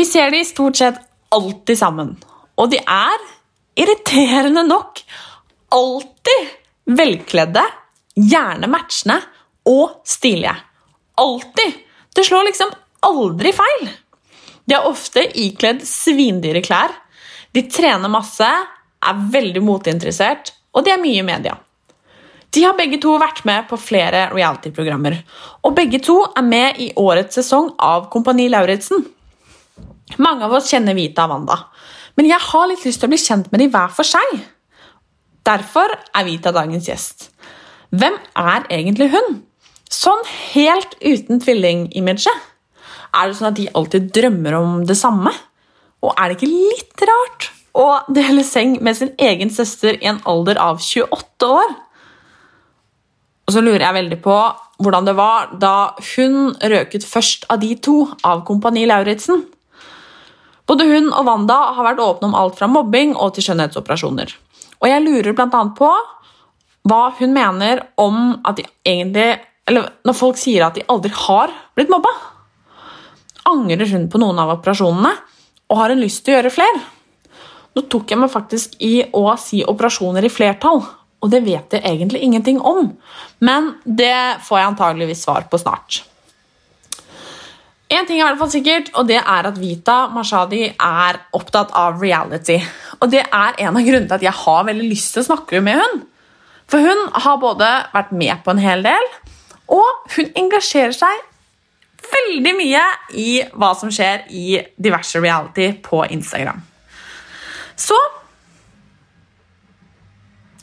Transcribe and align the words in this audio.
Vi 0.00 0.04
ser 0.04 0.30
de 0.30 0.44
stort 0.44 0.76
sett 0.76 1.00
alltid 1.28 1.78
sammen. 1.78 2.14
Og 2.56 2.70
de 2.72 2.78
er, 2.80 3.24
irriterende 3.76 4.62
nok, 4.64 5.02
alltid 5.76 6.54
velkledde, 6.96 7.64
gjerne 8.16 8.70
matchende 8.72 9.18
og 9.68 9.98
stilige. 10.08 10.54
Alltid! 11.20 11.76
Det 12.16 12.24
slår 12.24 12.48
liksom 12.48 12.72
aldri 13.10 13.52
feil. 13.52 13.92
De 14.64 14.78
er 14.78 14.88
ofte 14.88 15.26
ikledd 15.44 15.84
svindyre 15.84 16.64
klær. 16.64 16.96
De 17.52 17.66
trener 17.68 18.08
masse, 18.08 18.48
er 18.48 19.22
veldig 19.36 19.66
moteinteressert, 19.68 20.54
og 20.72 20.88
de 20.88 20.96
er 20.96 21.04
mye 21.04 21.20
i 21.20 21.28
media. 21.28 21.60
De 22.56 22.64
har 22.64 22.80
begge 22.80 23.04
to 23.04 23.20
vært 23.20 23.44
med 23.44 23.68
på 23.68 23.76
flere 23.76 24.30
reality-programmer, 24.32 25.20
og 25.60 25.76
begge 25.76 26.00
to 26.08 26.22
er 26.32 26.52
med 26.56 26.80
i 26.88 26.92
årets 26.96 27.42
sesong 27.42 27.74
av 27.76 28.08
Kompani 28.08 28.48
Lauritzen. 28.48 29.10
Mange 30.18 30.46
av 30.46 30.56
oss 30.58 30.70
kjenner 30.72 30.96
Vita 30.98 31.26
og 31.26 31.34
Wanda, 31.34 31.58
men 32.18 32.26
jeg 32.28 32.42
har 32.42 32.66
litt 32.70 32.82
lyst 32.84 33.00
til 33.02 33.08
å 33.08 33.12
bli 33.12 33.20
kjent 33.20 33.50
med 33.52 33.62
dem 33.62 33.70
hver 33.72 33.92
for 33.94 34.08
seg. 34.08 34.40
Derfor 35.46 35.92
er 35.94 36.26
Vita 36.26 36.52
dagens 36.54 36.88
gjest. 36.90 37.28
Hvem 37.90 38.16
er 38.38 38.66
egentlig 38.70 39.10
hun? 39.14 39.40
Sånn 39.90 40.20
helt 40.52 40.96
uten 41.02 41.40
tvillingimaget. 41.42 42.48
Er 43.10 43.30
det 43.30 43.38
sånn 43.38 43.50
at 43.50 43.58
de 43.58 43.70
alltid 43.74 44.10
drømmer 44.14 44.56
om 44.58 44.74
det 44.86 44.98
samme? 44.98 45.32
Og 46.00 46.14
er 46.14 46.30
det 46.30 46.38
ikke 46.38 46.50
litt 46.50 47.06
rart 47.10 47.50
å 47.76 47.86
dele 48.10 48.44
seng 48.46 48.78
med 48.84 48.98
sin 48.98 49.12
egen 49.20 49.50
søster 49.52 49.98
i 49.98 50.08
en 50.10 50.20
alder 50.30 50.60
av 50.62 50.78
28 50.82 51.50
år? 51.50 51.74
Og 53.48 53.56
så 53.56 53.62
lurer 53.64 53.82
jeg 53.82 53.98
veldig 53.98 54.20
på 54.22 54.36
hvordan 54.80 55.08
det 55.08 55.16
var 55.18 55.50
da 55.60 55.74
hun 56.14 56.52
røket 56.54 57.04
først 57.04 57.48
av 57.50 57.58
de 57.64 57.74
to 57.82 58.04
av 58.24 58.44
Kompani 58.46 58.86
Lauritzen. 58.86 59.42
Både 60.70 60.86
hun 60.86 61.08
og 61.10 61.26
Wanda 61.26 61.58
har 61.74 61.86
vært 61.88 62.02
åpne 62.04 62.28
om 62.30 62.36
alt 62.38 62.58
fra 62.58 62.68
mobbing 62.70 63.16
og 63.18 63.34
til 63.34 63.48
skjønnhetsoperasjoner. 63.48 64.34
Og 64.78 64.86
jeg 64.86 65.02
lurer 65.02 65.34
bl.a. 65.34 65.62
på 65.76 65.88
hva 66.86 67.00
hun 67.18 67.34
mener 67.34 67.82
om 68.00 68.38
at 68.46 68.60
de 68.60 68.64
egentlig 68.86 69.32
Eller 69.68 69.90
når 70.06 70.16
folk 70.16 70.38
sier 70.40 70.64
at 70.66 70.74
de 70.74 70.82
aldri 70.90 71.12
har 71.14 71.52
blitt 71.78 71.90
mobba. 71.92 72.10
Angrer 73.46 73.86
hun 73.92 74.08
på 74.10 74.18
noen 74.18 74.38
av 74.42 74.50
operasjonene 74.56 75.12
og 75.70 75.78
har 75.78 75.92
hun 75.92 76.02
lyst 76.02 76.24
til 76.24 76.34
å 76.34 76.38
gjøre 76.38 76.50
flere? 76.54 76.80
Nå 77.76 77.84
tok 77.86 78.10
jeg 78.10 78.18
meg 78.18 78.32
faktisk 78.32 78.74
i 78.82 78.96
å 79.14 79.22
si 79.38 79.60
operasjoner 79.62 80.26
i 80.26 80.32
flertall, 80.32 80.82
og 81.22 81.30
det 81.30 81.44
vet 81.46 81.76
jeg 81.76 81.86
egentlig 81.86 82.24
ingenting 82.26 82.58
om. 82.58 82.88
Men 83.46 83.76
det 83.84 84.42
får 84.42 84.58
jeg 84.58 84.70
antageligvis 84.72 85.22
svar 85.22 85.46
på 85.46 85.60
snart. 85.62 86.00
En 87.90 88.06
ting 88.06 88.20
er 88.20 88.22
i 88.22 88.28
hvert 88.28 88.38
fall 88.38 88.52
sikkert, 88.52 88.92
og 88.94 89.08
det 89.08 89.18
er 89.18 89.46
at 89.48 89.56
Vita 89.58 89.96
Mashadi 90.14 90.62
er 90.70 91.18
opptatt 91.34 91.72
av 91.74 91.98
reality. 91.98 92.60
Og 93.00 93.10
det 93.10 93.24
er 93.24 93.58
en 93.66 93.74
av 93.74 93.82
grunnene 93.82 94.06
til 94.06 94.18
at 94.20 94.26
jeg 94.28 94.42
har 94.44 94.68
veldig 94.68 94.86
lyst 94.92 95.16
til 95.16 95.24
å 95.24 95.28
snakke 95.32 95.62
med 95.66 95.80
hun. 95.80 96.04
For 96.70 96.86
hun 96.86 97.02
har 97.24 97.40
både 97.42 97.70
vært 97.90 98.14
med 98.14 98.44
på 98.44 98.54
en 98.54 98.62
hel 98.62 98.86
del, 98.86 99.10
og 99.74 100.14
hun 100.14 100.30
engasjerer 100.38 100.94
seg 100.94 101.26
veldig 102.10 102.54
mye 102.58 102.86
i 103.18 103.28
hva 103.58 103.74
som 103.78 103.90
skjer 103.92 104.28
i 104.30 104.60
diverse 104.78 105.18
reality 105.18 105.72
på 105.82 106.04
Instagram. 106.14 106.62
Så 107.74 107.98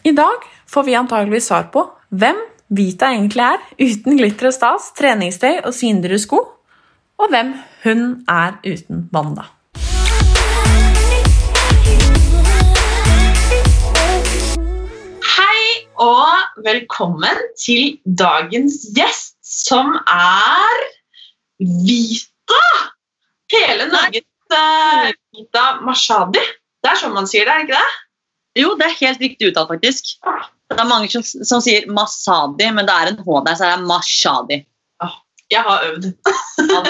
i 0.07 0.15
dag 0.15 0.47
får 0.71 0.88
vi 0.88 0.95
antageligvis 0.95 1.51
svar 1.51 1.67
på 1.73 1.89
hvem 2.15 2.39
Vita 2.67 3.07
egentlig 3.13 3.44
er, 3.45 3.61
uten 3.79 4.17
glitter 4.19 4.49
og 4.49 4.53
stas, 4.55 4.89
treningstøy 4.95 5.61
og 5.61 5.71
svindyre 5.75 6.19
sko 6.19 6.41
og 7.17 7.31
hvem 7.33 7.53
hun 7.83 8.01
er 8.29 8.57
uten 8.61 9.09
Wanda. 9.13 9.47
Hei 15.38 15.63
og 16.03 16.61
velkommen 16.66 17.41
til 17.66 17.97
dagens 18.22 18.77
gjest, 18.97 19.35
som 19.41 19.95
er 20.13 20.85
Vita! 21.88 22.63
Hele 23.51 23.89
Norges 23.89 24.27
uh, 24.53 25.09
Vita 25.33 25.66
Mashadi. 25.88 26.44
Det 26.83 26.94
er 26.94 27.01
sånn 27.01 27.17
man 27.17 27.29
sier 27.29 27.50
det, 27.50 27.56
er 27.56 27.66
ikke 27.66 27.81
det? 27.81 27.97
Jo, 28.61 28.73
det 28.77 28.88
er 28.88 29.00
helt 29.01 29.25
riktig 29.25 29.51
uttalt, 29.51 29.73
faktisk. 29.73 30.17
Det 30.69 30.77
er 30.77 30.89
mange 30.89 31.09
som, 31.09 31.25
som 31.25 31.61
sier 31.63 31.89
Masadi, 31.89 32.69
men 32.73 32.85
det 32.85 32.94
er 32.94 33.11
en 33.11 33.22
H 33.23 33.44
der, 33.45 33.57
så 33.57 33.66
det 33.66 33.73
er 33.73 33.88
Mashadi. 33.89 34.66
Jeg 35.53 35.63
har 35.63 35.85
øvd. 35.87 36.09
Sånn. 36.57 36.89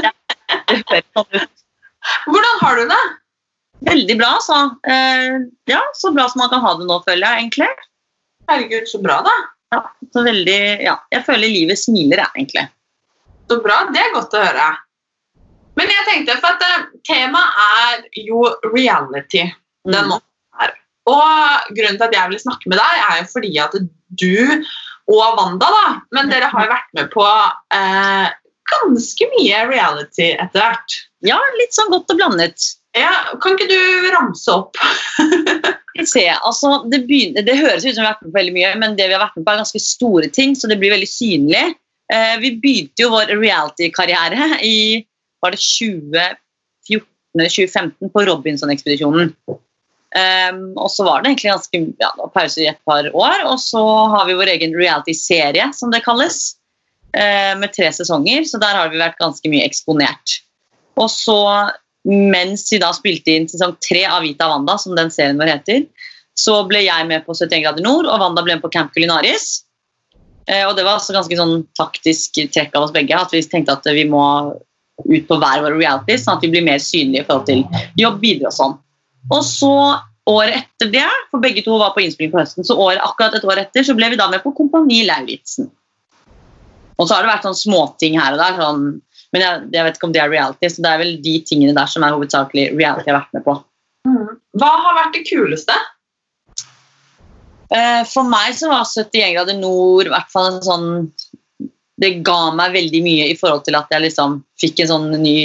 Hvordan 2.28 2.62
har 2.62 2.80
du 2.80 2.88
det? 2.90 3.04
Veldig 3.88 4.16
bra, 4.18 4.32
så. 4.42 4.58
Eh, 4.90 5.38
ja, 5.70 5.84
så 5.94 6.12
bra 6.16 6.26
som 6.32 6.42
man 6.42 6.50
kan 6.54 6.64
ha 6.64 6.74
det 6.80 6.88
nå, 6.90 6.98
føler 7.06 7.28
jeg 7.28 7.44
egentlig. 7.44 7.70
Herregud, 8.50 8.90
så 8.90 9.02
bra, 9.04 9.20
da. 9.28 9.36
Ja, 9.76 9.84
så 10.16 10.24
veldig, 10.24 10.60
ja, 10.88 10.96
jeg 11.12 11.26
føler 11.28 11.52
livet 11.52 11.80
smiler, 11.80 12.24
jeg, 12.24 12.32
egentlig. 12.40 12.66
Så 13.52 13.60
bra. 13.64 13.84
Det 13.94 14.02
er 14.02 14.16
godt 14.16 14.36
å 14.36 14.44
høre. 14.44 14.68
Men 15.78 15.94
jeg 15.94 16.08
tenkte, 16.08 16.40
for 16.42 16.56
at 16.56 16.66
eh, 16.66 16.90
temaet 17.06 17.62
er 17.68 18.26
jo 18.26 18.42
reality. 18.72 19.46
Den 19.88 20.10
mm. 20.10 20.26
her. 20.58 20.74
Og 21.08 21.70
grunnen 21.78 22.00
til 22.00 22.08
at 22.08 22.18
jeg 22.18 22.34
vil 22.34 22.44
snakke 22.44 22.72
med 22.72 22.82
deg, 22.82 23.04
er 23.12 23.22
jo 23.22 23.30
fordi 23.36 23.54
at 23.64 23.78
du 24.18 24.34
og 25.08 25.38
Wanda, 25.38 25.70
da, 25.72 25.86
men 26.18 26.32
dere 26.32 26.50
har 26.52 26.66
jo 26.66 26.72
vært 26.74 26.90
med 26.98 27.12
på 27.14 27.24
eh, 27.24 28.26
ganske 28.72 29.26
mye 29.36 29.58
reality 29.70 30.28
etter 30.36 30.62
hvert. 30.62 30.92
Ja, 31.26 31.38
litt 31.60 31.74
sånn 31.76 31.92
godt 31.94 32.12
og 32.14 32.18
blandet. 32.20 32.60
Ja, 32.98 33.14
kan 33.42 33.52
ikke 33.56 33.70
du 33.70 33.80
ramse 34.14 34.50
opp? 34.54 34.78
se, 36.06 36.30
altså, 36.30 36.84
det, 36.92 37.00
begynner, 37.10 37.42
det 37.46 37.56
høres 37.58 37.86
ut 37.86 37.96
som 37.96 38.04
vi 38.04 38.08
har 38.08 38.16
vært 38.16 38.24
med 38.26 38.32
på 38.32 38.40
veldig 38.40 38.56
mye, 38.56 38.72
men 38.82 38.96
det 38.98 39.06
vi 39.10 39.16
har 39.16 39.24
vært 39.24 39.38
med 39.38 39.46
på 39.46 39.52
er 39.54 39.64
ganske 39.64 39.82
store 39.84 40.28
ting, 40.34 40.50
så 40.58 40.66
det 40.70 40.80
blir 40.82 40.94
veldig 40.94 41.10
synlig. 41.10 41.66
Eh, 42.14 42.36
vi 42.44 42.50
begynte 42.62 43.02
jo 43.04 43.14
vår 43.14 43.28
reality-karriere 43.36 44.44
i 44.66 44.78
var 45.44 45.52
det 45.54 45.62
2014-2015 45.62 48.12
på 48.14 48.20
Robinson-ekspedisjonen. 48.30 49.30
Um, 50.18 50.62
og 50.80 50.90
så 50.90 51.02
var 51.06 51.22
det 51.22 51.28
egentlig 51.34 51.52
ganske 51.52 51.78
ja, 52.00 52.10
det 52.16 52.34
pause 52.34 52.62
i 52.64 52.72
et 52.72 52.80
par 52.88 53.04
år, 53.12 53.38
og 53.46 53.60
så 53.62 53.84
har 54.14 54.24
vi 54.30 54.40
vår 54.40 54.50
egen 54.56 54.74
reality-serie, 54.78 55.66
som 55.76 55.92
det 55.94 56.06
kalles, 56.06 56.38
med 57.16 57.72
tre 57.74 57.88
sesonger, 57.96 58.44
så 58.46 58.60
der 58.62 58.76
har 58.78 58.90
vi 58.92 59.00
vært 59.00 59.16
ganske 59.18 59.50
mye 59.50 59.66
eksponert. 59.66 60.36
Og 61.00 61.08
så, 61.10 61.38
mens 62.06 62.66
vi 62.72 62.80
da 62.82 62.92
spilte 62.94 63.34
inn 63.34 63.48
sesong 63.50 63.76
tre 63.84 64.04
av 64.10 64.26
Vita 64.26 64.50
Wanda, 64.52 64.76
som 64.82 64.98
den 64.98 65.10
serien 65.14 65.40
vår 65.40 65.54
heter, 65.56 65.86
så 66.38 66.60
ble 66.70 66.84
jeg 66.86 67.08
med 67.10 67.26
på 67.26 67.34
71 67.34 67.64
grader 67.64 67.86
nord, 67.86 68.10
og 68.10 68.22
Wanda 68.22 68.44
ble 68.46 68.58
med 68.58 68.66
på 68.66 68.72
Camp 68.74 68.94
Culinaris. 68.94 69.64
Uh, 70.48 70.70
og 70.70 70.78
det 70.78 70.86
var 70.88 70.96
også 70.96 71.16
ganske 71.16 71.38
sånn 71.38 71.62
taktisk 71.78 72.38
trekk 72.54 72.76
av 72.78 72.88
oss 72.88 72.96
begge, 72.96 73.18
at 73.18 73.34
vi 73.34 73.44
tenkte 73.44 73.76
at 73.76 73.88
vi 73.98 74.06
må 74.08 74.24
ut 75.06 75.26
på 75.30 75.38
hver 75.38 75.64
vår 75.66 75.76
reality, 75.78 76.18
sånn 76.18 76.38
at 76.38 76.46
vi 76.46 76.52
blir 76.54 76.66
mer 76.66 76.80
synlige 76.82 77.26
i 77.26 77.28
forhold 77.28 77.50
til 77.50 77.66
jobb 78.00 78.22
videre 78.24 78.50
og 78.50 78.56
sånn. 78.56 78.78
Og 79.34 79.44
så 79.46 79.74
året 80.28 80.62
etter 80.62 80.90
det, 80.94 81.10
for 81.32 81.44
begge 81.44 81.64
to 81.66 81.76
var 81.80 81.94
på 81.96 82.04
innspilling 82.04 82.34
på 82.34 82.42
høsten, 82.42 82.66
så 82.66 82.78
året, 82.80 83.04
akkurat 83.04 83.38
et 83.38 83.46
år 83.48 83.62
etter 83.62 83.86
så 83.86 83.96
ble 83.98 84.10
vi 84.14 84.20
da 84.20 84.30
med 84.32 84.42
på 84.44 84.56
Kompani 84.58 85.04
Lauritzen. 85.08 85.70
Og 86.98 87.06
så 87.08 87.14
har 87.16 87.24
det 87.26 87.30
vært 87.32 87.46
sånn 87.46 87.60
småting 87.60 88.18
her 88.20 88.34
og 88.34 88.42
der, 88.42 88.58
sånn, 88.58 88.86
men 89.34 89.44
jeg, 89.44 89.66
jeg 89.76 89.86
vet 89.86 89.98
ikke 90.00 90.08
om 90.08 90.14
det 90.16 90.22
er 90.24 90.32
reality, 90.32 90.70
så 90.72 90.84
det 90.86 90.92
er 90.92 91.02
vel 91.04 91.14
de 91.22 91.36
tingene 91.46 91.76
der 91.78 91.92
som 91.92 92.06
er 92.06 92.16
hovedsakelig 92.16 92.72
reality 92.78 93.10
jeg 93.10 93.14
har 93.14 93.22
vært 93.22 93.38
med 93.38 93.46
på. 93.46 93.56
Hva 94.58 94.72
har 94.86 94.96
vært 94.98 95.18
det 95.18 95.26
kuleste? 95.28 95.76
Eh, 97.76 98.04
For 98.08 98.24
meg 98.28 98.56
så 98.56 98.70
var 98.72 98.88
71 98.88 99.34
grader 99.36 99.58
nord 99.60 100.08
i 100.08 100.14
hvert 100.14 100.32
fall 100.32 100.54
en 100.54 100.62
sånn 100.64 100.86
Det 102.00 102.22
ga 102.24 102.54
meg 102.56 102.76
veldig 102.78 103.02
mye 103.04 103.26
i 103.32 103.36
forhold 103.36 103.66
til 103.66 103.76
at 103.76 103.90
jeg 103.92 104.06
liksom 104.06 104.38
fikk 104.62 104.84
en 104.84 104.92
sånn 104.94 105.08
ny 105.20 105.38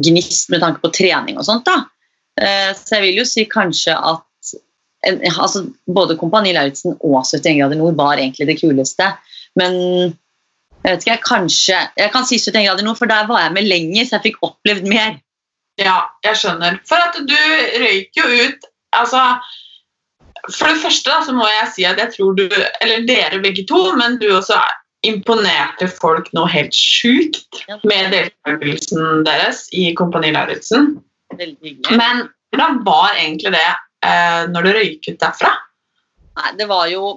gnist 0.00 0.48
med 0.50 0.62
tanke 0.64 0.80
på 0.82 0.90
trening 0.96 1.36
og 1.36 1.44
sånt. 1.44 1.66
da. 1.68 1.84
Eh, 2.40 2.72
Så 2.74 2.96
jeg 2.96 3.04
vil 3.04 3.20
jo 3.20 3.26
si 3.28 3.44
kanskje 3.44 3.94
at 3.94 4.24
en, 5.06 5.20
altså 5.30 5.66
både 5.88 6.16
Kompani 6.20 6.54
Lauritzen 6.56 6.96
og 6.98 7.20
71 7.22 7.60
grader 7.60 7.78
nord 7.78 7.96
var 8.00 8.16
egentlig 8.16 8.48
det 8.48 8.58
kuleste. 8.60 9.06
Men 9.60 10.16
jeg 10.80 10.94
vet 10.94 11.06
ikke, 11.06 11.22
kanskje 11.26 11.78
Jeg 11.98 12.10
kan 12.14 12.24
si 12.24 12.38
71 12.40 12.64
grader 12.64 12.86
nå, 12.86 12.94
for 12.96 13.10
der 13.10 13.26
var 13.28 13.44
jeg 13.44 13.52
med 13.56 13.68
lenger, 13.68 14.06
så 14.06 14.16
jeg 14.16 14.30
fikk 14.30 14.38
opplevd 14.46 14.88
mer. 14.88 15.18
Ja, 15.80 15.98
jeg 16.24 16.38
skjønner. 16.40 16.80
For 16.88 17.00
at 17.00 17.18
du 17.28 17.36
røyk 17.84 18.20
jo 18.20 18.26
ut 18.26 18.68
Altså, 18.96 19.20
for 20.50 20.66
det 20.66 20.80
første 20.82 21.12
da, 21.12 21.20
så 21.22 21.34
må 21.36 21.46
jeg 21.46 21.68
si 21.76 21.84
at 21.86 22.00
jeg 22.00 22.10
tror 22.16 22.34
du, 22.34 22.46
eller 22.82 23.04
dere 23.06 23.38
begge 23.44 23.62
to, 23.68 23.78
men 23.94 24.16
du 24.18 24.26
også 24.34 24.58
imponerte 25.06 25.86
folk 25.88 26.26
noe 26.36 26.50
helt 26.50 26.74
sjukt 26.74 27.62
med 27.86 28.10
deltakelsen 28.12 29.22
deres 29.28 29.68
i 29.76 29.92
Kompani 29.96 30.32
Lauritzen. 30.34 30.96
Men 31.38 32.26
hvordan 32.50 32.80
var 32.84 33.14
egentlig 33.14 33.54
det 33.54 33.68
eh, 33.70 34.42
når 34.50 34.66
du 34.66 34.72
røyk 34.74 35.08
ut 35.12 35.20
derfra? 35.22 35.54
Nei, 36.40 36.52
det 36.58 36.66
var 36.70 36.90
jo 36.90 37.14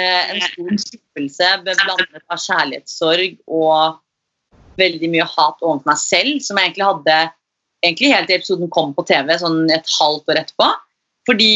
en 0.00 0.40
stor 0.42 0.78
skuffelse 0.82 1.50
blandet 1.64 2.22
av 2.28 2.40
kjærlighetssorg 2.40 3.38
og 3.46 4.00
veldig 4.80 5.10
mye 5.12 5.26
hat 5.28 5.62
overfor 5.62 5.90
meg 5.90 6.00
selv, 6.00 6.38
som 6.42 6.58
jeg 6.58 6.70
egentlig 6.70 6.88
hadde 6.88 7.18
egentlig 7.84 8.14
helt 8.14 8.30
til 8.30 8.38
episoden 8.40 8.72
kom 8.72 8.94
på 8.96 9.04
TV 9.08 9.34
sånn 9.38 9.68
et 9.72 9.90
halvt 9.98 10.32
år 10.32 10.40
etterpå. 10.40 10.70
Fordi 11.28 11.52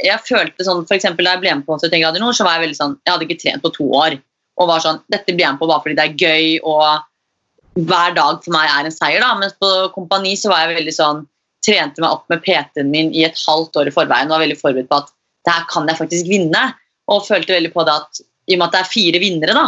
jeg 0.00 0.24
følte 0.26 0.64
sånn, 0.66 0.84
for 0.88 0.96
eksempel 0.96 1.26
Da 1.26 1.34
jeg 1.34 1.42
ble 1.42 1.54
med 1.58 1.66
på 1.66 1.76
71 1.76 2.02
grader 2.02 2.22
nord, 2.22 2.36
så 2.36 2.46
var 2.46 2.56
jeg 2.56 2.68
veldig 2.68 2.78
sånn, 2.78 2.98
jeg 3.04 3.12
hadde 3.14 3.26
ikke 3.28 3.40
trent 3.42 3.64
på 3.64 3.72
to 3.74 3.86
år. 4.00 4.16
Og 4.60 4.68
var 4.70 4.82
sånn, 4.84 5.00
dette 5.12 5.34
blir 5.34 5.46
jeg 5.46 5.56
med 5.56 5.62
på 5.62 5.68
bare 5.70 5.84
fordi 5.84 5.96
det 5.98 6.06
er 6.06 6.20
gøy, 6.20 6.46
og 6.68 7.86
hver 7.86 8.16
dag 8.16 8.40
for 8.44 8.54
meg 8.54 8.68
er 8.68 8.88
en 8.88 8.94
seier. 8.94 9.22
da, 9.22 9.34
Mens 9.38 9.56
på 9.60 9.70
Kompani 9.94 10.34
så 10.38 10.52
var 10.52 10.64
jeg 10.64 10.80
veldig 10.80 10.96
sånn, 10.96 11.24
trente 11.64 12.00
meg 12.00 12.12
opp 12.16 12.24
med 12.32 12.42
PT-en 12.44 12.90
min 12.92 13.10
i 13.12 13.26
et 13.26 13.36
halvt 13.46 13.76
år 13.76 13.90
i 13.90 13.94
forveien 13.94 14.30
og 14.30 14.38
var 14.38 14.46
veldig 14.46 14.56
forberedt 14.56 14.88
på 14.88 15.02
at 15.02 15.10
det 15.44 15.52
her 15.52 15.66
kan 15.68 15.88
jeg 15.88 15.98
faktisk 15.98 16.28
vinne. 16.28 16.62
Og 17.10 17.26
følte 17.26 17.56
veldig 17.56 17.72
på 17.74 17.84
det 17.86 17.94
at 18.02 18.20
i 18.50 18.56
og 18.56 18.60
med 18.60 18.66
at 18.68 18.74
det 18.74 18.82
er 18.82 18.90
fire 18.90 19.20
vinnere, 19.22 19.54
da, 19.56 19.66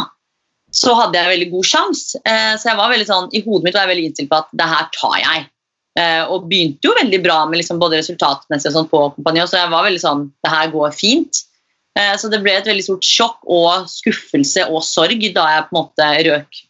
så 0.73 0.95
hadde 0.97 1.19
jeg 1.19 1.31
veldig 1.35 1.49
god 1.53 1.67
sjanse. 1.69 2.19
Eh, 2.25 2.53
så 2.59 2.71
jeg 2.71 2.79
var 2.79 2.91
veldig 2.91 3.07
sånn, 3.09 3.29
i 3.31 3.43
hodet 3.45 3.67
mitt 3.67 3.77
var 3.77 3.85
jeg 3.85 3.93
veldig 3.93 4.05
innstilt 4.09 4.31
på 4.31 4.39
at 4.41 4.53
det 4.59 4.69
her 4.71 4.87
tar 4.95 5.17
jeg. 5.21 5.47
Eh, 5.99 6.23
og 6.25 6.47
begynte 6.49 6.87
jo 6.87 6.95
veldig 6.97 7.19
bra 7.21 7.43
med 7.45 7.59
liksom 7.59 7.79
både 7.81 7.99
resultatmessig 7.99 8.71
og 8.71 8.77
sånn 8.79 8.89
på 8.89 9.01
Kompani, 9.13 9.43
så 9.45 9.59
jeg 9.59 9.69
var 9.69 9.85
veldig 9.85 10.01
sånn 10.01 10.23
Det 10.41 10.49
her 10.49 10.71
går 10.73 10.95
fint. 10.97 11.43
Eh, 11.99 12.15
så 12.17 12.31
det 12.33 12.41
ble 12.41 12.55
et 12.57 12.69
veldig 12.69 12.85
stort 12.87 13.05
sjokk 13.05 13.43
og 13.53 13.85
skuffelse 13.91 14.65
og 14.71 14.81
sorg 14.87 15.27
da 15.35 15.45
jeg 15.51 15.67
på 15.67 15.75
en 15.75 15.79
måte 15.79 16.09
røk 16.29 16.63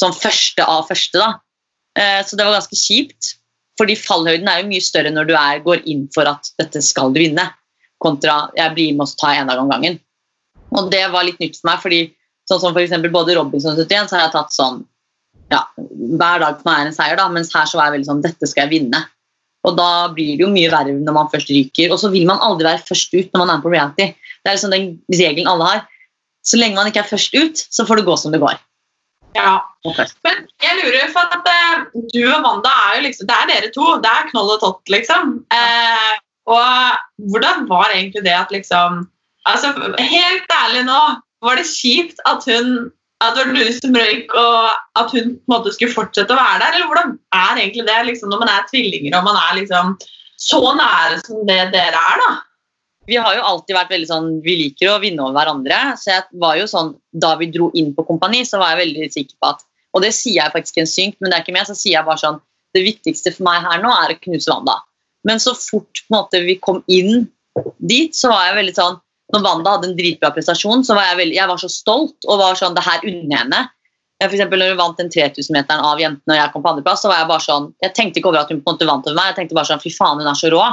som 0.00 0.16
første 0.16 0.64
av 0.64 0.88
første. 0.88 1.20
da. 1.20 1.34
Eh, 2.00 2.20
så 2.24 2.38
det 2.38 2.46
var 2.46 2.56
ganske 2.56 2.78
kjipt. 2.78 3.34
Fordi 3.80 3.96
fallhøyden 3.96 4.48
er 4.48 4.60
jo 4.60 4.68
mye 4.68 4.84
større 4.84 5.12
når 5.12 5.28
du 5.28 5.34
er, 5.36 5.62
går 5.64 5.84
inn 5.88 6.04
for 6.14 6.28
at 6.28 6.50
dette 6.60 6.82
skal 6.84 7.14
du 7.14 7.20
vinne, 7.22 7.46
kontra 8.00 8.50
jeg 8.56 8.74
blir 8.76 8.96
med 8.96 9.08
og 9.08 9.20
tar 9.20 9.38
en 9.40 9.52
om 9.54 9.70
gangen. 9.72 9.96
Og 10.76 10.90
det 10.92 11.02
var 11.12 11.26
litt 11.26 11.40
nytt 11.42 11.58
for 11.58 11.70
meg, 11.70 11.82
fordi 11.82 12.00
sånn 12.50 12.62
som 12.62 12.74
for 12.74 12.82
eksempel 12.82 13.12
både 13.14 13.36
Robinson 13.38 13.78
71 13.78 14.10
så 14.10 14.18
har 14.18 14.26
jeg 14.26 14.34
tatt 14.36 14.54
sånn 14.54 14.82
ja, 15.50 15.64
hver 15.76 16.42
dag 16.42 16.60
for 16.60 16.68
meg 16.68 16.82
er 16.82 16.90
en 16.90 16.94
seier, 16.94 17.18
da, 17.18 17.26
mens 17.32 17.50
her 17.54 17.66
så 17.66 17.78
var 17.78 17.88
jeg 17.88 17.98
veldig 17.98 18.08
sånn 18.08 18.22
dette 18.22 18.46
skal 18.46 18.66
jeg 18.66 18.74
vinne. 18.76 19.02
Og 19.66 19.76
da 19.76 20.08
blir 20.14 20.38
det 20.38 20.44
jo 20.44 20.50
mye 20.52 20.70
verre 20.72 20.94
når 20.94 21.16
man 21.16 21.30
først 21.32 21.50
ryker. 21.52 21.92
Og 21.92 22.00
så 22.00 22.08
vil 22.12 22.24
man 22.28 22.40
aldri 22.44 22.68
være 22.68 22.84
først 22.86 23.12
ut 23.16 23.32
når 23.34 23.42
man 23.42 23.52
er 23.52 23.64
på 23.64 23.72
reality. 23.72 24.06
Det 24.40 24.48
er 24.48 24.56
liksom 24.56 24.72
den 24.72 24.86
regelen 25.12 25.50
alle 25.50 25.66
har. 25.68 25.82
Så 26.46 26.56
lenge 26.56 26.78
man 26.78 26.88
ikke 26.88 27.02
er 27.02 27.10
først 27.10 27.34
ut, 27.36 27.60
så 27.68 27.84
får 27.84 28.00
det 28.00 28.06
gå 28.06 28.16
som 28.16 28.32
det 28.32 28.40
går. 28.40 28.56
Ja, 29.36 29.60
Men 30.26 30.48
jeg 30.58 30.78
lurer, 30.80 31.10
for 31.12 31.28
at 31.30 31.44
uh, 31.46 31.84
du 32.10 32.24
og 32.24 32.42
Wanda 32.42 32.70
er 32.88 32.96
jo 32.96 33.04
liksom 33.04 33.28
Det 33.28 33.36
er 33.36 33.50
dere 33.50 33.70
to. 33.74 33.84
Det 34.02 34.10
er 34.10 34.30
knoll 34.32 34.50
og 34.56 34.60
tott, 34.64 34.82
liksom. 34.90 35.36
Uh, 35.52 36.14
og 36.50 37.28
hvordan 37.30 37.68
var 37.68 37.92
egentlig 37.92 38.24
det 38.24 38.34
at 38.34 38.50
liksom 38.50 39.04
Altså, 39.48 39.72
helt 39.98 40.54
ærlig 40.54 40.86
nå, 40.88 41.00
var 41.44 41.56
det 41.56 41.68
kjipt 41.68 42.20
at 42.28 42.44
hun 42.50 42.90
at 43.20 43.34
det 43.36 43.42
var 43.44 43.52
du 43.52 43.72
som 43.76 43.96
røyk, 44.00 44.30
og 44.32 44.68
at 44.96 45.10
hun 45.12 45.34
på 45.36 45.42
en 45.44 45.52
måte 45.52 45.72
skulle 45.74 45.92
fortsette 45.92 46.32
å 46.32 46.38
være 46.38 46.62
der? 46.62 46.76
Eller 46.78 46.88
hvordan 46.88 47.10
er 47.36 47.58
egentlig 47.58 47.84
det 47.84 47.98
liksom, 48.06 48.30
når 48.32 48.40
man 48.40 48.52
er 48.52 48.68
tvillinger 48.70 49.16
og 49.18 49.26
man 49.26 49.36
er 49.36 49.58
liksom 49.58 49.90
så 50.40 50.60
nære 50.72 51.18
som 51.26 51.42
det 51.44 51.58
dere 51.74 52.00
er? 52.00 52.22
da? 52.22 52.30
vi 53.10 53.18
har 53.18 53.34
jo 53.34 53.46
alltid 53.46 53.74
vært 53.74 53.90
veldig 53.94 54.08
sånn, 54.10 54.28
vi 54.44 54.56
liker 54.60 54.92
å 54.92 55.00
vinne 55.02 55.24
over 55.24 55.34
hverandre. 55.40 55.78
Så 55.98 56.12
jeg 56.12 56.40
var 56.42 56.58
jo 56.60 56.68
sånn, 56.70 56.92
da 57.10 57.32
vi 57.40 57.50
dro 57.50 57.70
inn 57.78 57.90
på 57.96 58.04
kompani, 58.06 58.44
så 58.46 58.60
var 58.60 58.74
jeg 58.74 58.84
veldig 58.84 59.10
sikker 59.16 59.36
på 59.40 59.52
at 59.54 59.66
Og 59.90 60.04
det 60.04 60.12
sier 60.14 60.36
jeg 60.36 60.54
faktisk 60.54 60.76
en 60.78 60.86
synk, 60.86 61.16
men 61.18 61.32
det 61.32 61.38
er 61.38 61.42
ikke 61.42 61.56
mer, 61.56 61.66
så 61.66 61.74
sier 61.74 61.96
jeg 61.96 62.06
bare 62.06 62.22
sånn 62.22 62.36
Det 62.76 62.84
viktigste 62.86 63.32
for 63.34 63.48
meg 63.48 63.64
her 63.66 63.80
nå 63.82 63.90
er 63.90 64.12
å 64.12 64.20
knuse 64.22 64.52
Wanda. 64.52 64.76
Men 65.26 65.42
så 65.42 65.56
fort 65.58 66.04
på 66.04 66.12
en 66.12 66.16
måte, 66.20 66.42
vi 66.46 66.54
kom 66.62 66.78
inn 66.86 67.26
dit, 67.82 68.14
så 68.14 68.30
var 68.30 68.44
jeg 68.46 68.60
veldig 68.60 68.76
sånn 68.76 69.00
Når 69.30 69.44
Wanda 69.44 69.76
hadde 69.76 69.90
en 69.90 69.98
dritbra 69.98 70.32
prestasjon, 70.34 70.82
så 70.86 70.96
var 70.98 71.10
jeg 71.10 71.20
veldig, 71.20 71.36
jeg 71.38 71.50
var 71.50 71.60
så 71.62 71.70
stolt 71.70 72.26
og 72.26 72.40
var 72.40 72.58
sånn 72.58 72.74
Det 72.76 72.86
her 72.86 73.04
unner 73.06 73.44
henne. 73.44 73.60
For 74.20 74.36
eksempel, 74.36 74.60
når 74.60 74.74
hun 74.74 74.80
vant 74.82 74.98
den 75.00 75.10
3000-meteren 75.12 75.80
av 75.86 76.00
jentene 76.00 76.34
og 76.34 76.40
jeg 76.40 76.52
kom 76.52 76.64
på 76.64 76.70
andreplass, 76.74 77.00
så 77.04 77.08
var 77.08 77.22
jeg 77.22 77.30
bare 77.30 77.44
sånn 77.46 77.70
Jeg 77.80 77.94
tenkte 77.96 78.20
ikke 78.20 78.32
over 78.32 78.42
at 78.42 78.52
hun 78.52 78.60
på 78.60 78.68
en 78.68 78.76
måte 78.76 78.88
vant 78.90 79.06
over 79.08 79.16
meg, 79.16 79.30
jeg 79.30 79.38
tenkte 79.38 79.56
bare 79.56 79.70
sånn 79.70 79.82
Fy 79.82 79.92
faen, 79.94 80.20
hun 80.20 80.28
er 80.28 80.38
så 80.38 80.50
rå. 80.52 80.64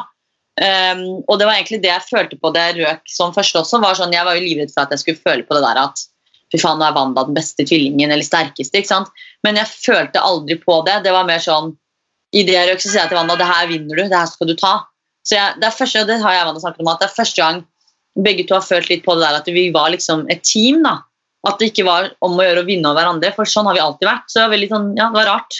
Um, 0.57 1.03
og 1.29 1.37
det 1.37 1.45
var 1.45 1.53
egentlig 1.53 1.83
det 1.83 1.91
jeg 1.91 2.05
følte 2.09 2.37
på 2.41 2.49
det 2.55 2.65
røk 2.79 3.11
som 3.13 3.33
første 3.35 3.61
også. 3.61 3.79
var 3.83 3.97
sånn, 3.97 4.15
Jeg 4.15 4.25
var 4.25 4.35
jo 4.35 4.43
livredd 4.43 4.73
for 4.73 4.83
at 4.83 4.93
jeg 4.95 5.03
skulle 5.03 5.21
føle 5.21 5.45
på 5.45 5.55
det 5.55 5.63
der 5.63 5.79
at 5.85 6.03
fy 6.51 6.59
faen, 6.59 6.79
nå 6.81 6.87
er 6.87 6.95
Wanda 6.95 7.23
den 7.27 7.37
beste 7.37 7.63
tvillingen 7.67 8.11
eller 8.11 8.25
sterkeste. 8.25 8.81
ikke 8.81 8.89
sant? 8.89 9.11
Men 9.45 9.59
jeg 9.59 9.69
følte 9.69 10.23
aldri 10.23 10.57
på 10.59 10.81
det. 10.87 11.03
Det 11.05 11.13
var 11.13 11.27
mer 11.29 11.43
sånn 11.43 11.75
I 12.35 12.43
det 12.43 12.57
jeg 12.57 12.71
røk, 12.71 12.81
så 12.83 12.89
sier 12.89 13.03
jeg 13.05 13.13
til 13.13 13.19
Wanda 13.21 13.37
det 13.39 13.47
her 13.47 13.67
vinner 13.69 13.95
du, 13.95 14.03
det 14.09 14.17
her 14.17 14.27
skal 14.27 14.49
du 14.49 14.55
ta. 14.59 14.73
Så 15.23 15.37
jeg, 15.37 15.59
det 15.61 15.67
er 15.69 15.75
første, 15.77 16.05
det 16.09 16.19
har 16.23 16.35
jeg 16.35 16.47
Wanda 16.49 16.63
snakket 16.63 16.83
om, 16.83 16.91
at 16.91 17.03
det 17.03 17.07
er 17.07 17.15
første 17.15 17.43
gang 17.43 17.61
begge 18.23 18.47
to 18.47 18.57
har 18.57 18.65
følt 18.65 18.89
litt 18.91 19.05
på 19.05 19.15
det 19.17 19.25
der 19.25 19.39
at 19.41 19.49
vi 19.53 19.67
var 19.73 19.91
liksom 19.93 20.25
et 20.33 20.43
team. 20.47 20.83
da. 20.85 20.99
At 21.47 21.61
det 21.61 21.71
ikke 21.71 21.87
var 21.87 22.11
om 22.25 22.37
å 22.37 22.43
gjøre 22.45 22.63
å 22.63 22.67
vinne 22.67 22.89
over 22.89 23.03
hverandre, 23.03 23.31
for 23.35 23.49
sånn 23.49 23.69
har 23.69 23.77
vi 23.77 23.83
alltid 23.83 24.09
vært. 24.09 24.27
Så 24.27 24.39
det 24.39 24.45
var 24.45 24.55
veldig 24.55 24.69
sånn, 24.73 24.87
ja, 24.97 25.09
det 25.11 25.19
var 25.21 25.29
rart. 25.31 25.59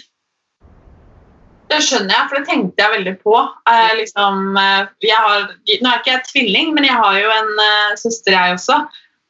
Det 1.67 1.81
skjønner 1.83 2.15
jeg, 2.15 2.27
for 2.29 2.39
det 2.39 2.47
tenkte 2.47 2.83
jeg 2.83 2.93
veldig 2.95 3.15
på. 3.23 3.39
Eh, 3.71 3.93
liksom, 3.99 4.43
eh, 4.59 4.83
jeg 5.03 5.23
har, 5.23 5.49
nå 5.51 5.89
er 5.89 5.99
ikke 5.99 6.13
jeg 6.13 6.27
tvilling, 6.31 6.69
men 6.75 6.87
jeg 6.87 6.99
har 6.99 7.17
jo 7.19 7.33
en 7.35 7.49
eh, 7.63 7.97
søster, 7.99 8.35
jeg 8.35 8.55
også. 8.55 8.79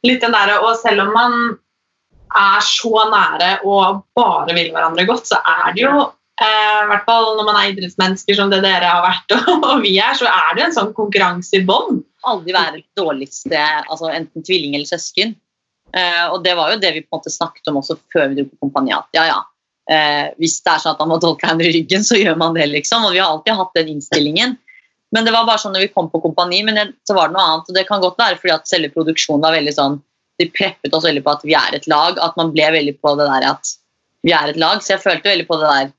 Litt 0.06 0.22
den 0.22 0.36
der, 0.36 0.54
og 0.62 0.75
selv 0.80 1.08
om 1.08 1.16
man 1.18 1.40
er 2.38 2.62
så 2.66 3.08
nære 3.10 3.52
og 3.66 4.04
bare 4.18 4.54
vil 4.54 4.70
hverandre 4.74 5.08
godt, 5.08 5.30
så 5.32 5.40
er 5.42 5.74
det 5.74 5.86
jo 5.86 5.94
eh, 6.44 6.84
hvert 6.92 7.08
fall 7.08 7.32
når 7.38 7.48
man 7.48 7.60
er 7.60 7.72
idrettsmennesker 7.72 8.38
som 8.38 8.52
det 8.54 8.62
dere 8.66 8.92
har 8.92 9.06
vært, 9.06 9.34
og, 9.38 9.66
og 9.72 9.86
vi 9.86 9.96
er, 10.02 10.13
så 10.18 10.30
er 10.30 10.58
det 10.58 10.68
en 10.68 10.78
sånn 10.78 10.94
konkurranse 10.98 11.60
i 11.60 11.66
bånn. 11.68 12.04
Aldri 12.32 12.56
være 12.56 12.78
det 12.78 12.86
dårligste, 12.98 13.60
altså 13.88 14.12
enten 14.14 14.46
tvilling 14.46 14.76
eller 14.78 14.90
søsken. 14.90 15.36
Eh, 15.96 16.26
og 16.34 16.42
det 16.44 16.56
var 16.58 16.74
jo 16.74 16.82
det 16.82 16.92
vi 16.96 17.04
på 17.06 17.16
en 17.16 17.20
måte 17.22 17.32
snakket 17.32 17.70
om 17.72 17.80
også 17.82 17.98
før 18.14 18.32
vi 18.32 18.42
dro 18.42 18.48
på 18.50 18.68
kompaniat. 18.68 19.08
Ja, 19.16 19.28
ja. 19.30 19.40
Eh, 19.88 20.34
hvis 20.42 20.60
det 20.66 20.74
er 20.74 20.84
sånn 20.84 20.98
at 20.98 21.04
man 21.04 21.14
må 21.14 21.20
tolke 21.24 21.46
hverandre 21.46 21.70
i 21.70 21.76
ryggen, 21.78 22.04
så 22.04 22.20
gjør 22.20 22.40
man 22.40 22.58
det, 22.58 22.68
liksom. 22.74 23.06
Og 23.08 23.16
vi 23.16 23.22
har 23.24 23.32
alltid 23.32 23.56
hatt 23.60 23.78
den 23.80 23.94
innstillingen. 23.96 24.58
Men 25.16 25.24
det 25.24 25.32
var 25.32 25.48
bare 25.48 25.62
sånn 25.62 25.72
når 25.76 25.86
vi 25.86 25.94
kom 25.94 26.10
på 26.12 26.20
kompani, 26.24 26.60
men 26.68 26.76
det, 26.76 26.86
så 27.08 27.16
var 27.16 27.30
det 27.30 27.38
noe 27.38 27.46
annet. 27.48 27.70
Og 27.72 27.78
det 27.78 27.86
kan 27.88 28.04
godt 28.04 28.20
være 28.20 28.40
fordi 28.42 28.56
at 28.58 28.68
selve 28.68 28.92
produksjonen 28.96 29.46
var 29.46 29.56
veldig 29.56 29.76
sånn 29.78 30.02
De 30.38 30.46
preppet 30.54 30.94
oss 30.94 31.06
veldig 31.08 31.24
på 31.26 31.32
at 31.34 31.44
vi 31.48 31.56
er 31.58 31.74
et 31.74 31.88
lag. 31.90 32.20
At 32.22 32.36
man 32.38 32.52
ble 32.54 32.68
veldig 32.76 32.98
på 33.02 33.16
det 33.18 33.26
der 33.26 33.48
at 33.56 33.72
vi 34.28 34.36
er 34.36 34.52
et 34.52 34.60
lag. 34.60 34.84
Så 34.84 34.94
jeg 34.94 35.02
følte 35.02 35.32
veldig 35.32 35.48
på 35.48 35.58
det 35.62 35.72
der 35.72 35.94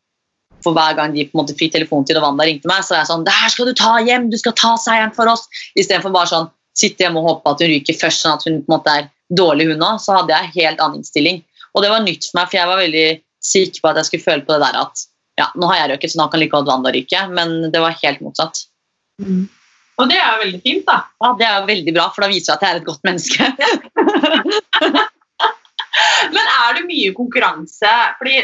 for 0.64 0.76
hver 0.76 0.96
gang 0.98 1.14
de 1.14 1.24
på 1.28 1.36
en 1.36 1.42
måte 1.42 1.56
fikk 1.58 1.74
telefontid 1.74 2.18
og 2.18 2.24
Wanda 2.26 2.46
ringte 2.48 2.70
meg, 2.70 2.84
så 2.84 2.94
var 2.94 3.02
jeg 3.02 3.10
sånn 3.12 3.26
Det 3.26 3.34
her 3.34 3.52
skal 3.54 3.68
du 3.68 3.74
ta 3.78 3.92
hjem! 4.04 4.30
Du 4.32 4.38
skal 4.40 4.56
ta 4.58 4.72
seieren 4.80 5.14
for 5.16 5.30
oss! 5.30 5.46
Istedenfor 5.78 6.14
bare 6.14 6.30
sånn 6.32 6.48
sitte 6.78 7.04
hjemme 7.04 7.22
og 7.22 7.28
håpe 7.28 7.54
at 7.54 7.62
hun 7.64 7.72
ryker 7.72 7.96
først, 7.98 8.22
sånn 8.22 8.36
at 8.38 8.46
hun 8.46 8.60
på 8.62 8.70
en 8.70 8.76
måte 8.76 8.96
er 9.00 9.08
dårlig, 9.34 9.68
hun 9.72 9.84
òg. 9.84 10.00
Så 10.02 10.14
hadde 10.14 10.34
jeg 10.34 10.54
helt 10.56 10.82
annen 10.82 11.02
innstilling. 11.02 11.42
Og 11.74 11.84
det 11.84 11.92
var 11.92 12.04
nytt 12.04 12.28
for 12.28 12.40
meg, 12.40 12.50
for 12.50 12.60
jeg 12.60 12.70
var 12.70 12.82
veldig 12.82 13.06
sikker 13.48 13.82
på 13.82 13.90
at 13.90 14.00
jeg 14.00 14.08
skulle 14.08 14.26
føle 14.26 14.46
på 14.46 14.54
det 14.54 14.62
der 14.66 14.80
at 14.82 15.06
ja, 15.38 15.46
nå 15.54 15.70
har 15.70 15.78
jeg 15.82 15.90
røket, 15.92 16.10
så 16.12 16.18
nå 16.18 16.26
kan 16.32 16.42
like 16.42 16.54
godt 16.54 16.70
Wanda 16.70 16.90
ryke. 16.94 17.20
Men 17.34 17.48
det 17.74 17.82
var 17.82 17.98
helt 18.02 18.22
motsatt. 18.24 18.64
Og 19.98 20.10
det 20.10 20.18
er 20.18 20.28
jo 20.30 20.42
veldig 20.44 20.60
fint, 20.62 20.84
da. 20.86 20.98
Ja, 21.22 21.28
Det 21.38 21.46
er 21.46 21.54
jo 21.58 21.70
veldig 21.72 21.94
bra, 21.96 22.06
for 22.14 22.24
da 22.24 22.30
viser 22.30 22.52
det 22.52 22.56
at 22.56 22.62
jeg 22.62 22.70
er 22.70 22.80
et 22.80 22.88
godt 22.88 23.04
menneske. 23.06 23.42
Men 26.34 26.44
er 26.44 26.76
det 26.76 26.84
mye 26.86 27.14
konkurranse? 27.16 27.92
Fordi 28.20 28.36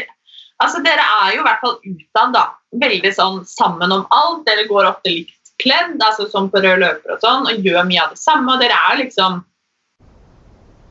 altså, 0.63 0.81
dere 0.85 1.05
er 1.23 1.35
jo 1.35 1.41
i 1.41 1.47
hvert 1.47 1.63
fall 1.63 1.75
utad 1.83 2.35
da, 2.35 2.43
veldig 2.83 3.11
sånn 3.15 3.41
sammen 3.49 3.93
om 3.95 4.05
alt. 4.15 4.45
Dere 4.47 4.67
går 4.69 4.89
ofte 4.91 5.13
likt 5.13 5.33
kledd, 5.61 5.95
altså 6.03 6.27
som 6.31 6.49
på 6.51 6.61
rød 6.63 6.81
løper 6.83 7.15
og 7.15 7.23
sånn, 7.23 7.49
og 7.49 7.65
gjør 7.65 7.87
mye 7.87 8.03
av 8.03 8.15
det 8.15 8.21
samme. 8.21 8.55
og 8.55 8.63
Dere 8.63 8.79
er 8.91 9.01
liksom 9.03 9.41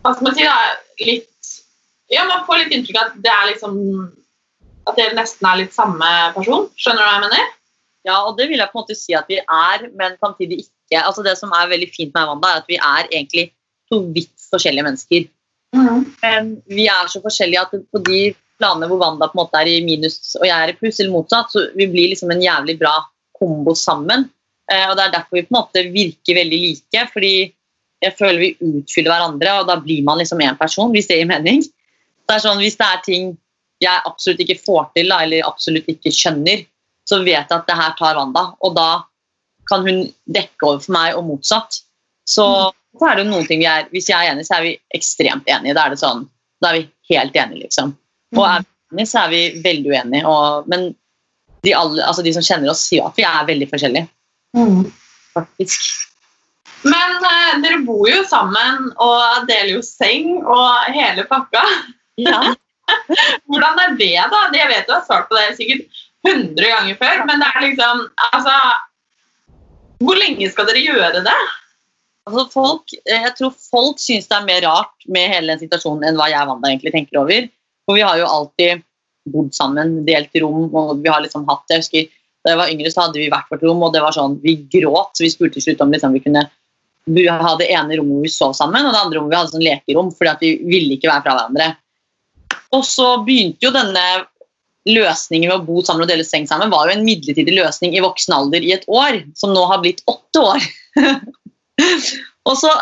Hva 0.04 0.12
skal 0.14 0.28
man 0.28 0.36
si? 0.36 0.46
da, 0.48 0.58
litt 1.04 1.50
Ja, 2.12 2.24
man 2.28 2.44
får 2.46 2.62
litt 2.62 2.76
inntrykk 2.76 3.00
av 3.00 3.10
at 3.10 3.18
det 3.24 3.32
er 3.32 3.50
liksom 3.52 3.76
At 4.88 4.96
dere 5.00 5.16
nesten 5.16 5.48
er 5.48 5.60
litt 5.62 5.76
samme 5.76 6.08
person. 6.36 6.66
Skjønner 6.76 7.00
du 7.00 7.08
hva 7.08 7.12
jeg 7.16 7.26
mener? 7.26 7.52
Ja, 8.04 8.18
og 8.28 8.36
det 8.36 8.50
vil 8.50 8.60
jeg 8.60 8.68
på 8.68 8.76
en 8.76 8.82
måte 8.82 8.96
si 8.98 9.14
at 9.16 9.30
vi 9.32 9.38
er, 9.40 9.86
men 9.96 10.18
samtidig 10.20 10.58
ikke. 10.66 11.00
Altså 11.00 11.22
Det 11.24 11.32
som 11.40 11.52
er 11.56 11.70
veldig 11.70 11.88
fint 11.94 12.12
med 12.12 12.20
Amanda, 12.20 12.50
er 12.50 12.60
at 12.60 12.68
vi 12.68 12.76
er 12.76 13.08
egentlig 13.08 13.46
to 13.92 14.02
vidt 14.12 14.48
forskjellige 14.52 14.84
mennesker. 14.84 15.24
Men 15.74 16.50
vi 16.68 16.84
er 16.92 17.08
så 17.08 17.22
forskjellige 17.24 17.62
at 17.64 17.72
på 17.72 18.02
de 18.04 18.20
planene 18.64 18.88
hvor 18.88 19.02
Wanda 19.02 19.28
på 19.28 19.36
en 19.36 19.44
måte 19.44 19.60
er 19.60 19.70
i 19.70 19.82
minus 19.84 20.16
og 20.40 20.46
jeg 20.48 20.56
er 20.56 20.72
i 20.72 20.78
pluss, 20.78 20.98
eller 21.00 21.12
motsatt, 21.12 21.52
så 21.52 21.68
vi 21.76 21.86
blir 21.92 22.14
liksom 22.14 22.32
en 22.32 22.42
jævlig 22.42 22.78
bra 22.80 22.96
kombo 23.36 23.76
sammen. 23.76 24.30
Eh, 24.72 24.86
og 24.88 24.96
Det 24.96 25.04
er 25.04 25.14
derfor 25.18 25.36
vi 25.36 25.44
på 25.44 25.52
en 25.52 25.60
måte 25.60 25.84
virker 25.92 26.40
veldig 26.40 26.60
like. 26.64 27.06
fordi 27.12 27.34
jeg 28.04 28.16
føler 28.18 28.40
vi 28.40 28.50
utfyller 28.80 29.12
hverandre, 29.12 29.54
og 29.60 29.70
da 29.70 29.78
blir 29.80 30.04
man 30.04 30.20
liksom 30.20 30.42
én 30.44 30.58
person, 30.58 30.92
hvis 30.92 31.08
det 31.08 31.20
gir 31.20 31.30
mening. 31.30 31.62
Det 32.24 32.36
er 32.36 32.44
sånn, 32.44 32.60
Hvis 32.60 32.76
det 32.76 32.86
er 32.86 33.00
ting 33.04 33.36
jeg 33.80 34.04
absolutt 34.08 34.40
ikke 34.40 34.60
får 34.60 34.92
til, 34.96 35.12
eller 35.12 35.46
absolutt 35.46 35.88
ikke 35.88 36.12
skjønner, 36.12 36.64
så 37.08 37.20
vet 37.24 37.50
jeg 37.50 37.56
at 37.58 37.66
det 37.68 37.76
her 37.76 37.96
tar 37.98 38.16
Wanda, 38.16 38.54
og 38.60 38.76
da 38.76 39.04
kan 39.68 39.84
hun 39.84 40.06
dekke 40.28 40.66
over 40.66 40.80
for 40.84 40.92
meg, 40.96 41.16
og 41.16 41.26
motsatt. 41.28 41.80
Så, 42.28 42.46
så 42.98 43.08
er 43.08 43.20
det 43.20 43.26
noen 43.28 43.44
ting 43.44 43.60
vi 43.60 43.68
er 43.68 43.88
Hvis 43.92 44.08
jeg 44.08 44.16
er 44.16 44.32
enig, 44.32 44.46
så 44.48 44.56
er 44.56 44.62
vi 44.64 44.78
ekstremt 44.96 45.48
enige. 45.48 45.74
Da 45.76 45.84
er 45.84 45.92
det 45.92 46.00
sånn, 46.00 46.24
da 46.64 46.70
er 46.70 46.78
vi 46.78 47.14
helt 47.14 47.36
enige, 47.36 47.66
liksom. 47.66 47.92
Og 48.34 48.44
er 48.48 48.64
vi 48.64 48.94
enige, 48.94 49.10
så 49.10 49.24
er 49.24 49.32
vi 49.32 49.42
veldig 49.64 49.92
uenige. 49.92 50.26
Og, 50.30 50.68
men 50.70 50.90
de, 51.64 51.74
alle, 51.76 52.02
altså 52.04 52.24
de 52.24 52.32
som 52.36 52.44
kjenner 52.44 52.72
oss, 52.72 52.84
sier 52.88 53.06
at 53.06 53.18
vi 53.18 53.26
er 53.28 53.48
veldig 53.48 53.68
forskjellige. 53.70 54.08
Faktisk. 55.34 55.86
Men 56.84 57.16
eh, 57.24 57.52
dere 57.64 57.80
bor 57.86 58.04
jo 58.10 58.22
sammen 58.28 58.90
og 59.00 59.48
deler 59.48 59.78
jo 59.78 59.82
seng 59.84 60.36
og 60.42 60.92
hele 60.92 61.24
pakka. 61.28 61.62
Ja. 62.20 62.40
Hvordan 63.48 63.80
er 63.80 63.94
det, 63.98 64.16
da? 64.30 64.42
Jeg 64.52 64.70
vet 64.70 64.88
du 64.88 64.92
har 64.92 65.04
svart 65.06 65.30
på 65.30 65.38
det 65.38 65.54
sikkert 65.56 66.02
100 66.28 66.60
ganger 66.60 66.98
før, 67.00 67.22
men 67.28 67.40
det 67.40 67.48
er 67.50 67.64
liksom 67.64 68.02
Altså 68.30 68.52
Hvor 70.04 70.18
lenge 70.20 70.48
skal 70.52 70.68
dere 70.68 70.82
gjøre 70.84 71.22
det? 71.24 71.38
Altså 72.28 72.44
folk, 72.52 72.92
eh, 73.04 73.24
jeg 73.26 73.34
tror 73.38 73.52
folk 73.56 74.00
syns 74.00 74.28
det 74.28 74.36
er 74.36 74.46
mer 74.48 74.62
rart 74.64 75.08
med 75.12 75.32
hele 75.32 75.52
den 75.52 75.64
situasjonen 75.64 76.06
enn 76.08 76.20
hva 76.20 76.30
jeg 76.32 76.44
og 76.44 76.54
Wanda 76.54 76.70
egentlig 76.70 76.94
tenker 76.94 77.20
over. 77.20 77.48
For 77.84 77.98
vi 77.98 78.04
har 78.04 78.18
jo 78.20 78.28
alltid 78.28 78.84
bodd 79.32 79.54
sammen, 79.56 80.02
delt 80.06 80.34
rom, 80.42 80.68
og 80.76 80.98
vi 81.02 81.12
har 81.12 81.22
liksom 81.24 81.46
hatt 81.48 81.64
det. 81.68 81.78
jeg 81.78 81.84
husker, 81.84 82.20
Da 82.44 82.52
jeg 82.52 82.60
var 82.60 82.72
yngre, 82.72 82.90
så 82.92 83.06
hadde 83.06 83.16
vi 83.20 83.30
hvert 83.32 83.48
vårt 83.48 83.62
rom, 83.64 83.82
og 83.86 83.94
det 83.94 84.02
var 84.04 84.12
sånn, 84.12 84.36
vi 84.42 84.58
gråt. 84.68 85.14
Så 85.16 85.24
vi 85.24 85.30
spurte 85.32 85.56
til 85.56 85.64
slutt 85.64 85.80
om 85.80 85.94
liksom, 85.94 86.12
vi 86.12 86.20
kunne 86.20 86.44
ha 87.40 87.54
det 87.56 87.70
ene 87.72 87.96
rommet 87.96 88.12
hvor 88.12 88.26
vi 88.26 88.32
sov 88.32 88.52
sammen, 88.56 88.84
og 88.84 88.92
det 88.92 89.00
andre 89.00 89.18
rommet 89.18 89.32
vi 89.32 89.38
hadde 89.38 89.54
sånn 89.54 89.64
lekerom, 89.64 90.12
fordi 90.12 90.50
vi 90.52 90.68
ville 90.68 90.98
ikke 90.98 91.08
være 91.08 91.24
fra 91.24 91.36
hverandre. 91.38 91.70
Og 92.76 92.84
så 92.84 93.08
begynte 93.24 93.64
jo 93.64 93.72
denne 93.72 94.04
løsningen 94.84 95.48
med 95.48 95.56
å 95.56 95.64
bo 95.64 95.80
sammen 95.84 96.04
og 96.04 96.10
dele 96.10 96.24
seng 96.26 96.44
sammen 96.48 96.72
var 96.72 96.88
jo 96.88 96.98
en 96.98 97.06
midlertidig 97.06 97.54
løsning 97.56 97.94
i 97.96 98.02
voksen 98.04 98.34
alder 98.36 98.64
i 98.64 98.74
et 98.76 98.84
år, 98.92 99.22
som 99.38 99.54
nå 99.56 99.62
har 99.70 99.80
blitt 99.80 100.02
åtte 100.10 100.42
år. 100.44 100.66
og 102.48 102.58
så 102.60 102.72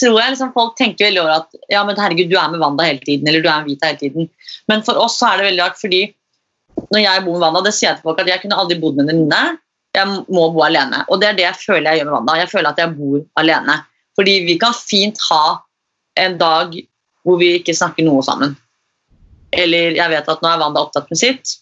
tror 0.00 0.18
jeg 0.20 0.34
liksom 0.34 0.52
folk 0.54 0.76
tenker 0.78 1.08
veldig 1.08 1.22
over 1.22 1.42
at 1.42 1.60
ja, 1.72 1.82
men 1.86 1.98
herregud, 1.98 2.30
du 2.30 2.38
er 2.38 2.50
med 2.52 2.62
Wanda 2.62 2.86
hele 2.86 3.02
tiden, 3.04 3.28
eller 3.28 3.44
du 3.44 3.48
er 3.50 3.62
med 3.62 3.72
Vita 3.72 3.90
hele 3.90 4.00
tiden. 4.00 4.30
Men 4.70 4.84
for 4.86 4.98
oss 5.00 5.18
så 5.20 5.30
er 5.30 5.40
det 5.40 5.48
veldig 5.50 5.64
rart, 5.64 5.80
fordi 5.80 6.02
når 6.90 7.02
jeg 7.04 7.24
bor 7.24 7.36
med 7.36 7.44
Wanda, 7.44 7.64
det 7.66 7.74
sier 7.76 7.90
jeg 7.90 8.00
til 8.00 8.08
folk 8.08 8.22
at 8.22 8.30
jeg 8.30 8.42
kunne 8.44 8.58
aldri 8.62 8.78
bodd 8.80 8.98
med 8.98 9.06
en 9.06 9.12
venninne. 9.12 9.58
Jeg 9.96 10.06
må 10.30 10.44
bo 10.54 10.62
alene. 10.62 11.02
Og 11.10 11.20
det 11.20 11.30
er 11.30 11.38
det 11.38 11.46
jeg 11.48 11.58
føler 11.64 11.90
jeg 11.90 12.00
gjør 12.00 12.10
med 12.10 12.16
Wanda. 12.18 12.36
Jeg 12.38 12.52
føler 12.52 12.70
at 12.70 12.80
jeg 12.80 12.94
bor 12.96 13.24
alene. 13.42 13.76
Fordi 14.18 14.36
vi 14.46 14.56
kan 14.62 14.76
fint 14.76 15.18
ha 15.28 15.44
en 16.20 16.38
dag 16.40 16.76
hvor 17.26 17.40
vi 17.40 17.54
ikke 17.58 17.74
snakker 17.76 18.06
noe 18.06 18.22
sammen. 18.24 18.54
Eller 19.50 19.98
jeg 19.98 20.12
vet 20.12 20.30
at 20.30 20.42
nå 20.44 20.50
er 20.50 20.62
Wanda 20.62 20.84
opptatt 20.86 21.10
med 21.10 21.20
sitt. 21.20 21.56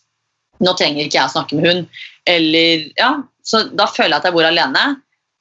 Nå 0.64 0.74
trenger 0.76 1.06
ikke 1.06 1.18
jeg 1.20 1.30
å 1.30 1.34
snakke 1.34 1.58
med 1.58 1.68
hun. 1.68 1.84
Eller, 2.28 2.88
ja, 2.98 3.12
så 3.46 3.64
da 3.72 3.88
føler 3.90 4.16
jeg 4.16 4.20
at 4.20 4.28
jeg 4.28 4.36
bor 4.36 4.48
alene. 4.48 4.84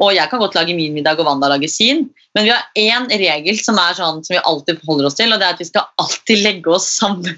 Og 0.03 0.13
jeg 0.13 0.29
kan 0.29 0.41
godt 0.41 0.55
lage 0.57 0.75
min 0.77 0.93
middag, 0.93 1.17
og 1.17 1.25
Wanda 1.25 1.49
lager 1.49 1.71
sin. 1.71 2.05
Men 2.37 2.45
vi 2.45 2.53
har 2.53 2.65
én 2.77 3.07
regel 3.09 3.57
som 3.57 3.79
er 3.81 3.97
sånn 3.97 4.21
som 4.25 4.35
vi 4.35 4.43
alltid 4.43 4.81
forholder 4.83 5.09
oss 5.09 5.17
til, 5.17 5.33
og 5.33 5.41
det 5.41 5.47
er 5.47 5.55
at 5.55 5.63
vi 5.63 5.69
skal 5.69 5.87
alltid 6.03 6.43
legge 6.43 6.75
oss 6.77 6.85
sammen. 6.99 7.33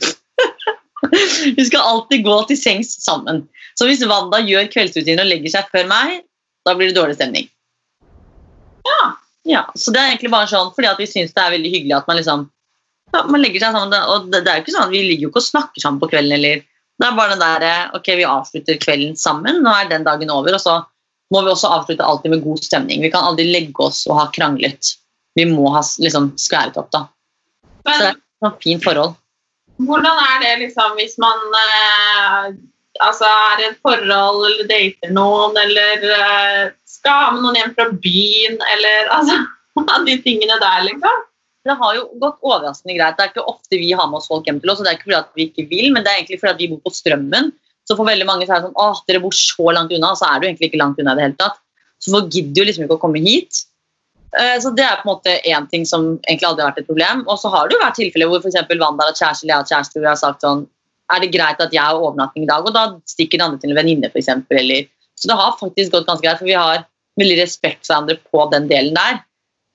vi 1.58 1.66
skal 1.70 1.88
alltid 1.94 2.26
gå 2.28 2.36
til 2.50 2.60
sengs 2.60 2.92
sammen. 3.06 3.46
Så 3.80 3.88
hvis 3.88 4.04
Wanda 4.04 4.42
gjør 4.44 4.68
kveldsrutiner 4.74 5.24
og 5.24 5.32
legger 5.32 5.56
seg 5.56 5.72
før 5.72 5.88
meg, 5.88 6.20
da 6.68 6.76
blir 6.76 6.92
det 6.92 7.00
dårlig 7.00 7.16
stemning. 7.16 7.48
Ja. 8.84 9.02
Ja, 9.48 9.64
så 9.80 9.94
det 9.96 10.02
er 10.02 10.12
egentlig 10.12 10.34
bare 10.34 10.50
sånn 10.52 10.74
fordi 10.76 10.90
vi 11.00 11.08
syns 11.10 11.32
det 11.34 11.42
er 11.42 11.54
veldig 11.56 11.70
hyggelig 11.72 11.96
at 11.96 12.10
man 12.10 12.18
liksom 12.20 12.50
ja, 13.14 13.24
man 13.26 13.42
legger 13.42 13.64
seg 13.64 13.74
sammen. 13.74 13.96
Og 14.12 14.28
det, 14.30 14.44
det 14.46 14.52
er 14.52 14.60
jo 14.60 14.66
ikke 14.66 14.76
sånn 14.76 14.90
at 14.90 14.94
Vi 14.94 15.02
ligger 15.06 15.28
jo 15.28 15.32
ikke 15.32 15.42
og 15.42 15.48
snakker 15.48 15.84
sammen 15.84 16.02
på 16.02 16.10
kvelden. 16.12 16.36
eller 16.38 16.62
Det 17.00 17.08
er 17.08 17.18
bare 17.18 17.36
den 17.36 17.42
der 17.64 17.96
Ok, 17.98 18.12
vi 18.20 18.28
avslutter 18.28 18.82
kvelden 18.84 19.16
sammen, 19.18 19.64
nå 19.64 19.74
er 19.74 19.90
den 19.90 20.06
dagen 20.06 20.34
over. 20.34 20.54
Og 20.58 20.62
så 20.62 20.76
må 21.34 21.44
vi 21.46 21.52
også 21.54 21.70
avslutte 21.70 22.06
alltid 22.06 22.34
med 22.34 22.44
god 22.44 22.64
stemning. 22.66 23.04
Vi 23.06 23.12
kan 23.14 23.28
aldri 23.28 23.46
legge 23.50 23.86
oss 23.86 24.06
og 24.10 24.18
ha 24.18 24.26
kranglet. 24.34 24.96
Vi 25.38 25.46
må 25.50 25.70
ha 25.76 25.84
liksom 26.02 26.32
skværet 26.42 26.78
opp, 26.82 26.90
da. 26.96 27.06
Så 27.86 27.96
det 27.96 28.08
er 28.08 28.16
et 28.16 28.24
sånn 28.44 28.58
fint 28.64 28.86
forhold. 28.86 29.16
Hvordan 29.80 30.18
er 30.26 30.42
det 30.44 30.56
liksom 30.66 30.98
hvis 30.98 31.16
man 31.22 31.40
eh, 31.62 32.50
altså 33.06 33.30
er 33.30 33.62
i 33.62 33.68
et 33.70 33.80
forhold 33.86 34.44
eller 34.50 34.68
dater 34.68 35.14
noen, 35.16 35.56
eller 35.62 36.04
eh, 36.18 36.66
skal 36.90 37.24
ha 37.24 37.32
med 37.36 37.46
noen 37.46 37.60
hjem 37.62 37.74
fra 37.78 37.88
byen, 37.94 38.60
eller 38.74 39.10
altså 39.16 39.40
de 40.08 40.18
tingene 40.26 40.60
der, 40.60 40.84
liksom? 40.90 41.26
Det 41.68 41.76
har 41.80 41.96
jo 41.96 42.06
gått 42.20 42.44
overraskende 42.44 42.96
greit. 42.98 43.18
Det 43.18 43.26
er 43.26 43.32
ikke 43.34 43.50
ofte 43.52 43.80
vi 43.80 43.92
har 43.94 44.08
med 44.10 44.20
oss 44.22 44.30
folk 44.32 44.48
hjem 44.48 44.62
til 44.64 44.72
oss. 44.72 44.80
og 44.82 44.88
Det 44.88 44.92
er 44.92 44.98
ikke 44.98 45.10
fordi 45.10 45.20
at 45.20 45.34
vi 45.36 45.48
ikke 45.50 45.66
vil, 45.70 45.90
men 45.94 46.04
det 46.04 46.12
er 46.12 46.22
egentlig 46.22 46.40
fordi 46.42 46.54
at 46.56 46.62
vi 46.64 46.70
bor 46.72 46.82
på 46.88 46.94
Strømmen. 46.96 47.52
Så 47.90 47.98
for 47.98 48.06
veldig 48.06 48.28
mange 48.30 48.46
så 48.46 48.54
er 48.54 48.62
det 48.62 48.70
sånn 48.70 48.78
åh, 48.78 49.02
dere 49.10 49.22
bor 49.24 49.34
så 49.34 49.72
langt 49.74 49.94
unna, 49.96 50.12
og 50.14 50.20
så 50.20 50.30
er 50.30 50.40
du 50.40 50.46
egentlig 50.46 50.70
ikke 50.70 50.82
langt 50.84 51.00
unna 51.02 51.16
i 51.16 51.18
det 51.18 51.26
hele 51.26 51.40
tatt. 51.40 51.58
Så 52.00 52.14
folk 52.14 52.30
gidder 52.32 52.62
jo 52.62 52.68
liksom 52.70 52.86
ikke 52.86 52.98
å 53.00 53.02
komme 53.02 53.22
hit. 53.24 53.64
Eh, 54.38 54.60
Så 54.62 54.70
det 54.78 54.86
er 54.86 55.00
på 55.02 55.08
en 55.08 55.16
måte 55.16 55.40
én 55.42 55.66
ting 55.72 55.86
som 55.90 56.20
egentlig 56.28 56.48
aldri 56.52 56.64
har 56.64 56.72
vært 56.72 56.84
et 56.84 56.90
problem. 56.92 57.24
Og 57.28 57.40
så 57.42 57.50
har 57.50 57.68
det 57.68 57.76
jo 57.76 57.82
vært 57.82 57.98
tilfeller 57.98 58.30
hvor 58.30 58.44
f.eks. 58.44 58.60
Wanda 58.70 59.08
har 59.08 59.10
hatt 59.10 59.24
kjæreste 59.24 59.44
eller 59.46 59.54
jeg 59.54 59.58
har 59.58 59.66
hatt 59.66 59.74
kjæreste, 59.74 59.98
hvor 59.98 60.06
jeg 60.08 60.14
har 60.14 60.22
sagt 60.22 60.46
sånn 60.46 60.68
Er 61.10 61.24
det 61.24 61.32
greit 61.34 61.58
at 61.64 61.72
jeg 61.74 61.82
har 61.82 61.98
overnatting 61.98 62.44
i 62.46 62.50
dag? 62.52 62.68
Og 62.70 62.76
da 62.76 62.84
stikker 63.10 63.40
den 63.40 63.48
andre 63.48 63.60
til 63.64 63.74
en 63.74 63.80
venninne, 63.80 64.12
f.eks. 64.14 64.30
Eller 64.54 64.86
Så 65.18 65.32
det 65.32 65.40
har 65.40 65.58
faktisk 65.58 65.92
gått 65.96 66.06
ganske 66.06 66.22
greit, 66.22 66.38
for 66.38 66.46
vi 66.46 66.54
har 66.54 66.86
veldig 67.20 67.40
respekt 67.42 67.82
for 67.88 67.96
hverandre 67.96 68.20
på 68.30 68.46
den 68.54 68.70
delen 68.70 68.94
der. 68.94 69.18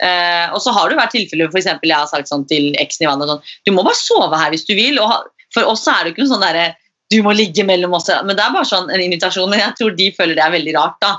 Eh, 0.04 0.46
og 0.54 0.62
så 0.62 0.70
har 0.74 0.88
det 0.88 0.98
vært 0.98 1.12
tilfeller 1.14 1.50
hvor 1.50 1.58
jeg 1.62 1.90
har 1.90 2.06
sagt 2.06 2.30
sånn 2.30 2.46
til 2.46 2.72
eksen 2.82 3.04
i 3.04 3.10
vannet 3.10 3.30
sånn 3.30 3.42
Du 3.66 3.70
må 3.74 3.84
bare 3.86 3.98
sove 3.98 4.38
her 4.38 4.54
hvis 4.54 4.66
du 4.70 4.74
vil. 4.78 5.02
Og 5.02 5.26
for 5.54 5.66
oss 5.66 5.86
er 5.90 6.04
det 6.04 6.14
ikke 6.14 6.22
noe 6.22 6.32
sånn 6.36 6.46
derre 6.46 6.70
Du 7.14 7.20
må 7.26 7.34
ligge 7.36 7.64
mellom 7.66 7.94
oss. 7.98 8.10
Men 8.26 8.34
det 8.34 8.42
er 8.42 8.54
bare 8.54 8.68
sånn 8.68 8.90
en 8.90 9.02
invitasjon. 9.04 9.54
Jeg 9.58 9.78
tror 9.78 9.94
de 9.96 10.10
føler 10.16 10.38
det 10.38 10.44
er 10.44 10.54
veldig 10.56 10.76
rart, 10.76 10.98
da. 11.04 11.14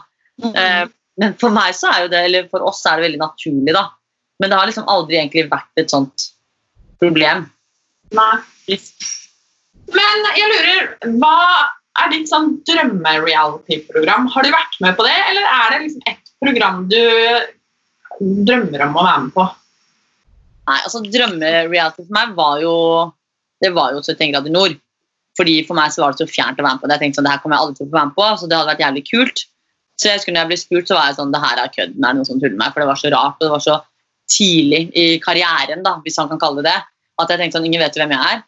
Eh, 0.51 0.83
men 1.21 1.35
for 1.39 1.53
meg 1.55 1.75
så 1.77 1.91
er 1.91 2.05
jo 2.05 2.11
det, 2.11 2.23
eller 2.27 2.49
for 2.51 2.65
oss 2.67 2.83
er 2.89 2.99
det 2.99 3.07
veldig 3.07 3.21
naturlig, 3.21 3.75
da. 3.75 3.87
Men 4.41 4.51
det 4.51 4.59
har 4.59 4.67
liksom 4.67 4.89
aldri 4.91 5.19
egentlig 5.21 5.45
vært 5.51 5.79
et 5.79 5.93
sånt 5.93 6.27
problem. 6.99 7.45
Nei. 8.15 8.33
Men 9.95 10.29
jeg 10.35 10.51
lurer, 10.51 10.87
hva 11.21 11.35
er 12.03 12.11
ditt 12.11 12.27
sånn 12.31 12.57
drømme-reality-program? 12.67 14.27
Har 14.33 14.43
du 14.43 14.51
vært 14.51 14.79
med 14.83 14.97
på 14.97 15.05
det, 15.07 15.15
eller 15.29 15.47
er 15.47 15.71
det 15.71 15.83
liksom 15.85 16.09
et 16.11 16.33
program 16.43 16.81
du 16.91 16.99
drømmer 18.19 18.83
om 18.89 18.97
å 18.99 19.05
være 19.05 19.21
med 19.27 19.35
på? 19.35 19.45
Nei, 20.65 20.79
altså 20.81 21.03
Drømmereality 21.05 22.01
for 22.07 22.15
meg 22.15 22.33
var 22.37 22.57
jo 22.63 22.75
det 23.61 23.71
var 23.75 23.93
jo 23.95 24.01
71 24.03 24.33
grader 24.33 24.53
nord. 24.53 24.75
Fordi 25.35 25.55
For 25.67 25.75
meg 25.75 25.91
så 25.91 26.03
var 26.03 26.13
det 26.13 26.23
så 26.23 26.31
fjernt 26.31 26.61
å 26.61 26.63
være 26.63 26.77
med 26.77 26.83
på 26.83 26.87
det. 26.87 26.95
Jeg 26.95 27.03
tenkte 27.03 27.19
sånn, 27.19 27.27
det 27.27 27.33
her 27.33 27.43
kommer 27.43 27.57
jeg 27.57 27.65
aldri 27.65 27.75
til 27.75 27.85
å 27.85 27.89
få 27.89 27.97
være 27.97 28.09
med 28.09 28.15
på, 28.15 28.29
så 28.39 28.47
det 28.47 28.57
hadde 28.57 28.71
vært 28.71 28.85
jævlig 28.85 29.03
kult. 29.09 29.45
Så 29.95 30.09
jeg 30.09 30.19
husker 30.19 30.35
når 30.35 30.41
jeg 30.41 30.51
ble 30.51 30.57
spurt, 30.59 30.87
så 30.87 30.97
var 30.97 31.09
jeg 31.09 31.17
sånn 31.19 31.35
Det 31.35 31.43
her 31.43 31.61
er 31.61 31.75
kødden. 31.75 31.99
Er 31.99 32.07
det 32.07 32.19
noen 32.19 32.27
som 32.29 32.39
tuller 32.41 32.59
med? 32.59 32.73
For 32.73 32.83
det 32.83 32.89
var 32.89 32.99
så 32.99 33.11
rart, 33.13 33.37
og 33.39 33.45
det 33.45 33.53
var 33.53 33.63
så 33.63 33.77
tidlig 34.31 34.81
i 34.97 35.05
karrieren, 35.23 35.83
da, 35.85 35.99
hvis 36.03 36.17
han 36.19 36.31
kan 36.31 36.41
kalle 36.41 36.63
det 36.65 36.71
det, 36.71 36.81
at 37.21 37.31
jeg 37.31 37.39
tenkte 37.39 37.59
sånn 37.59 37.67
Ingen 37.69 37.83
vet 37.83 37.95
jo 37.95 38.01
hvem 38.03 38.15
jeg 38.15 38.31
er. 38.33 38.43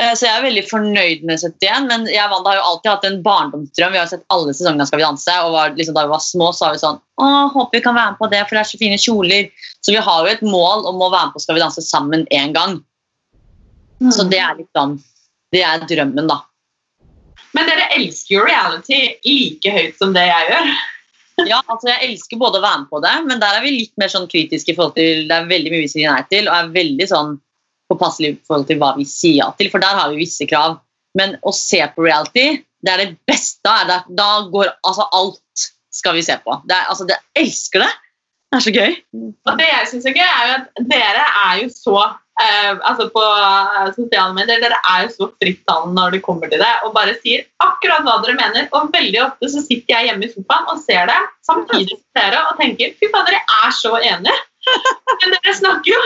Eh, 0.00 0.14
Så 0.18 0.26
jeg 0.26 0.34
er 0.34 0.46
veldig 0.46 0.64
fornøyd 0.66 1.26
med 1.28 1.38
71, 1.38 1.86
men 1.90 2.06
jeg 2.10 2.24
og 2.24 2.32
Wanda 2.32 2.50
har 2.50 2.58
jo 2.58 2.66
alltid 2.70 2.90
hatt 2.90 3.06
en 3.10 3.20
barndomsdrøm. 3.22 3.94
Vi 3.94 4.00
har 4.00 4.10
sett 4.10 4.24
alle 4.34 4.54
sesongene 4.56 4.82
av 4.82 4.90
Skal 4.90 5.02
vi 5.02 5.06
danse, 5.06 5.36
og 5.44 5.54
var, 5.54 5.76
liksom, 5.78 5.94
da 5.94 6.06
vi 6.06 6.14
var 6.14 6.24
små, 6.24 6.50
så 6.50 6.66
var 6.66 6.74
vi 6.74 6.82
sånn 6.82 7.00
Å, 7.22 7.28
håper 7.54 7.78
vi 7.78 7.84
kan 7.84 7.94
være 7.94 8.14
med 8.14 8.18
på 8.18 8.30
det, 8.32 8.42
for 8.48 8.56
det 8.56 8.64
er 8.64 8.70
så 8.72 8.80
fine 8.80 8.98
kjoler. 8.98 9.50
Så 9.84 9.94
vi 9.94 10.02
har 10.02 10.24
jo 10.24 10.32
et 10.32 10.42
mål 10.42 10.88
om 10.90 11.04
å 11.04 11.12
være 11.12 11.28
med 11.28 11.36
på 11.36 11.44
Skal 11.44 11.58
vi 11.58 11.62
danse 11.62 11.84
sammen 11.86 12.26
én 12.34 12.56
gang. 12.56 12.80
Så 14.10 14.26
det 14.28 14.40
er 14.42 14.56
liksom 14.58 14.98
Det 15.54 15.62
er 15.62 15.84
drømmen, 15.86 16.26
da. 16.30 16.40
Men 17.54 17.68
dere 17.70 17.86
elsker 17.94 18.34
jo 18.34 18.44
reality 18.48 18.98
like 19.22 19.70
høyt 19.70 20.00
som 20.00 20.14
det 20.16 20.26
jeg 20.30 20.50
gjør. 20.50 20.74
Ja, 21.50 21.56
altså 21.66 21.88
Jeg 21.88 22.12
elsker 22.12 22.38
både 22.38 22.60
å 22.60 22.62
være 22.62 22.84
med 22.84 22.90
på 22.92 23.00
det, 23.02 23.12
men 23.26 23.40
der 23.42 23.56
er 23.56 23.64
vi 23.64 23.72
litt 23.74 23.96
mer 23.98 24.06
sånn 24.12 24.28
kritiske 24.30 24.70
i 24.70 24.76
forhold 24.76 24.92
til 24.94 25.24
Det 25.26 25.34
er 25.34 25.48
veldig 25.50 25.72
mye 25.72 25.82
vi 25.82 25.88
sier 25.90 26.12
nei 26.12 26.22
til, 26.30 26.46
og 26.46 26.54
er 26.54 26.68
veldig 26.76 27.08
sånn 27.10 27.32
påpasselige 27.90 28.36
i 28.36 28.44
forhold 28.46 28.68
til 28.68 28.78
hva 28.78 28.92
vi 28.94 29.06
sier 29.10 29.40
ja 29.40 29.48
til, 29.58 29.66
for 29.72 29.82
der 29.82 29.98
har 29.98 30.12
vi 30.12 30.20
visse 30.22 30.46
krav. 30.46 30.76
Men 31.18 31.34
å 31.42 31.50
se 31.50 31.80
på 31.96 32.06
reality, 32.06 32.62
det 32.86 32.92
er 32.92 33.02
det 33.02 33.18
beste. 33.26 33.66
er 33.66 33.90
det- 33.90 34.14
Da 34.14 34.46
går 34.54 34.70
altså 34.86 35.08
alt 35.10 35.66
skal 35.90 36.14
vi 36.14 36.22
se 36.22 36.38
på. 36.38 36.54
Det 36.68 36.76
er, 36.76 36.86
altså, 36.90 37.06
det, 37.06 37.18
jeg 37.34 37.46
elsker 37.48 37.82
det. 37.82 37.92
Det 38.54 38.58
er 38.60 38.64
så 38.68 38.74
gøy. 38.78 38.96
Og 39.50 39.58
det 39.58 39.68
jeg 39.72 39.88
synes 39.90 40.06
er 40.06 40.14
gøy, 40.14 40.30
er 40.30 40.46
jo 40.46 40.54
at 40.54 40.88
dere 40.94 41.24
er 41.50 41.62
jo 41.64 41.68
så 41.74 41.98
eh, 42.42 42.72
altså 42.72 43.06
på 43.14 43.22
eh, 43.22 43.92
sosiale 43.96 44.34
medier 44.36 44.62
dere 44.62 44.80
er 44.92 45.04
jo 45.04 45.12
så 45.14 45.28
frittalende 45.42 45.94
når 45.98 46.16
det 46.16 46.22
kommer 46.26 46.50
til 46.50 46.62
det, 46.62 46.72
og 46.86 46.94
bare 46.96 47.14
sier 47.20 47.46
akkurat 47.64 48.04
hva 48.06 48.18
dere 48.24 48.38
mener. 48.40 48.66
Og 48.72 48.90
veldig 48.94 49.22
ofte 49.26 49.52
så 49.52 49.62
sitter 49.64 49.96
jeg 49.96 50.10
hjemme 50.10 50.28
i 50.28 50.32
sofaen 50.34 50.68
og 50.72 50.82
ser 50.82 51.08
det 51.10 51.20
samtidig 51.46 51.94
som 51.94 52.04
dere 52.20 52.42
og 52.50 52.60
tenker 52.60 52.92
fy 52.98 53.12
faen, 53.12 53.30
dere 53.30 53.40
er 53.62 53.78
så 53.78 53.94
enige. 54.00 54.36
Men 55.22 55.36
dere 55.36 55.56
snakker 55.60 55.94
jo 55.94 56.04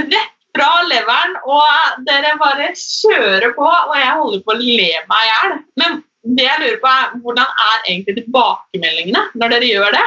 rett 0.00 0.36
fra 0.50 0.70
leveren, 0.90 1.36
og 1.46 2.06
dere 2.06 2.32
bare 2.40 2.72
kjører 2.74 3.52
på, 3.54 3.66
og 3.66 3.92
jeg 3.94 4.14
holder 4.18 4.40
på 4.46 4.54
å 4.54 4.58
le 4.60 4.88
meg 5.10 5.26
i 5.26 5.28
hjel. 5.30 5.52
Men 5.78 6.00
det 6.36 6.46
jeg 6.46 6.62
lurer 6.62 6.80
på 6.82 6.90
er, 6.90 7.12
hvordan 7.22 7.60
er 7.66 7.76
egentlig 7.84 8.16
tilbakemeldingene 8.18 9.22
når 9.40 9.54
dere 9.54 9.70
gjør 9.70 9.94
det? 9.96 10.06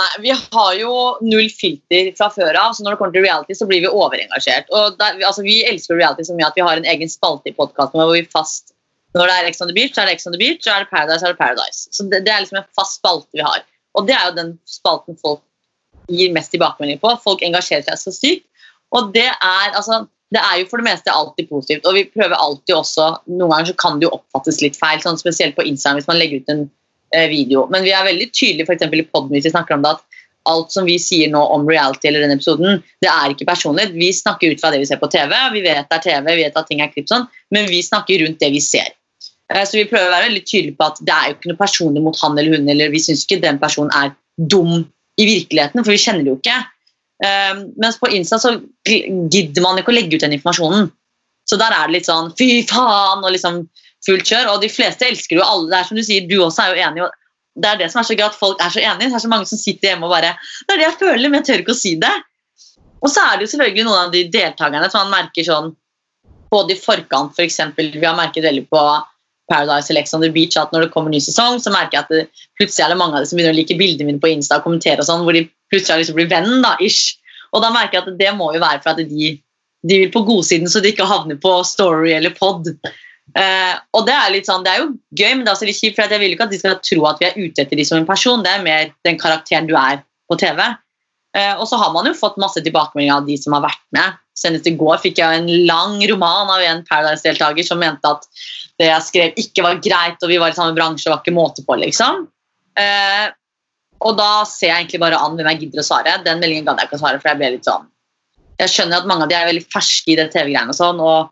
Nei, 0.00 0.08
Vi 0.24 0.32
har 0.32 0.74
jo 0.78 0.92
null 1.20 1.48
filter 1.52 2.10
fra 2.16 2.30
før 2.32 2.56
av, 2.56 2.74
så 2.74 2.84
når 2.84 2.94
det 2.94 3.00
kommer 3.00 3.16
til 3.16 3.26
reality, 3.26 3.56
så 3.58 3.68
blir 3.68 3.82
vi 3.84 3.90
overengasjert. 3.90 4.70
Og 4.72 4.96
der, 5.00 5.18
altså, 5.26 5.44
Vi 5.44 5.60
elsker 5.68 5.98
reality 5.98 6.24
så 6.28 6.36
mye 6.38 6.48
at 6.48 6.56
vi 6.56 6.64
har 6.64 6.80
en 6.80 6.88
egen 6.92 7.10
spalte 7.12 7.52
i 7.52 7.56
podkasten 7.56 8.00
hvor 8.00 8.14
vi 8.14 8.24
fast 8.30 8.72
Når 9.18 9.26
det 9.26 9.34
er 9.36 9.46
Ex 9.48 9.60
on 9.60 9.66
the 9.66 9.74
Beach, 9.74 9.96
så 9.96 10.04
er 10.04 10.06
det 10.06 10.12
Ex 10.14 10.26
on 10.28 10.34
the 10.36 10.38
Beach, 10.38 10.62
så 10.62 10.70
er 10.70 10.84
det 10.84 10.90
Paradise, 10.92 11.18
så 11.18 11.26
er 11.26 11.32
det 11.34 11.40
Paradise. 11.40 11.88
Så 11.90 12.04
det, 12.12 12.20
det 12.26 12.30
er 12.30 12.44
liksom 12.44 12.60
en 12.60 12.68
fast 12.78 13.00
spalte 13.00 13.34
vi 13.34 13.42
har. 13.42 13.64
Og 13.98 14.06
det 14.06 14.14
er 14.14 14.28
jo 14.28 14.36
den 14.36 14.52
spalten 14.70 15.18
folk 15.18 15.42
gir 16.06 16.30
mest 16.30 16.52
tilbakemelding 16.54 17.00
på. 17.02 17.10
Folk 17.24 17.42
engasjerer 17.42 17.82
seg 17.88 17.98
så 17.98 18.14
sykt. 18.14 18.46
Og 18.94 19.10
det 19.14 19.26
er, 19.26 19.74
altså, 19.74 20.04
det 20.30 20.42
er 20.42 20.60
jo 20.60 20.68
for 20.70 20.78
det 20.78 20.86
meste 20.86 21.10
alltid 21.10 21.50
positivt. 21.50 21.88
Og 21.90 21.98
vi 21.98 22.06
prøver 22.14 22.38
alltid 22.38 22.76
også 22.76 23.08
Noen 23.32 23.50
ganger 23.50 23.72
så 23.72 23.78
kan 23.82 23.98
det 23.98 24.06
jo 24.06 24.14
oppfattes 24.14 24.60
litt 24.62 24.78
feil, 24.78 25.02
sånn 25.02 25.18
spesielt 25.18 25.58
på 25.58 25.66
Instagram 25.66 25.98
hvis 25.98 26.10
man 26.10 26.20
legger 26.22 26.42
ut 26.42 26.54
en 26.54 26.68
video. 27.30 27.66
Men 27.70 27.84
vi 27.86 27.92
er 27.96 28.06
veldig 28.06 28.30
tydelige 28.32 28.68
for 28.68 28.74
i 28.74 29.34
hvis 29.34 29.48
vi 29.48 29.52
snakker 29.52 29.76
om 29.76 29.82
det 29.84 29.96
at 29.96 30.06
alt 30.48 30.72
som 30.72 30.86
vi 30.88 30.96
sier 31.00 31.28
nå 31.30 31.40
om 31.54 31.66
reality 31.68 32.08
eller 32.08 32.24
denne 32.24 32.38
episoden, 32.38 32.80
det 33.02 33.10
er 33.12 33.32
ikke 33.32 33.48
personlig. 33.48 33.90
Vi 33.92 34.08
snakker 34.14 34.52
ut 34.52 34.62
fra 34.62 34.70
det 34.72 34.80
vi 34.82 34.88
ser 34.88 35.00
på 35.00 35.10
TV. 35.12 35.34
Vi 35.54 35.64
vet 35.64 35.90
det 35.90 35.98
er 35.98 36.06
TV, 36.06 36.30
vi 36.30 36.46
vet 36.46 36.56
at 36.56 36.70
ting 36.70 36.80
er 36.80 36.92
klipp 36.92 37.10
sånn, 37.10 37.26
men 37.54 37.68
vi 37.70 37.82
snakker 37.84 38.24
rundt 38.24 38.40
det 38.40 38.50
vi 38.54 38.62
ser. 38.64 38.88
Eh, 39.52 39.64
Så 39.66 39.76
vi 39.78 39.88
prøver 39.90 40.08
å 40.08 40.14
være 40.14 40.30
veldig 40.30 40.44
tydelige 40.46 40.78
på 40.78 40.88
at 40.88 41.02
det 41.04 41.16
er 41.16 41.28
jo 41.28 41.36
ikke 41.36 41.52
noe 41.52 41.60
personlig 41.60 42.04
mot 42.06 42.22
han 42.22 42.38
eller 42.38 42.56
hun, 42.56 42.68
eller 42.72 42.94
vi 42.94 43.02
syns 43.04 43.26
ikke 43.26 43.42
den 43.44 43.60
personen 43.60 43.92
er 43.96 44.14
dum 44.36 44.86
i 45.20 45.26
virkeligheten, 45.28 45.84
for 45.84 45.92
vi 45.92 46.00
kjenner 46.00 46.24
det 46.24 46.32
jo 46.32 46.38
ikke. 46.38 46.60
Um, 47.20 47.66
mens 47.76 47.98
på 48.00 48.08
Insta 48.16 48.38
så 48.40 48.54
gidder 48.88 49.60
man 49.60 49.76
ikke 49.76 49.92
å 49.92 49.96
legge 49.98 50.16
ut 50.16 50.24
den 50.24 50.38
informasjonen. 50.38 50.88
Så 51.44 51.58
der 51.60 51.74
er 51.74 51.88
det 51.88 51.98
litt 51.98 52.08
sånn 52.08 52.30
fy 52.38 52.62
faen 52.70 53.20
og 53.20 53.34
liksom 53.34 53.66
fullt 54.06 54.28
kjør. 54.28 54.54
Og 54.54 54.64
de 54.64 54.70
fleste 54.72 55.08
elsker 55.08 55.38
jo 55.38 55.46
alle. 55.46 55.68
Det 55.70 55.78
er 55.80 55.88
som 55.88 56.00
du 56.00 56.04
sier, 56.06 56.28
du 56.28 56.38
også 56.44 56.64
er 56.64 56.74
jo 56.74 56.88
enig. 56.88 57.10
Det 57.60 57.68
er 57.68 57.80
det 57.80 57.90
som 57.92 58.00
er 58.00 58.08
så 58.08 58.16
gøy 58.16 58.26
at 58.28 58.38
folk 58.38 58.62
er 58.62 58.72
så 58.72 58.82
enige. 58.82 59.10
Det 59.10 59.18
er 59.18 59.26
så 59.26 59.32
mange 59.32 59.50
som 59.50 59.60
sitter 59.60 59.92
hjemme 59.92 60.08
og 60.08 60.14
bare 60.14 60.34
Det 60.38 60.74
er 60.74 60.82
det 60.82 60.88
jeg 60.88 60.98
føler, 61.02 61.28
men 61.28 61.40
jeg 61.40 61.48
tør 61.48 61.64
ikke 61.64 61.76
å 61.76 61.82
si 61.82 61.94
det. 62.00 62.16
Og 63.00 63.12
så 63.12 63.24
er 63.24 63.38
det 63.38 63.46
jo 63.46 63.52
selvfølgelig 63.54 63.86
noen 63.88 64.02
av 64.06 64.14
de 64.14 64.26
deltakerne 64.32 64.90
som 64.92 65.06
man 65.06 65.24
merker 65.24 65.46
sånn 65.46 65.70
både 66.50 66.74
i 66.74 66.80
forkant, 66.80 67.32
for 67.36 67.46
eksempel, 67.46 67.92
Vi 67.94 68.06
har 68.06 68.16
merket 68.18 68.44
veldig 68.44 68.66
på 68.68 68.80
Paradise 69.50 69.90
eller 69.90 70.22
the 70.22 70.30
Beach 70.30 70.56
at 70.56 70.72
når 70.72 70.86
det 70.86 70.92
kommer 70.94 71.10
ny 71.10 71.20
sesong, 71.22 71.58
så 71.62 71.70
merker 71.70 71.98
jeg 71.98 72.04
at 72.04 72.12
det, 72.14 72.44
plutselig 72.58 72.84
er 72.84 72.92
det 72.92 72.98
mange 72.98 73.14
av 73.14 73.22
dem 73.22 73.30
som 73.30 73.38
begynner 73.38 73.54
å 73.54 73.58
like 73.58 73.76
bildene 73.78 74.10
mine 74.10 74.22
på 74.22 74.30
Insta 74.30 74.58
og 74.60 74.66
kommentere 74.66 75.02
og 75.02 75.08
sånn, 75.08 75.24
hvor 75.26 75.36
de 75.36 75.48
plutselig 75.72 76.04
lyst 76.04 76.14
til 76.14 76.30
venn. 76.30 76.62
da, 76.62 76.76
ish. 76.82 77.16
Og 77.50 77.62
da 77.64 77.72
merker 77.74 77.98
jeg 77.98 78.06
at 78.06 78.18
det 78.18 78.34
må 78.38 78.52
jo 78.54 78.62
være 78.62 78.82
for 78.82 78.94
at 78.94 79.02
de, 79.10 79.30
de 79.90 80.00
vil 80.04 80.12
på 80.14 80.22
godsiden, 80.26 80.70
så 80.70 80.82
de 80.82 80.92
ikke 80.92 81.08
havner 81.08 81.38
på 81.42 81.54
Story 81.66 82.14
eller 82.14 82.34
Pod. 82.36 82.70
Eh, 83.38 83.74
og 83.94 84.06
det 84.08 84.14
er 84.16 84.32
litt 84.34 84.48
sånn, 84.48 84.64
det 84.66 84.72
er 84.72 84.82
jo 84.82 84.92
gøy, 85.14 85.34
men 85.34 85.44
det 85.44 85.50
er 85.50 85.56
også 85.56 85.68
litt 85.68 85.78
kjipt, 85.78 85.98
for 85.98 86.10
jeg 86.10 86.22
vil 86.22 86.34
ikke 86.34 86.48
at 86.48 86.54
de 86.54 86.60
skal 86.60 86.78
tro 86.82 87.04
at 87.10 87.20
vi 87.22 87.28
er 87.28 87.36
ute 87.38 87.62
etter 87.62 87.78
de 87.78 87.86
som 87.86 88.00
en 88.00 88.08
person. 88.08 88.42
Det 88.44 88.52
er 88.52 88.64
mer 88.64 88.94
den 89.06 89.20
karakteren 89.20 89.68
du 89.70 89.76
er 89.78 90.02
på 90.30 90.38
TV. 90.40 90.62
Eh, 91.36 91.52
og 91.54 91.68
så 91.70 91.78
har 91.78 91.92
man 91.94 92.08
jo 92.10 92.16
fått 92.18 92.40
masse 92.42 92.58
tilbakemeldinger 92.64 93.20
av 93.20 93.28
de 93.28 93.36
som 93.38 93.54
har 93.54 93.62
vært 93.68 93.84
med. 93.94 94.18
Senest 94.40 94.66
i 94.66 94.74
går 94.78 95.02
fikk 95.02 95.20
jeg 95.20 95.42
en 95.42 95.50
lang 95.68 96.00
roman 96.10 96.50
av 96.50 96.64
en 96.64 96.82
Paradise-deltaker 96.88 97.66
som 97.66 97.78
mente 97.82 98.08
at 98.08 98.26
det 98.80 98.88
jeg 98.88 99.06
skrev 99.06 99.42
ikke 99.42 99.66
var 99.66 99.82
greit, 99.84 100.18
og 100.24 100.32
vi 100.32 100.40
var 100.40 100.50
i 100.50 100.56
samme 100.56 100.74
bransje 100.74 101.06
og 101.10 101.14
var 101.14 101.22
ikke 101.22 101.36
måte 101.36 101.64
på, 101.66 101.76
liksom. 101.82 102.24
Eh, 102.80 103.28
og 104.00 104.16
da 104.16 104.30
ser 104.48 104.70
jeg 104.70 104.78
egentlig 104.78 105.02
bare 105.02 105.18
an 105.20 105.36
hvem 105.36 105.50
jeg 105.52 105.66
gidder 105.66 105.82
å 105.82 105.86
svare. 105.86 106.16
Den 106.24 106.40
meldingen 106.40 106.66
gadd 106.66 106.80
jeg 106.80 106.88
ikke 106.88 106.98
å 106.98 107.02
svare, 107.02 107.20
for 107.20 107.30
jeg 107.30 107.40
ble 107.42 107.50
litt 107.56 107.68
sånn 107.68 107.86
Jeg 108.60 108.72
skjønner 108.72 109.00
at 109.00 109.08
mange 109.08 109.24
av 109.26 109.30
de 109.30 109.36
er 109.36 109.48
veldig 109.48 109.66
ferske 109.72 110.12
i 110.12 110.16
det 110.18 110.30
TV-greiene 110.32 110.72
og 110.72 110.76
sånn, 110.76 110.98
og 111.00 111.30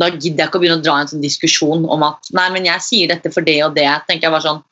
da 0.00 0.08
gidder 0.08 0.44
jeg 0.44 0.48
ikke 0.48 0.58
å 0.58 0.62
begynne 0.62 0.80
å 0.80 0.84
dra 0.84 0.98
en 1.00 1.10
sånn 1.10 1.24
diskusjon 1.24 1.84
om 1.90 2.04
at 2.06 2.30
nei, 2.36 2.46
men 2.54 2.68
jeg 2.68 2.84
sier 2.84 3.10
dette 3.12 3.32
for 3.34 3.44
det 3.44 3.58
og 3.66 3.74
det. 3.76 3.88
tenker 4.08 4.28
Jeg 4.28 4.34
bare 4.34 4.46
sånn, 4.46 4.62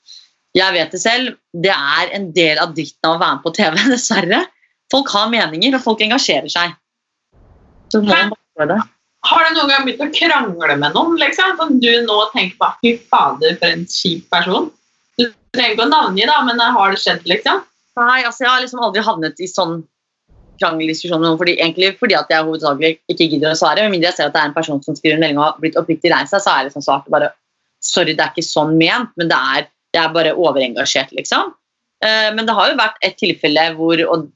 jeg 0.57 0.75
vet 0.75 0.95
det 0.95 1.03
selv. 1.03 1.35
Det 1.53 1.75
er 1.75 2.15
en 2.17 2.31
del 2.37 2.61
av 2.63 2.73
dritten 2.77 3.11
av 3.11 3.19
å 3.19 3.21
være 3.21 3.37
med 3.37 3.45
på 3.45 3.55
TV, 3.59 3.83
dessverre. 3.95 4.41
Folk 4.91 5.13
har 5.15 5.29
meninger, 5.33 5.77
og 5.77 5.85
folk 5.85 6.03
engasjerer 6.07 6.51
seg. 6.51 6.75
Så 7.93 8.03
må 8.03 8.11
man 8.11 8.35
bare 8.59 8.73
det. 8.73 8.81
Har 9.29 9.45
du 9.45 9.53
noen 9.53 9.69
gang 9.69 9.85
begynt 9.85 10.03
å 10.07 10.13
krangle 10.17 10.77
med 10.81 10.95
noen? 10.97 11.19
liksom? 11.21 11.57
Som 11.59 11.81
du 11.83 11.91
nå 12.07 12.19
tenker 12.33 12.57
på 12.57 12.71
fy 12.81 12.95
fader, 13.11 13.59
for 13.61 13.69
en 13.69 13.85
kjip 13.91 14.25
person? 14.33 14.71
Du 15.21 15.27
trenger 15.53 15.77
ikke 15.77 15.85
å 15.85 15.91
navngi, 15.91 16.25
da, 16.31 16.39
men 16.47 16.63
har 16.63 16.95
det 16.95 17.03
skjedd, 17.03 17.27
liksom? 17.29 17.61
Nei, 18.01 18.23
altså 18.25 18.47
jeg 18.47 18.51
har 18.51 18.63
liksom 18.65 18.81
aldri 18.87 19.05
havnet 19.05 19.43
i 19.43 19.49
sånn 19.51 19.83
krangeldiskusjon 20.61 21.21
med 21.21 21.29
noen 21.29 21.41
fordi, 21.41 21.57
egentlig 21.59 21.95
fordi 22.01 22.17
at 22.19 22.31
jeg 22.33 22.47
hovedsakelig 22.47 22.93
ikke 23.13 23.29
gidder 23.35 23.55
å 23.55 23.59
svare. 23.59 23.85
Med 23.87 23.97
mindre 23.97 24.11
jeg 24.11 24.19
ser 24.19 24.31
at 24.31 24.37
det 24.37 24.43
er 24.43 24.51
en 24.51 24.57
person 24.57 24.83
som 24.85 24.97
skriver 24.99 25.17
en 25.17 25.25
melding 25.25 25.41
og 25.41 25.47
har 25.47 25.61
blitt 25.63 25.79
oppriktig 25.81 26.13
lei 26.13 26.23
seg, 26.29 26.43
så 26.45 26.55
er 26.55 26.69
jeg 26.69 26.77
sånn 26.77 26.89
svart 26.89 27.13
bare 27.13 27.33
Sorry, 27.81 28.13
det 28.13 28.21
er 28.21 28.35
ikke 28.35 28.45
sånn 28.45 28.75
ment, 28.77 29.09
men 29.17 29.31
det 29.31 29.37
er, 29.55 29.63
det 29.97 30.01
er 30.03 30.11
bare 30.13 30.35
overengasjert, 30.37 31.15
liksom. 31.17 31.55
Uh, 32.05 32.29
men 32.37 32.45
det 32.45 32.53
har 32.53 32.69
jo 32.69 32.77
vært 32.77 32.99
et 33.09 33.17
tilfelle 33.17 33.63
hvor 33.79 34.03
og 34.05 34.27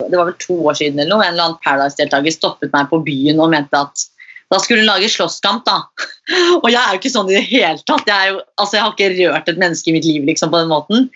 det 0.00 0.16
var 0.16 0.30
vel 0.30 0.38
to 0.40 0.56
år 0.70 0.78
siden 0.78 1.02
eller 1.02 1.12
noe, 1.12 1.26
en 1.26 1.34
eller 1.34 1.50
annen 1.50 1.60
Paradise-deltaker 1.64 2.34
stoppet 2.34 2.72
meg 2.72 2.88
på 2.90 3.02
byen 3.04 3.42
og 3.44 3.52
mente 3.52 3.76
at 3.76 4.06
da 4.52 4.60
skulle 4.60 4.82
hun 4.82 4.90
lage 4.90 5.10
slåsskamp. 5.12 5.64
da. 5.68 5.82
Og 6.30 6.68
jeg 6.70 6.78
er 6.78 6.94
jo 6.94 7.00
ikke 7.00 7.10
sånn 7.10 7.30
i 7.32 7.34
det 7.34 7.46
hele 7.48 7.82
tatt. 7.88 8.06
Jeg, 8.06 8.30
jo, 8.30 8.42
altså, 8.62 8.76
jeg 8.76 8.84
har 8.84 8.92
ikke 8.94 9.08
rørt 9.16 9.48
et 9.50 9.58
menneske 9.58 9.90
i 9.90 9.94
mitt 9.96 10.06
liv 10.06 10.28
liksom, 10.28 10.52
på 10.52 10.60
den 10.60 10.70
måten. 10.70 11.08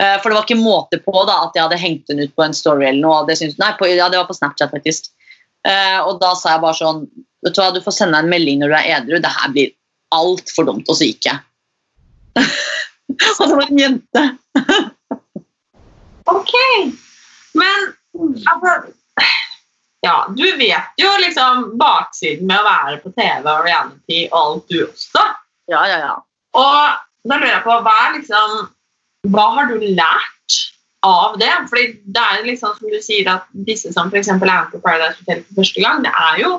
Uh, 0.00 0.16
for 0.18 0.30
det 0.30 0.38
var 0.38 0.46
ikke 0.48 0.58
måte 0.58 0.98
på 1.04 1.14
da, 1.28 1.36
at 1.46 1.54
jeg 1.54 1.64
hadde 1.64 1.78
hengt 1.78 2.10
henne 2.10 2.26
ut 2.26 2.34
på 2.34 2.44
en 2.46 2.56
story 2.56 2.88
eller 2.88 3.04
noe. 3.04 3.22
Det 3.28 3.38
synes, 3.38 3.58
nei, 3.62 3.70
på, 3.78 3.86
ja, 3.90 4.10
det 4.10 4.18
var 4.18 4.26
på 4.30 4.36
Snapchat, 4.36 4.74
faktisk. 4.74 5.12
Uh, 5.66 6.00
og 6.08 6.18
da 6.22 6.32
sa 6.38 6.56
jeg 6.56 6.64
bare 6.64 6.78
sånn 6.78 7.00
vet 7.44 7.54
Du 7.54 7.60
hva, 7.60 7.70
du 7.74 7.82
får 7.82 7.94
sende 7.94 8.18
en 8.18 8.30
melding 8.30 8.62
når 8.62 8.72
du 8.72 8.76
er 8.80 8.90
edru. 8.98 9.20
Det 9.22 9.34
her 9.36 9.54
blir 9.54 9.74
altfor 10.16 10.66
dumt. 10.66 10.90
Og 10.90 10.98
så 10.98 11.06
gikk 11.06 11.30
jeg. 11.30 11.38
og 13.38 13.44
det 13.44 13.54
var 13.54 13.66
en 13.68 13.82
jente. 13.84 14.28
Ok. 16.28 16.50
Men 17.56 17.86
altså 18.44 18.72
Ja, 20.06 20.28
du 20.30 20.46
vet 20.56 21.00
jo 21.00 21.10
liksom 21.18 21.72
baksiden 21.78 22.46
med 22.46 22.60
å 22.60 22.66
være 22.66 22.98
på 23.02 23.10
TV 23.16 23.46
og 23.50 23.64
reality 23.66 24.24
og 24.28 24.38
alt, 24.40 24.66
du 24.70 24.82
også. 24.84 25.24
Ja, 25.72 25.82
ja, 25.90 25.98
ja. 26.04 26.16
Og 26.58 27.28
da 27.28 27.38
lurer 27.38 27.54
jeg 27.56 27.64
på, 27.66 27.78
hva 27.84 28.00
liksom 28.16 28.58
Hva 29.28 29.46
har 29.56 29.66
du 29.68 29.82
lært 29.82 30.58
av 31.04 31.34
det? 31.40 31.50
Fordi 31.70 31.88
det 32.14 32.22
er 32.22 32.46
liksom 32.46 32.76
som 32.78 32.92
du 32.92 33.00
sier 33.02 33.28
at 33.32 33.48
disse 33.66 33.90
som 33.92 34.12
f.eks. 34.12 34.30
er 34.30 34.38
med 34.40 34.70
på 34.72 34.80
Paradise 34.84 35.18
Hotel 35.18 35.42
for 35.48 35.60
første 35.60 35.82
gang, 35.82 36.04
det 36.06 36.14
er 36.14 36.44
jo 36.44 36.52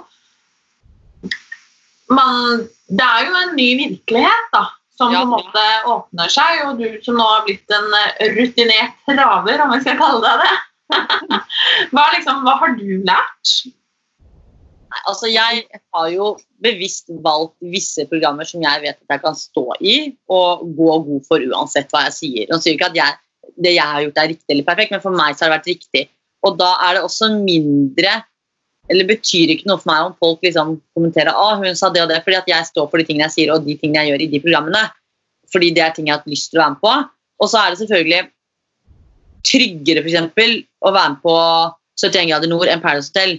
man, 2.10 2.67
Det 2.89 3.06
er 3.06 3.28
jo 3.30 3.39
en 3.39 3.56
ny 3.56 3.69
virkelighet, 3.80 4.52
da. 4.54 4.65
Som 4.99 5.13
på 5.15 5.21
en 5.21 5.32
måte 5.32 5.65
åpner 5.88 6.32
seg, 6.34 6.63
og 6.67 6.80
du 6.82 6.97
som 7.06 7.15
nå 7.15 7.23
har 7.23 7.45
blitt 7.45 7.71
en 7.71 7.93
eh, 7.95 8.34
rutinert 8.36 8.97
traver, 9.08 9.62
om 9.63 9.71
jeg 9.78 9.86
skal 9.86 9.99
kalle 10.02 10.19
deg 10.25 10.41
det. 10.43 10.56
Hva, 10.89 12.06
liksom, 12.15 12.41
hva 12.45 12.56
har 12.62 12.75
du 12.78 12.88
lært? 13.06 13.54
Altså, 15.06 15.30
jeg 15.30 15.65
har 15.93 16.08
jo 16.12 16.32
bevisst 16.63 17.12
valgt 17.23 17.56
visse 17.73 18.06
programmer 18.10 18.47
som 18.47 18.63
jeg 18.63 18.84
vet 18.84 18.97
at 18.97 19.13
jeg 19.13 19.23
kan 19.23 19.38
stå 19.38 19.65
i 19.80 19.97
og 20.34 20.65
gå 20.78 20.95
god 21.10 21.28
for 21.28 21.45
uansett 21.45 21.91
hva 21.93 22.08
jeg 22.08 22.15
sier. 22.17 22.49
Nå 22.49 22.58
sier 22.62 22.78
ikke 22.78 22.89
at 22.89 22.97
jeg, 22.97 23.19
det 23.62 23.75
jeg 23.75 23.86
har 23.86 24.02
gjort 24.06 24.23
er 24.23 24.32
riktig 24.34 24.56
eller 24.56 24.67
perfekt, 24.67 24.95
men 24.95 25.04
for 25.04 25.15
meg 25.15 25.38
så 25.38 25.45
har 25.45 25.54
det 25.54 25.60
vært 25.60 25.71
riktig. 25.73 26.04
Og 26.47 26.58
da 26.58 26.71
er 26.88 26.97
det 26.97 27.06
også 27.06 27.32
mindre 27.36 28.21
eller 28.89 29.06
betyr 29.06 29.54
ikke 29.54 29.69
noe 29.69 29.78
for 29.78 29.91
meg 29.91 30.08
om 30.08 30.15
folk 30.17 30.41
liksom 30.41 30.80
kommenterer 30.97 31.36
ah, 31.38 31.60
hun 31.62 31.78
sa 31.78 31.91
det 31.93 32.02
og 32.02 32.10
det, 32.10 32.23
fordi 32.25 32.39
at 32.39 32.49
jeg 32.49 32.69
står 32.71 32.88
for 32.89 32.97
de 32.97 33.06
tingene 33.06 33.28
jeg 33.28 33.36
sier 33.36 33.54
og 33.54 33.67
de 33.67 33.75
tingene 33.78 34.02
jeg 34.02 34.13
gjør 34.13 34.23
i 34.25 34.30
de 34.32 34.41
programmene. 34.41 34.82
Fordi 35.54 35.69
det 35.78 35.84
er 35.86 35.93
ting 35.93 36.10
jeg 36.10 36.17
har 36.17 36.30
lyst 36.30 36.49
til 36.49 36.60
å 36.60 36.63
være 36.63 36.75
med 36.75 36.82
på. 36.82 36.95
Og 37.39 37.52
så 37.52 37.62
er 37.62 37.69
det 37.69 37.82
selvfølgelig 37.84 38.23
tryggere 39.47 40.04
for 40.04 40.12
eksempel, 40.12 40.60
å 40.86 40.93
være 40.95 41.15
med 41.15 41.21
på 41.23 41.36
71 41.99 42.32
grader 42.32 42.52
nord 42.52 42.71
enn 42.71 42.84
Paradise 42.84 43.12
Hotel. 43.12 43.38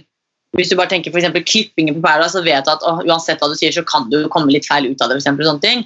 Hvis 0.57 0.71
du 0.71 0.75
bare 0.75 0.91
tenker 0.91 1.13
for 1.13 1.21
eksempel 1.21 1.45
klippingen 1.47 1.97
på 1.97 2.03
Paradise, 2.03 2.35
så 2.35 2.43
vet 2.45 2.67
du 2.67 2.73
at 2.73 2.83
å, 2.85 2.97
uansett 3.07 3.41
hva 3.41 3.49
du 3.51 3.57
sier, 3.57 3.73
så 3.73 3.85
kan 3.87 4.09
du 4.11 4.23
komme 4.33 4.51
litt 4.51 4.67
feil 4.67 4.89
ut 4.89 4.99
av 4.99 5.09
det. 5.09 5.17
For 5.17 5.23
eksempel, 5.23 5.47
sånne 5.47 5.63
ting. 5.63 5.85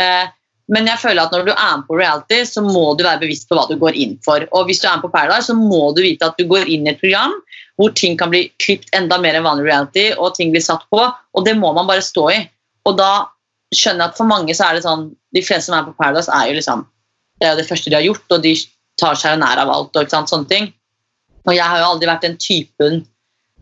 Eh, 0.00 0.26
men 0.72 0.86
jeg 0.88 1.00
føler 1.02 1.24
at 1.24 1.34
når 1.34 1.46
du 1.48 1.52
er 1.52 1.72
med 1.80 1.86
på 1.88 1.96
reality, 1.98 2.42
så 2.48 2.62
må 2.64 2.92
du 2.96 3.02
være 3.04 3.22
bevisst 3.24 3.48
på 3.48 3.56
hva 3.58 3.64
du 3.68 3.74
går 3.80 3.96
inn 3.98 4.14
for. 4.24 4.44
Og 4.54 4.68
hvis 4.68 4.82
du 4.82 4.86
er 4.88 4.98
med 4.98 5.06
på 5.06 5.12
Paradise, 5.14 5.48
så 5.50 5.56
må 5.58 5.90
du 5.96 6.02
vite 6.04 6.28
at 6.28 6.38
du 6.38 6.46
går 6.48 6.70
inn 6.70 6.86
i 6.86 6.94
et 6.94 7.02
program 7.02 7.34
hvor 7.80 7.92
ting 7.96 8.18
kan 8.20 8.30
bli 8.30 8.44
klippet 8.62 8.92
enda 8.94 9.16
mer 9.18 9.34
enn 9.34 9.46
vanlig 9.46 9.64
reality, 9.70 10.10
og 10.12 10.36
ting 10.36 10.52
blir 10.52 10.62
satt 10.62 10.84
på, 10.92 11.00
og 11.02 11.46
det 11.46 11.54
må 11.58 11.72
man 11.74 11.88
bare 11.88 12.04
stå 12.04 12.26
i. 12.30 12.38
Og 12.86 12.98
da 12.98 13.10
skjønner 13.74 14.04
jeg 14.04 14.12
at 14.12 14.18
for 14.20 14.28
mange 14.28 14.54
så 14.54 14.68
er 14.68 14.76
det 14.76 14.84
sånn 14.84 15.06
De 15.32 15.40
fleste 15.40 15.70
som 15.70 15.78
er 15.78 15.86
på 15.86 15.94
Paradise, 15.96 16.28
er 16.28 16.50
jo 16.50 16.58
liksom 16.58 16.82
Det 17.40 17.46
er 17.48 17.54
jo 17.54 17.60
det 17.62 17.68
første 17.70 17.90
de 17.90 17.96
har 17.96 18.04
gjort, 18.04 18.26
og 18.36 18.42
de 18.44 18.52
tar 19.00 19.18
seg 19.18 19.38
nær 19.40 19.62
av 19.62 19.70
alt. 19.72 19.94
og 19.94 20.02
ikke 20.02 20.16
sant, 20.16 20.30
sånne 20.32 20.50
ting. 20.50 20.68
Og 21.46 21.56
jeg 21.56 21.64
har 21.64 21.80
jo 21.80 21.88
aldri 21.94 22.10
vært 22.10 22.26
den 22.26 22.38
typen 22.38 23.02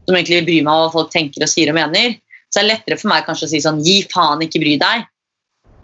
som 0.07 0.17
egentlig 0.17 0.45
bryr 0.47 0.65
meg 0.67 0.73
om 0.73 0.87
hva 0.87 0.93
folk 0.95 1.13
tenker 1.13 1.45
og 1.45 1.51
sier 1.51 1.71
og 1.73 1.79
mener. 1.79 2.17
Så 2.51 2.59
det 2.59 2.65
er 2.65 2.71
lettere 2.73 2.99
for 2.99 3.13
meg 3.13 3.27
kanskje 3.29 3.47
å 3.47 3.53
si 3.53 3.61
sånn 3.63 3.83
gi 3.85 4.01
faen, 4.11 4.43
ikke 4.43 4.63
bry 4.63 4.75
deg. 4.81 5.07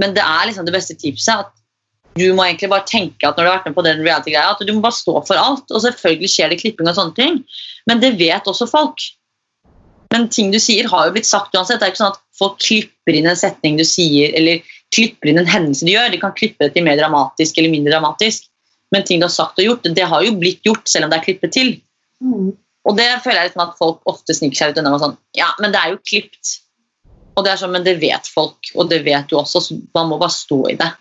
Men 0.02 0.16
det 0.16 0.24
er 0.24 0.48
liksom 0.48 0.66
det 0.66 0.74
beste 0.74 0.96
tipset. 0.98 1.46
at 1.46 1.52
du 2.16 2.32
må 2.32 2.46
egentlig 2.46 2.70
bare 2.72 2.88
tenke 2.88 3.28
at 3.28 3.36
når 3.36 3.44
du 3.44 3.48
har 3.50 3.58
vært 3.58 3.68
med 3.68 3.76
på 3.76 3.84
den 3.84 4.00
reality-greia, 4.00 4.54
at 4.54 4.64
du 4.64 4.72
må 4.72 4.80
bare 4.84 4.96
stå 4.96 5.20
for 5.28 5.36
alt. 5.36 5.68
Og 5.68 5.84
selvfølgelig 5.84 6.32
skjer 6.32 6.52
det 6.52 6.60
klipping 6.62 6.88
og 6.88 6.96
sånne 6.96 7.16
ting, 7.18 7.42
men 7.88 8.00
det 8.00 8.16
vet 8.20 8.48
også 8.48 8.68
folk. 8.70 9.04
Men 10.14 10.28
ting 10.32 10.52
du 10.54 10.58
sier, 10.62 10.88
har 10.88 11.08
jo 11.08 11.14
blitt 11.16 11.28
sagt 11.28 11.54
uansett. 11.56 11.80
Det 11.80 11.88
er 11.88 11.92
ikke 11.92 12.04
sånn 12.04 12.14
at 12.14 12.22
folk 12.38 12.58
klipper 12.62 13.18
inn 13.18 13.28
en 13.28 13.38
setning 13.38 13.76
du 13.76 13.84
sier, 13.84 14.32
eller 14.38 14.64
klipper 14.94 15.32
inn 15.32 15.42
en 15.42 15.50
hendelse 15.50 15.84
du 15.84 15.92
gjør. 15.92 16.12
De 16.14 16.22
kan 16.22 16.34
klippe 16.36 16.64
det 16.64 16.76
til 16.76 16.86
mer 16.86 16.96
dramatisk 17.00 17.58
eller 17.58 17.74
mindre 17.74 17.92
dramatisk. 17.92 18.48
Men 18.94 19.04
ting 19.06 19.20
du 19.20 19.26
har 19.26 19.34
sagt 19.34 19.58
og 19.58 19.66
gjort, 19.66 19.88
det 19.96 20.06
har 20.06 20.22
jo 20.22 20.36
blitt 20.38 20.62
gjort, 20.66 20.86
selv 20.88 21.06
om 21.06 21.12
det 21.12 21.18
er 21.18 21.26
klippet 21.26 21.54
til. 21.56 21.72
Og 22.86 22.94
det 22.98 23.08
føler 23.24 23.40
jeg 23.40 23.50
liksom 23.50 23.64
at 23.64 23.80
folk 23.80 24.06
ofte 24.10 24.36
sniker 24.36 24.60
seg 24.60 24.72
ut 24.72 24.78
unna 24.80 24.94
med 24.94 25.02
sånn 25.02 25.18
Ja, 25.36 25.50
men 25.62 25.74
det 25.74 25.80
er 25.80 25.94
jo 25.94 26.04
klipt. 26.06 26.60
Og 27.36 27.44
det 27.44 27.52
er 27.52 27.60
sånn, 27.60 27.74
Men 27.74 27.84
det 27.84 27.98
vet 28.00 28.30
folk, 28.30 28.70
og 28.74 28.88
det 28.92 29.02
vet 29.04 29.28
du 29.28 29.36
også, 29.40 29.60
så 29.60 29.76
man 29.96 30.08
må 30.12 30.20
bare 30.22 30.32
stå 30.32 30.60
i 30.72 30.78
det. 30.80 30.92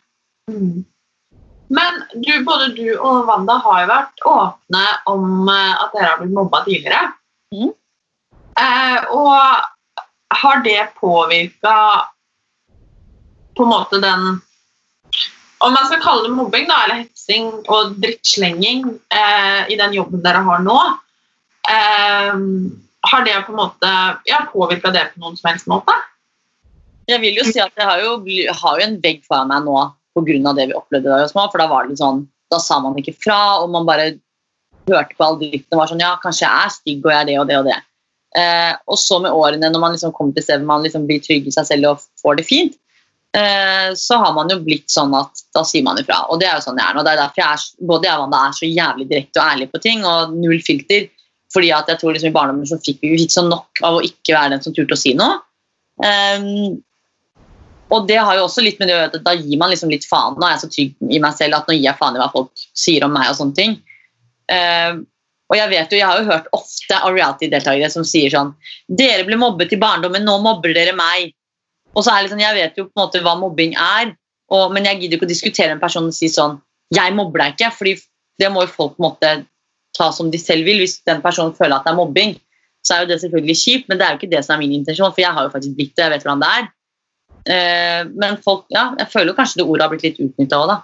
Men 1.75 2.01
du, 2.13 2.33
både 2.45 2.73
du 2.77 2.87
og 2.97 3.25
Wanda 3.29 3.55
har 3.63 3.83
jo 3.83 3.91
vært 3.91 4.25
åpne 4.29 4.83
om 5.09 5.47
eh, 5.49 5.71
at 5.81 5.95
dere 5.95 6.09
har 6.11 6.19
blitt 6.19 6.35
mobba 6.35 6.61
tidligere. 6.65 7.07
Mm. 7.55 7.71
Eh, 8.61 9.07
og 9.15 10.35
har 10.35 10.61
det 10.65 10.81
påvirka 10.99 11.77
på 13.55 13.63
en 13.63 13.71
måte 13.71 14.01
den 14.03 14.41
Om 15.65 15.73
man 15.73 15.87
skal 15.89 16.01
kalle 16.03 16.27
det 16.27 16.35
mobbing 16.35 16.67
da, 16.69 16.83
eller 16.85 17.03
hetsing 17.03 17.47
og 17.73 17.95
drittslenging 18.01 18.85
eh, 19.09 19.61
i 19.73 19.77
den 19.79 19.95
jobben 19.97 20.21
dere 20.25 20.43
har 20.45 20.61
nå, 20.61 20.75
eh, 21.71 22.33
har 23.05 23.25
det 23.25 23.39
på 23.47 23.53
en 23.53 23.61
måte 23.61 23.93
ja, 24.29 24.43
påvirka 24.51 24.91
det 24.93 25.07
på 25.13 25.23
noen 25.23 25.39
som 25.39 25.49
helst 25.49 25.69
måte? 25.69 25.95
Jeg 27.09 27.21
vil 27.21 27.37
jo 27.37 27.45
si 27.45 27.61
at 27.61 27.73
jeg 27.77 27.85
har 27.85 28.01
jo, 28.01 28.17
har 28.61 28.79
jo 28.79 28.85
en 28.85 28.99
vegg 29.01 29.25
foran 29.25 29.49
meg 29.49 29.65
nå 29.65 29.77
pga. 30.15 30.53
det 30.53 30.69
vi 30.69 30.77
opplevde 30.77 31.09
da 31.09 31.17
vi 31.17 31.25
var 31.25 31.33
små. 31.33 31.49
For 31.51 31.61
da 31.61 31.67
var 31.69 31.83
det 31.85 31.93
litt 31.93 32.01
sånn, 32.01 32.23
da 32.53 32.61
sa 32.61 32.79
man 32.81 32.97
ikke 32.97 33.17
fra, 33.17 33.39
og 33.61 33.73
man 33.73 33.89
bare 33.89 34.15
hørte 34.89 35.17
på 35.17 35.25
all 35.25 35.37
drittene 35.41 35.75
og 35.75 35.81
var 35.81 35.91
sånn 35.91 36.05
Ja, 36.05 36.15
kanskje 36.21 36.45
jeg 36.45 36.53
er 36.61 36.73
stygg 36.73 37.05
og 37.05 37.13
jeg 37.13 37.21
er 37.21 37.29
det 37.29 37.37
og 37.41 37.49
det 37.49 37.59
og 37.59 37.69
det. 37.69 37.77
Eh, 38.35 38.73
og 38.91 38.99
så 38.99 39.19
med 39.23 39.33
årene, 39.33 39.69
når 39.71 39.81
man 39.81 39.95
liksom 39.95 40.13
kommer 40.15 40.35
til 40.35 40.43
stedet 40.43 40.59
sted 40.59 40.65
hvor 40.65 40.73
man 40.73 40.85
liksom 40.85 41.05
blir 41.09 41.21
trygg 41.23 41.47
i 41.47 41.53
seg 41.55 41.69
selv 41.69 41.93
og 41.93 42.03
får 42.21 42.41
det 42.41 42.47
fint, 42.49 42.75
så 43.99 44.17
har 44.21 44.31
man 44.35 44.51
jo 44.51 44.59
blitt 44.63 44.87
sånn 44.91 45.11
at 45.17 45.41
da 45.55 45.63
sier 45.67 45.83
man 45.83 45.99
ifra. 45.99 46.21
Og 46.31 46.39
det 46.39 46.47
er 46.47 46.59
jo 46.59 46.65
sånn 46.67 46.79
jeg 46.79 46.87
er 46.87 46.95
nå. 46.95 47.03
Det 47.03 47.11
er 47.15 47.19
derfor 47.19 47.41
jeg 47.41 47.57
er, 47.57 47.65
både 47.89 48.07
jeg 48.07 48.21
og 48.23 48.35
er 48.39 48.55
så 48.55 48.69
jævlig 48.69 49.07
direkte 49.09 49.41
og 49.41 49.53
ærlig 49.53 49.67
på 49.73 49.81
ting, 49.83 50.05
og 50.07 50.35
null 50.37 50.61
filter. 50.63 51.09
Fordi 51.55 51.71
at 51.75 51.89
jeg 51.91 52.01
tror 52.01 52.15
liksom 52.15 52.31
i 52.31 52.35
barndommen 52.35 52.69
så 52.69 52.79
fikk 52.83 53.01
vi 53.03 53.13
vi 53.13 53.21
fikk 53.23 53.35
så 53.35 53.45
nok 53.47 53.83
av 53.85 53.99
å 53.99 54.03
ikke 54.05 54.35
være 54.35 54.55
den 54.55 54.63
som 54.63 54.75
turte 54.75 54.97
å 54.97 54.99
si 54.99 55.13
noe. 55.17 55.39
Um, 56.03 56.77
og 57.93 58.07
det 58.09 58.17
har 58.17 58.35
jo 58.37 58.47
også 58.47 58.63
litt 58.65 58.79
med 58.81 58.89
det 58.89 58.95
å 58.95 58.97
gjøre 58.97 59.11
at 59.13 59.25
da 59.27 59.35
gir 59.37 59.59
man 59.61 59.71
liksom 59.71 59.91
litt 59.93 60.07
faen. 60.09 60.39
Nå 60.39 60.47
er 60.47 60.55
jeg 60.55 60.63
så 60.63 60.71
trygg 60.73 61.11
i 61.15 61.21
meg 61.23 61.37
selv 61.37 61.59
at 61.59 61.69
nå 61.69 61.77
gir 61.77 61.85
jeg 61.89 61.99
faen 61.99 62.17
i 62.17 62.21
hva 62.21 62.31
folk 62.33 62.65
sier 62.75 63.05
om 63.05 63.13
meg 63.15 63.29
og 63.29 63.37
sånne 63.39 63.59
ting. 63.59 63.77
Um, 64.51 65.05
og 65.45 65.57
jeg 65.59 65.69
vet 65.69 65.93
jo, 65.93 65.99
jeg 65.99 66.09
har 66.09 66.21
jo 66.21 66.29
hørt 66.31 66.47
ofte 66.57 66.97
av 66.97 67.13
reality-deltakere 67.13 67.89
som 67.93 68.05
sier 68.07 68.33
sånn 68.33 68.51
Dere 68.89 69.25
ble 69.27 69.37
mobbet 69.37 69.75
i 69.75 69.81
barndommen, 69.81 70.25
nå 70.25 70.39
mobber 70.41 70.73
dere 70.73 70.95
meg. 70.97 71.35
Og 71.95 72.03
så 72.03 72.13
er 72.13 72.23
det 72.23 72.33
sånn, 72.33 72.43
Jeg 72.43 72.57
vet 72.57 72.77
jo 72.77 72.87
på 72.89 72.95
en 72.95 73.05
måte 73.05 73.23
hva 73.23 73.35
mobbing 73.39 73.75
er, 73.79 74.13
og, 74.53 74.73
men 74.75 74.85
jeg 74.85 75.01
gidder 75.01 75.17
ikke 75.17 75.27
å 75.27 75.33
diskutere 75.33 75.73
en 75.73 75.81
person 75.81 76.11
og 76.11 76.13
si 76.13 76.29
sånn 76.29 76.59
Jeg 76.93 77.15
mobber 77.17 77.41
deg 77.41 77.55
ikke, 77.55 77.71
fordi 77.73 77.95
det 78.41 78.51
må 78.53 78.65
jo 78.65 78.73
folk 78.73 78.97
på 78.97 79.01
en 79.01 79.07
måte 79.07 79.29
ta 79.97 80.11
som 80.13 80.29
de 80.31 80.37
selv 80.37 80.67
vil. 80.67 80.83
Hvis 80.83 80.99
den 81.07 81.21
personen 81.23 81.55
føler 81.55 81.79
at 81.79 81.87
det 81.87 81.93
er 81.93 81.97
mobbing, 81.97 82.35
så 82.85 82.95
er 82.95 83.05
jo 83.05 83.13
det 83.13 83.21
selvfølgelig 83.23 83.55
kjipt, 83.57 83.87
men 83.89 83.97
det 83.97 84.05
er 84.05 84.13
jo 84.13 84.19
ikke 84.19 84.33
det 84.35 84.41
som 84.45 84.55
er 84.55 84.61
min 84.61 84.75
intensjon, 84.75 85.13
for 85.13 85.23
jeg 85.23 85.33
har 85.33 85.47
jo 85.47 85.53
faktisk 85.53 85.77
blitt 85.77 85.95
det, 85.95 86.03
jeg 86.03 86.13
vet 86.13 86.25
hvordan 86.25 86.43
det 86.43 86.49
er. 86.57 86.67
Eh, 87.45 88.01
men 88.13 88.37
folk, 88.43 88.67
ja, 88.73 88.89
jeg 88.99 89.09
føler 89.13 89.31
jo 89.31 89.37
kanskje 89.39 89.61
det 89.61 89.65
ordet 89.65 89.85
har 89.85 89.93
blitt 89.93 90.05
litt 90.05 90.21
utnytta 90.21 90.59
òg, 90.59 90.73
da. 90.73 90.77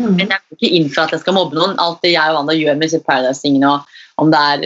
Men 0.00 0.24
jeg 0.24 0.40
går 0.40 0.56
ikke 0.56 0.72
inn 0.78 0.88
for 0.88 1.04
at 1.04 1.12
jeg 1.12 1.20
skal 1.20 1.36
mobbe 1.36 1.58
noen. 1.58 1.74
Alt 1.82 2.00
det 2.04 2.14
jeg 2.14 2.32
og 2.32 2.38
Wanda 2.38 2.56
gjør 2.56 2.78
med 2.80 2.94
Paradise-tingene, 3.04 3.74
og 3.74 4.22
om 4.22 4.32
det 4.32 4.40
er 4.40 4.64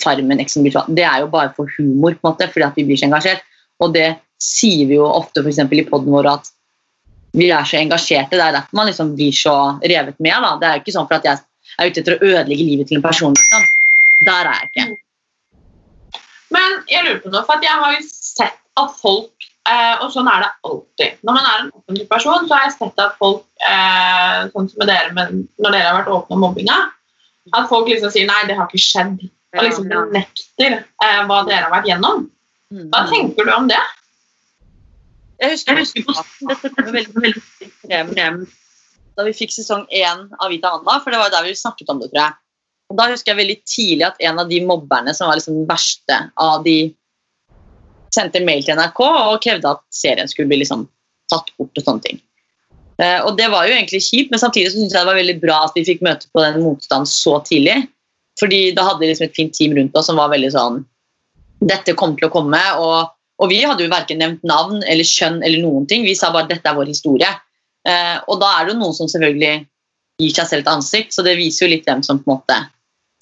Farmen, 0.00 0.40
on 0.40 0.64
Beach, 0.64 0.78
det 0.96 1.04
er 1.04 1.20
jo 1.22 1.28
bare 1.32 1.52
for 1.56 1.68
humor, 1.76 2.16
på 2.16 2.24
en 2.24 2.30
måte, 2.30 2.48
fordi 2.52 2.64
at 2.66 2.78
vi 2.78 2.86
blir 2.88 3.00
så 3.00 3.10
engasjert. 3.10 3.44
Og 3.84 3.92
det 3.94 4.08
sier 4.42 4.86
vi 4.88 4.98
jo 4.98 5.06
ofte 5.08 5.44
eksempel, 5.46 5.80
i 5.80 5.88
poden 5.88 6.12
vår 6.12 6.28
at 6.34 6.52
vi 7.36 7.50
er 7.52 7.64
så 7.68 7.80
engasjerte. 7.80 8.36
Det 8.36 8.44
er 8.44 8.54
derfor 8.56 8.78
man 8.78 8.88
liksom 8.88 9.14
blir 9.16 9.34
så 9.34 9.56
revet 9.84 10.20
med. 10.22 10.36
Da. 10.42 10.52
Det 10.60 10.68
er 10.68 10.78
jo 10.78 10.84
ikke 10.84 10.94
sånn 10.96 11.08
for 11.08 11.18
at 11.18 11.28
jeg 11.28 11.42
er 11.76 11.90
ute 11.90 12.02
etter 12.02 12.16
å 12.16 12.22
ødelegge 12.30 12.68
livet 12.68 12.88
til 12.90 13.00
en 13.00 13.04
person. 13.04 13.36
Liksom. 13.36 13.66
Der 14.28 14.48
er 14.52 14.62
jeg 14.62 14.70
ikke. 14.70 14.86
Men 16.54 16.80
jeg 16.88 17.04
lurer 17.04 17.20
på 17.24 17.32
noe, 17.32 17.44
for 17.44 17.58
at 17.58 17.66
jeg 17.66 17.82
har 17.82 17.96
jo 17.96 18.06
sett 18.06 18.62
at 18.76 18.92
folk 19.00 19.46
eh, 19.66 19.94
Og 20.04 20.10
sånn 20.14 20.28
er 20.30 20.44
det 20.44 20.50
alltid. 20.68 21.16
Når 21.26 21.36
man 21.36 21.48
er 21.48 21.62
en 21.62 21.70
offentlig 21.74 22.06
person, 22.10 22.44
så 22.46 22.54
har 22.54 22.66
jeg 22.66 22.76
sett 22.76 23.02
at 23.02 23.16
folk, 23.20 23.42
eh, 23.66 24.44
sånn 24.52 24.68
som 24.70 24.82
med 24.82 24.90
dere, 24.92 25.14
men 25.16 25.42
når 25.58 25.74
dere 25.74 25.88
har 25.88 25.98
vært 25.98 26.12
åpne 26.12 26.36
om 26.36 26.44
mobbinga, 26.46 26.76
at 27.56 27.68
folk 27.70 27.88
liksom 27.90 28.12
sier 28.14 28.28
nei, 28.28 28.44
det 28.48 28.56
har 28.58 28.68
ikke 28.68 28.82
skjedd. 28.84 29.26
Og 29.56 29.64
liksom 29.64 29.88
benekter 29.90 30.78
eh, 30.78 31.20
hva 31.26 31.42
dere 31.48 31.66
har 31.66 31.72
vært 31.72 31.90
gjennom. 31.90 32.26
Hva 32.92 33.04
tenker 33.10 33.46
du 33.46 33.52
om 33.54 33.68
det? 33.70 33.80
Jeg 35.36 35.52
husker, 35.52 35.76
jeg 35.76 35.86
husker 36.04 36.48
dette 36.48 36.70
kom 36.72 36.92
veldig, 36.94 37.22
veldig 37.22 37.42
frem, 37.82 38.44
da 39.16 39.24
vi 39.26 39.34
fikk 39.36 39.52
sesong 39.52 39.84
én 39.92 40.26
av 40.40 40.52
Vita 40.52 40.72
Anna, 40.76 40.98
for 41.04 41.12
det 41.12 41.20
var 41.20 41.32
der 41.32 41.46
vi 41.48 41.56
snakket 41.56 41.90
om 41.92 42.00
det, 42.00 42.10
tror 42.12 42.22
jeg. 42.22 42.38
Og 42.86 43.00
Da 43.00 43.08
husker 43.10 43.32
jeg 43.32 43.40
veldig 43.40 43.56
tidlig 43.66 44.06
at 44.06 44.20
en 44.22 44.38
av 44.38 44.50
de 44.50 44.60
mobberne 44.64 45.12
som 45.16 45.28
var 45.28 45.38
liksom 45.38 45.58
den 45.58 45.68
verste 45.68 46.20
av 46.38 46.62
de, 46.66 46.94
sendte 48.14 48.40
mail 48.40 48.62
til 48.64 48.78
NRK 48.78 49.00
og 49.02 49.42
krevde 49.44 49.74
at 49.74 49.82
serien 49.92 50.30
skulle 50.30 50.48
bli 50.48 50.62
liksom 50.62 50.86
tatt 51.32 51.50
bort 51.58 51.76
og 51.76 51.84
sånne 51.84 52.04
ting. 52.04 52.20
Eh, 53.02 53.18
og 53.26 53.34
det 53.36 53.50
var 53.52 53.66
jo 53.66 53.74
egentlig 53.74 54.00
kjipt, 54.06 54.30
men 54.32 54.40
samtidig 54.40 54.70
så 54.70 54.78
synes 54.78 54.94
jeg 54.94 55.02
det 55.02 55.10
var 55.10 55.18
veldig 55.18 55.36
bra 55.42 55.58
at 55.66 55.76
vi 55.76 55.84
fikk 55.84 56.04
møte 56.06 56.30
på 56.32 56.44
den 56.44 56.62
motstanden 56.64 57.10
så 57.10 57.34
tidlig. 57.44 57.82
Fordi 58.40 58.70
da 58.76 58.86
hadde 58.86 59.02
vi 59.02 59.10
liksom 59.10 59.26
et 59.28 59.36
fint 59.36 59.52
team 59.56 59.76
rundt 59.76 59.96
oss 59.96 60.08
som 60.08 60.20
var 60.20 60.28
veldig 60.32 60.52
sånn 60.52 60.82
Dette 61.64 61.94
kommer 61.96 62.20
til 62.20 62.28
å 62.28 62.34
komme. 62.34 62.60
og 62.76 63.15
og 63.42 63.50
vi 63.52 63.60
hadde 63.64 63.84
jo 63.84 63.92
verken 63.92 64.20
nevnt 64.22 64.44
navn 64.48 64.80
eller 64.82 65.04
kjønn 65.04 65.42
eller 65.44 65.60
noen 65.60 65.84
ting. 65.88 66.06
Vi 66.06 66.16
sa 66.16 66.30
bare 66.32 66.48
at 66.48 66.54
dette 66.54 66.70
er 66.70 66.78
vår 66.78 66.88
historie. 66.88 67.28
Eh, 67.86 68.16
og 68.26 68.40
da 68.40 68.52
er 68.56 68.66
det 68.66 68.74
jo 68.74 68.80
noen 68.80 68.96
som 68.96 69.10
selvfølgelig 69.10 69.66
gir 70.22 70.32
seg 70.32 70.48
selv 70.48 70.64
et 70.64 70.72
ansikt, 70.72 71.12
så 71.12 71.24
det 71.26 71.36
viser 71.36 71.66
jo 71.66 71.74
litt 71.74 71.84
hvem 71.86 72.02
som 72.06 72.22
på 72.22 72.30
en 72.30 72.38
måte 72.38 72.56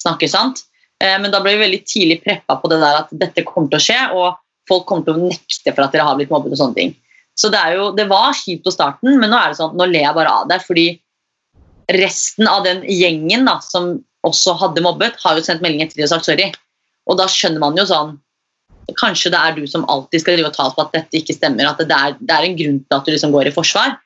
snakker 0.00 0.30
sant. 0.30 0.62
Eh, 1.02 1.16
men 1.20 1.34
da 1.34 1.42
ble 1.42 1.56
vi 1.56 1.64
veldig 1.64 1.82
tidlig 1.90 2.20
preppa 2.22 2.60
på 2.60 2.70
det 2.70 2.78
der 2.82 3.02
at 3.02 3.14
dette 3.24 3.46
kommer 3.48 3.72
til 3.72 3.80
å 3.80 3.86
skje, 3.88 4.00
og 4.14 4.38
folk 4.70 4.86
kommer 4.88 5.06
til 5.08 5.18
å 5.18 5.30
nekte 5.32 5.74
for 5.74 5.84
at 5.84 5.96
dere 5.96 6.06
har 6.06 6.18
blitt 6.20 6.32
mobbet 6.32 6.54
og 6.54 6.62
sånne 6.62 6.78
ting. 6.78 6.94
Så 7.34 7.50
det, 7.50 7.60
jo, 7.74 7.90
det 7.96 8.06
var 8.10 8.36
kjipt 8.38 8.62
på 8.64 8.72
starten, 8.72 9.18
men 9.18 9.32
nå 9.32 9.38
er 9.38 9.50
det 9.50 9.58
sånn, 9.58 9.74
nå 9.74 9.88
ler 9.90 10.06
jeg 10.06 10.16
bare 10.16 10.34
av 10.38 10.46
det. 10.50 10.60
Fordi 10.62 10.86
resten 11.90 12.46
av 12.48 12.62
den 12.66 12.84
gjengen 12.86 13.48
da, 13.50 13.58
som 13.64 13.96
også 14.24 14.54
hadde 14.62 14.84
mobbet, 14.84 15.18
har 15.24 15.36
jo 15.36 15.44
sendt 15.44 15.64
melding 15.64 15.82
etter 15.84 16.06
og 16.06 16.12
sagt 16.14 16.30
sorry. 16.30 16.52
Og 17.10 17.18
da 17.18 17.26
skjønner 17.28 17.60
man 17.60 17.76
jo 17.76 17.84
sånn 17.90 18.14
Kanskje 19.00 19.32
det 19.32 19.40
er 19.40 19.54
du 19.56 19.66
som 19.70 19.86
alltid 19.90 20.22
skal 20.22 20.36
drive 20.38 20.50
og 20.50 20.56
ta 20.56 20.68
på 20.74 20.82
at 20.84 20.96
dette 20.96 21.20
ikke 21.20 21.36
stemmer. 21.36 21.70
At 21.70 21.80
det 21.80 21.96
er, 21.96 22.16
det 22.20 22.34
er 22.34 22.48
en 22.48 22.58
grunn 22.58 22.80
til 22.84 22.96
at 22.98 23.06
du 23.06 23.12
liksom 23.14 23.32
går 23.34 23.50
i 23.50 23.54
forsvar. 23.54 23.96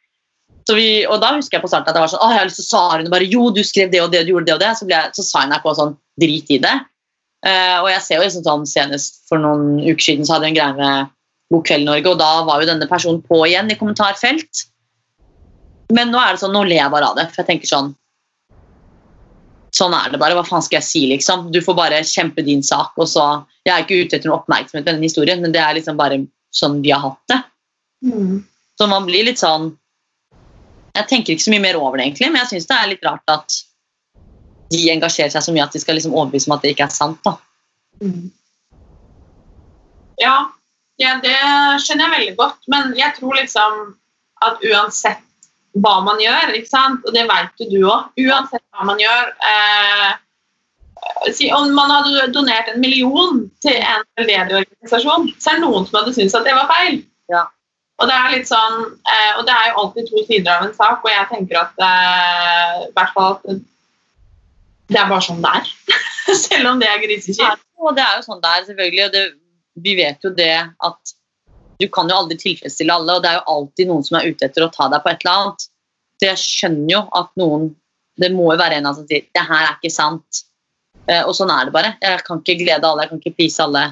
Vi, 0.68 1.06
og 1.08 1.22
da 1.22 1.32
husker 1.32 1.56
jeg 1.56 1.64
på 1.64 1.70
starten 1.70 1.88
at 1.88 1.96
jeg 1.96 2.04
var 2.04 2.10
sånn 2.12 2.20
Å, 2.20 2.26
jeg 2.28 2.40
har 2.42 2.48
lyst 2.50 2.58
til 2.60 2.66
å 2.66 2.68
svare 2.68 2.96
henne 2.98 3.12
bare 3.12 3.24
Jo, 3.24 3.46
du 3.56 3.62
skrev 3.64 3.88
det 3.88 4.02
og 4.04 4.10
det, 4.12 4.26
du 4.26 4.34
gjorde 4.34 4.50
det 4.50 4.56
og 4.58 4.60
det. 4.60 4.72
Så, 4.76 4.88
jeg, 4.90 5.12
så 5.16 5.24
sa 5.24 5.44
NRK 5.48 5.68
sånn 5.78 5.94
Drit 6.20 6.50
i 6.52 6.58
det. 6.60 6.74
Uh, 7.46 7.78
og 7.84 7.88
jeg 7.92 8.02
ser 8.04 8.18
jo 8.18 8.24
liksom 8.26 8.44
sånn 8.44 8.66
Senest 8.68 9.22
for 9.30 9.40
noen 9.40 9.78
uker 9.80 10.02
siden 10.02 10.26
så 10.26 10.34
hadde 10.34 10.50
jeg 10.50 10.56
en 10.56 10.58
greie 10.58 10.76
med 10.76 11.14
God 11.54 11.64
kveld, 11.64 11.86
Norge, 11.88 12.10
og 12.10 12.18
da 12.20 12.32
var 12.44 12.60
jo 12.60 12.68
denne 12.68 12.88
personen 12.90 13.22
på 13.24 13.38
igjen 13.46 13.70
i 13.72 13.76
kommentarfelt. 13.78 14.66
Men 15.96 16.10
nå 16.12 16.20
er 16.20 16.34
det 16.34 16.42
sånn, 16.42 16.52
nå 16.52 16.66
ler 16.66 16.82
jeg 16.82 16.92
bare 16.92 17.08
av 17.08 17.16
det, 17.16 17.28
for 17.30 17.40
jeg 17.40 17.48
tenker 17.54 17.70
sånn 17.70 17.94
Sånn 19.78 19.94
er 19.94 20.10
det 20.10 20.18
bare. 20.20 20.34
Hva 20.38 20.44
faen 20.48 20.64
skal 20.64 20.80
jeg 20.80 20.86
si, 20.88 21.02
liksom? 21.10 21.48
Du 21.54 21.60
får 21.62 21.76
bare 21.78 22.00
kjempe 22.06 22.42
din 22.46 22.62
sak. 22.66 22.92
og 22.96 23.06
så, 23.10 23.24
Jeg 23.66 23.74
er 23.74 23.84
ikke 23.84 24.00
ute 24.04 24.16
etter 24.18 24.30
noe 24.30 24.40
oppmerksomhet 24.40 24.80
med 24.80 24.88
denne 24.90 25.06
historien, 25.06 25.42
men 25.44 25.52
det 25.54 25.60
er 25.62 25.76
liksom 25.76 25.98
bare 25.98 26.22
sånn 26.54 26.80
vi 26.82 26.90
har 26.94 27.04
hatt 27.04 27.20
det. 27.30 27.40
Så 28.78 28.86
man 28.90 29.06
blir 29.06 29.26
litt 29.26 29.40
sånn 29.42 29.72
Jeg 30.94 31.06
tenker 31.10 31.34
ikke 31.34 31.44
så 31.44 31.50
mye 31.52 31.62
mer 31.62 31.76
over 31.78 31.98
det, 31.98 32.08
egentlig, 32.08 32.30
men 32.32 32.40
jeg 32.42 32.50
syns 32.52 32.66
det 32.70 32.76
er 32.78 32.88
litt 32.90 33.04
rart 33.06 33.30
at 33.30 33.58
de 34.72 34.80
engasjerer 34.90 35.30
seg 35.30 35.44
så 35.44 35.52
mye 35.54 35.64
at 35.64 35.72
de 35.72 35.80
skal 35.80 35.94
liksom 35.94 36.14
overbevise 36.16 36.48
om 36.50 36.56
at 36.56 36.64
det 36.64 36.72
ikke 36.74 36.88
er 36.88 36.94
sant. 36.94 37.20
da. 37.24 37.36
Ja, 40.18 40.34
ja, 40.98 41.14
det 41.22 41.36
skjønner 41.84 42.08
jeg 42.08 42.14
veldig 42.16 42.34
godt. 42.40 42.58
Men 42.66 42.96
jeg 42.98 43.14
tror 43.18 43.38
liksom 43.38 43.78
at 44.42 44.64
uansett 44.66 45.22
hva 45.82 45.98
man 46.06 46.22
gjør, 46.22 46.54
ikke 46.58 46.70
sant? 46.70 47.04
og 47.06 47.14
det 47.14 47.26
vet 47.28 47.62
jo 47.62 47.68
du 47.72 47.78
òg 47.88 48.24
Uansett 48.24 48.64
hva 48.74 48.86
man 48.88 49.00
gjør 49.02 49.30
eh, 49.50 50.10
si, 51.34 51.50
Om 51.54 51.70
man 51.76 51.92
hadde 51.92 52.30
donert 52.34 52.72
en 52.72 52.82
million 52.82 53.44
til 53.64 53.78
en 53.78 54.04
veldedig 54.18 54.62
organisasjon, 54.62 55.30
så 55.38 55.52
er 55.52 55.58
det 55.60 55.66
noen 55.66 55.86
som 55.88 56.00
hadde 56.00 56.16
syntes 56.16 56.36
at 56.38 56.46
det 56.48 56.56
var 56.56 56.70
feil. 56.70 57.00
Ja. 57.32 57.46
Og 57.98 58.06
det 58.10 58.14
er 58.14 58.34
litt 58.36 58.50
sånn, 58.50 58.76
eh, 59.10 59.32
og 59.38 59.46
det 59.48 59.54
er 59.54 59.70
jo 59.70 59.82
alltid 59.82 60.10
to 60.10 60.22
sider 60.28 60.52
av 60.54 60.68
en 60.68 60.76
sak, 60.76 61.02
og 61.02 61.10
jeg 61.10 61.28
tenker 61.32 61.60
at 61.64 61.82
eh, 61.82 62.74
i 62.86 62.92
hvert 62.94 63.14
fall 63.16 63.34
at 63.34 63.64
det 64.88 65.00
er 65.00 65.10
bare 65.10 65.24
sånn 65.24 65.42
det 65.44 65.54
er. 65.58 65.72
Selv 66.46 66.70
om 66.72 66.80
det 66.80 66.88
er 66.88 67.02
grisekjipt. 67.02 67.64
Og 67.78 67.96
det 67.96 68.04
er 68.04 68.18
jo 68.18 68.26
sånn 68.26 68.42
det 68.44 68.52
er, 68.54 68.66
selvfølgelig. 68.68 69.04
Og 69.04 69.14
det, 69.16 69.24
vi 69.84 69.94
vet 69.98 70.24
jo 70.24 70.30
det 70.34 70.54
at 70.64 71.14
du 71.78 71.86
kan 71.94 72.10
jo 72.10 72.16
aldri 72.18 72.38
tilfredsstille 72.40 72.94
alle, 72.94 73.16
og 73.16 73.22
det 73.22 73.30
er 73.30 73.38
jo 73.38 73.54
alltid 73.54 73.90
noen 73.90 74.06
som 74.06 74.18
er 74.18 74.32
ute 74.32 74.48
etter 74.48 74.64
å 74.64 74.72
ta 74.74 74.88
deg 74.90 75.04
på 75.04 75.12
et 75.12 75.24
eller 75.24 75.34
annet. 75.42 75.66
Så 76.18 76.26
jeg 76.26 76.42
skjønner 76.42 76.92
jo 76.96 77.04
at 77.20 77.30
noen 77.38 77.70
Det 78.18 78.32
må 78.34 78.48
jo 78.50 78.58
være 78.58 78.80
en 78.80 78.86
av 78.90 78.96
som 78.96 79.04
sier 79.06 79.28
det 79.30 79.42
her 79.46 79.60
er 79.62 79.76
ikke 79.76 79.92
sant. 79.94 80.40
Eh, 81.06 81.20
og 81.22 81.36
sånn 81.38 81.52
er 81.54 81.68
det 81.68 81.72
bare. 81.76 81.92
Jeg 82.02 82.24
kan 82.26 82.40
ikke 82.42 82.56
glede 82.64 82.88
alle, 82.88 83.04
jeg 83.04 83.12
kan 83.12 83.20
ikke 83.22 83.36
please 83.36 83.62
alle, 83.62 83.84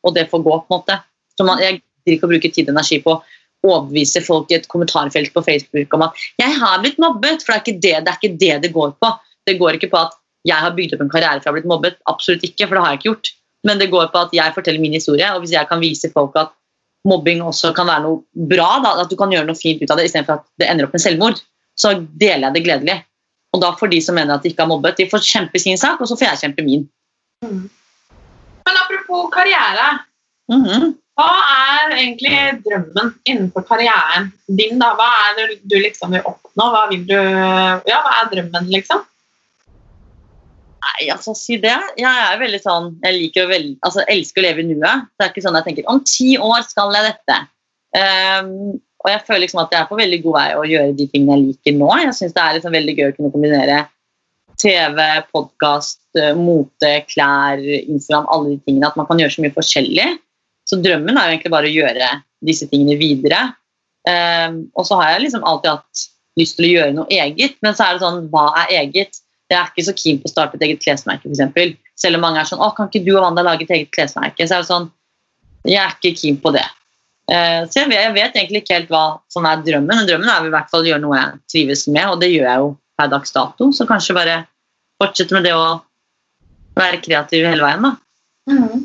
og 0.00 0.14
det 0.16 0.30
får 0.30 0.40
gå. 0.46 0.54
på 0.64 0.64
en 0.64 0.78
måte. 0.78 0.96
Så 1.36 1.44
man, 1.44 1.60
jeg 1.60 1.82
gidder 1.82 2.14
ikke 2.14 2.24
å 2.24 2.30
bruke 2.30 2.50
tid 2.54 2.70
og 2.70 2.72
energi 2.72 3.02
på 3.04 3.12
å 3.12 3.20
overbevise 3.66 4.22
folk 4.24 4.48
i 4.48 4.56
et 4.56 4.68
kommentarfelt 4.72 5.34
på 5.34 5.44
Facebook 5.44 5.92
om 5.92 6.06
at 6.08 6.16
'jeg 6.40 6.56
har 6.56 6.80
blitt 6.80 6.96
mobbet', 6.96 7.44
for 7.44 7.52
det 7.52 7.56
er 7.56 7.64
ikke 7.64 7.80
det 7.84 7.96
det, 8.04 8.08
er 8.08 8.18
ikke 8.22 8.38
det, 8.40 8.54
det 8.64 8.72
går 8.72 8.96
på. 8.96 9.12
Det 9.46 9.58
går 9.60 9.76
ikke 9.76 9.92
på 9.92 10.00
at 10.06 10.16
jeg 10.46 10.56
har 10.56 10.72
bygd 10.72 10.94
opp 10.94 11.02
en 11.04 11.12
karriere 11.12 11.40
for 11.40 11.50
jeg 11.50 11.52
har 11.52 11.58
blitt 11.60 11.72
mobbet. 11.74 11.96
Absolutt 12.08 12.48
ikke, 12.48 12.64
for 12.66 12.74
det 12.76 12.82
har 12.82 12.90
jeg 12.94 12.98
ikke 13.00 13.10
gjort. 13.12 13.28
Men 13.66 13.78
det 13.78 13.90
går 13.90 14.08
på 14.08 14.24
at 14.24 14.32
jeg 14.32 14.54
forteller 14.54 14.80
min 14.80 14.96
historie, 14.96 15.28
og 15.34 15.42
hvis 15.42 15.52
jeg 15.52 15.68
kan 15.68 15.80
vise 15.82 16.08
folk 16.14 16.32
at 16.36 16.54
mobbing 17.06 17.42
også 17.46 17.72
kan 17.76 17.88
være 17.88 18.04
noe 18.04 18.46
bra, 18.50 18.76
da, 18.84 18.96
at 19.02 19.12
du 19.12 19.16
kan 19.18 19.32
gjøre 19.32 19.48
noe 19.48 19.58
fint 19.58 19.82
ut 19.82 19.92
av 19.92 20.00
det 20.00 20.08
istedenfor 20.08 20.40
at 20.40 20.46
det 20.60 20.68
ender 20.70 20.88
opp 20.88 20.96
med 20.96 21.04
selvmord, 21.04 21.40
så 21.78 21.94
deler 22.18 22.48
jeg 22.48 22.56
det 22.56 22.64
gledelig. 22.66 22.98
Og 23.54 23.62
da 23.62 23.72
får 23.78 23.92
de 23.92 24.02
som 24.04 24.16
mener 24.18 24.36
at 24.36 24.44
de 24.44 24.52
ikke 24.52 24.64
har 24.64 24.70
mobbet, 24.70 24.98
de 24.98 25.08
får 25.10 25.24
kjempe 25.24 25.60
sin 25.62 25.80
sak, 25.80 26.00
og 26.00 26.10
så 26.10 26.18
får 26.18 26.28
jeg 26.30 26.42
kjempe 26.44 26.66
min. 26.66 26.86
Men 27.46 28.78
apropos 28.82 29.30
karriere. 29.34 29.90
Mhm. 30.52 30.94
Hva 31.16 31.32
er 31.32 31.92
egentlig 31.96 32.38
drømmen 32.60 33.14
innenfor 33.24 33.64
karrieren 33.64 34.26
din? 34.58 34.76
da? 34.78 34.90
Hva 34.98 35.06
er 35.22 35.38
det 35.38 35.46
du 35.64 35.78
liksom 35.80 36.12
vil 36.12 36.26
oppnå? 36.28 36.66
Hva, 36.74 36.82
vil 36.90 37.06
du, 37.08 37.16
ja, 37.16 38.00
hva 38.04 38.18
er 38.18 38.28
drømmen, 38.34 38.68
liksom? 38.74 39.00
Nei, 40.86 41.08
altså 41.10 41.34
si 41.34 41.58
det. 41.60 41.74
Jeg 41.98 42.06
er 42.06 42.38
veldig 42.40 42.60
sånn, 42.62 42.92
jeg 43.02 43.16
liker 43.16 43.46
å 43.46 43.50
velge, 43.50 43.76
altså, 43.86 44.04
elsker 44.12 44.42
å 44.42 44.46
leve 44.46 44.62
i 44.62 44.68
nuet. 44.68 45.06
Det 45.16 45.24
er 45.24 45.32
ikke 45.32 45.44
sånn 45.44 45.58
jeg 45.58 45.66
tenker 45.66 45.88
om 45.90 46.02
ti 46.06 46.36
år 46.38 46.62
skal 46.68 46.94
jeg 46.94 47.08
dette. 47.08 47.38
Um, 47.96 48.76
og 49.02 49.10
jeg 49.10 49.22
føler 49.26 49.42
liksom 49.44 49.62
at 49.62 49.74
jeg 49.74 49.80
er 49.80 49.90
på 49.90 49.98
veldig 49.98 50.20
god 50.24 50.36
vei 50.36 50.46
å 50.56 50.64
gjøre 50.66 50.94
de 50.98 51.08
tingene 51.10 51.36
jeg 51.36 51.44
liker 51.50 51.76
nå. 51.78 51.90
Jeg 52.04 52.14
synes 52.18 52.36
det 52.36 52.42
er 52.44 52.56
liksom 52.56 52.76
veldig 52.76 52.94
gøy 52.96 53.08
å 53.08 53.16
kunne 53.18 53.32
kombinere 53.34 53.80
TV, 54.60 55.02
podkast, 55.34 56.00
mote, 56.38 56.92
klær, 57.10 57.60
Instagram, 57.60 58.28
alle 58.32 58.54
de 58.54 58.58
tingene. 58.64 58.88
At 58.88 58.96
man 58.98 59.08
kan 59.08 59.20
gjøre 59.20 59.34
så 59.36 59.44
mye 59.44 59.54
forskjellig. 59.54 60.08
Så 60.66 60.80
drømmen 60.82 61.14
er 61.14 61.28
jo 61.28 61.36
egentlig 61.36 61.54
bare 61.54 61.70
å 61.70 61.76
gjøre 61.76 62.10
disse 62.46 62.68
tingene 62.70 62.98
videre. 63.00 63.42
Um, 64.06 64.64
og 64.78 64.86
så 64.88 64.98
har 65.00 65.14
jeg 65.14 65.26
liksom 65.26 65.46
alltid 65.46 65.76
hatt 65.76 66.06
lyst 66.40 66.58
til 66.58 66.68
å 66.68 66.72
gjøre 66.72 66.96
noe 66.96 67.08
eget, 67.10 67.56
men 67.64 67.76
så 67.76 67.86
er 67.86 67.96
det 67.96 68.04
sånn, 68.04 68.26
hva 68.32 68.48
er 68.62 68.74
eget? 68.82 69.20
Jeg 69.50 69.58
er 69.60 69.68
ikke 69.70 69.86
så 69.86 69.94
keen 69.94 70.18
på 70.22 70.26
å 70.26 70.32
starte 70.32 70.58
et 70.58 70.64
eget 70.66 70.82
klesmerke, 70.82 71.30
f.eks. 71.30 71.76
Selv 71.96 72.18
om 72.18 72.24
mange 72.26 72.40
er 72.42 72.48
sånn 72.48 72.62
å, 72.62 72.72
kan 72.74 72.90
ikke 72.90 73.04
du 73.06 73.12
og 73.14 73.22
Wanda 73.22 73.44
lage 73.46 73.66
et 73.66 73.74
eget 73.76 73.92
klesmerke? 73.94 74.46
Så 74.46 74.56
er 74.56 74.64
det 74.64 74.70
sånn, 74.70 74.88
jeg 75.66 75.78
er 75.82 75.94
ikke 75.94 76.16
keen 76.18 76.40
på 76.42 76.52
det. 76.56 76.64
Uh, 77.26 77.62
så 77.66 77.82
jeg 77.82 77.90
vet, 77.90 78.00
jeg 78.04 78.14
vet 78.14 78.36
egentlig 78.38 78.62
ikke 78.62 78.76
helt 78.76 78.90
hva 78.94 79.04
som 79.32 79.46
er 79.48 79.62
drømmen, 79.66 79.90
men 79.90 80.08
drømmen 80.08 80.30
er 80.30 80.46
i 80.46 80.52
hvert 80.54 80.68
fall 80.70 80.84
å 80.84 80.90
gjøre 80.90 81.02
noe 81.02 81.18
jeg 81.18 81.38
trives 81.52 81.86
med, 81.90 82.04
og 82.10 82.20
det 82.22 82.30
gjør 82.30 82.46
jeg 82.46 82.64
jo 82.64 82.68
per 82.98 83.10
dags 83.12 83.34
dato. 83.34 83.70
Så 83.74 83.86
kanskje 83.88 84.18
bare 84.18 84.36
fortsette 85.02 85.34
med 85.34 85.46
det 85.46 85.54
å 85.56 85.78
være 86.76 87.00
kreativ 87.02 87.46
hele 87.48 87.64
veien, 87.64 87.86
da. 87.86 87.96
Mm. 88.50 88.84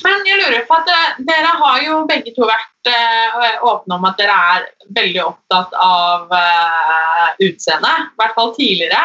Men 0.00 0.24
jeg 0.24 0.40
lurer 0.40 0.64
på 0.68 0.76
at 0.78 0.88
eh, 0.90 1.16
dere 1.28 1.50
har 1.60 1.80
jo 1.84 1.98
begge 2.08 2.32
to 2.36 2.46
vært 2.48 2.88
uh, 2.88 3.66
åpne 3.68 3.98
om 3.98 4.06
at 4.08 4.20
dere 4.20 4.36
er 4.54 4.68
veldig 4.96 5.22
opptatt 5.26 5.74
av 5.76 6.32
uh, 6.32 7.26
utseende. 7.44 7.90
I 8.08 8.22
hvert 8.22 8.38
fall 8.38 8.54
tidligere. 8.56 9.02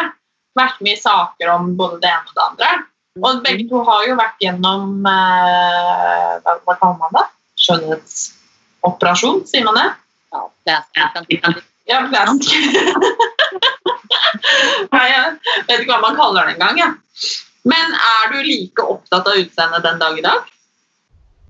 Vært 0.56 0.82
med 0.84 0.96
i 0.96 1.02
saker 1.02 1.52
om 1.52 1.74
både 1.80 2.00
det 2.04 2.12
ene 2.12 2.32
og 2.32 2.36
det 2.38 2.46
andre. 2.46 2.72
Og 3.24 3.44
begge 3.46 3.68
to 3.70 3.82
har 3.88 4.08
jo 4.10 4.16
vært 4.20 4.42
gjennom 4.44 5.06
eh, 5.08 6.32
hva, 6.44 6.76
kaller 6.76 6.98
man 7.00 7.14
det? 7.16 7.24
Skjønnhetsoperasjon, 7.64 9.46
sier 9.48 9.68
man 9.68 9.80
det? 9.80 9.88
Ja, 10.36 10.42
jeg 10.68 11.62
Ja, 11.86 12.02
plastisk. 12.10 12.50
Nei, 14.96 15.06
jeg 15.12 15.36
vet 15.68 15.80
ikke 15.84 15.94
hva 15.94 16.02
man 16.02 16.18
kaller 16.18 16.50
det 16.50 16.56
engang. 16.56 16.80
Ja. 16.82 16.90
Men 17.66 17.96
er 17.96 18.34
du 18.34 18.42
like 18.46 18.84
opptatt 18.84 19.30
av 19.30 19.40
utseendet 19.40 19.86
den 19.86 20.02
dag 20.02 20.20
i 20.20 20.26
dag? 20.26 20.52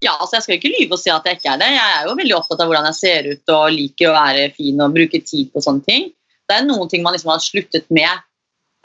Ja, 0.03 0.13
altså 0.19 0.37
Jeg 0.37 0.45
skal 0.45 0.59
ikke 0.59 0.73
lyve 0.73 0.97
og 0.97 1.01
si 1.01 1.11
at 1.11 1.25
jeg 1.25 1.39
ikke 1.39 1.55
er 1.55 1.61
det. 1.63 1.71
Jeg 1.73 1.95
er 1.97 2.05
jo 2.09 2.17
veldig 2.19 2.37
opptatt 2.37 2.61
av 2.61 2.69
hvordan 2.69 2.87
jeg 2.91 2.99
ser 2.99 3.29
ut 3.31 3.55
og 3.55 3.73
liker 3.73 4.11
å 4.11 4.15
være 4.17 4.45
fin 4.55 4.85
og 4.85 4.95
bruke 4.95 5.21
tid 5.23 5.49
på 5.53 5.63
sånne 5.63 5.85
ting. 5.87 6.09
Det 6.45 6.59
er 6.59 6.67
noen 6.67 6.91
ting 6.91 7.01
man 7.05 7.15
liksom 7.15 7.31
har 7.33 7.41
sluttet 7.41 7.87
med, 7.93 8.21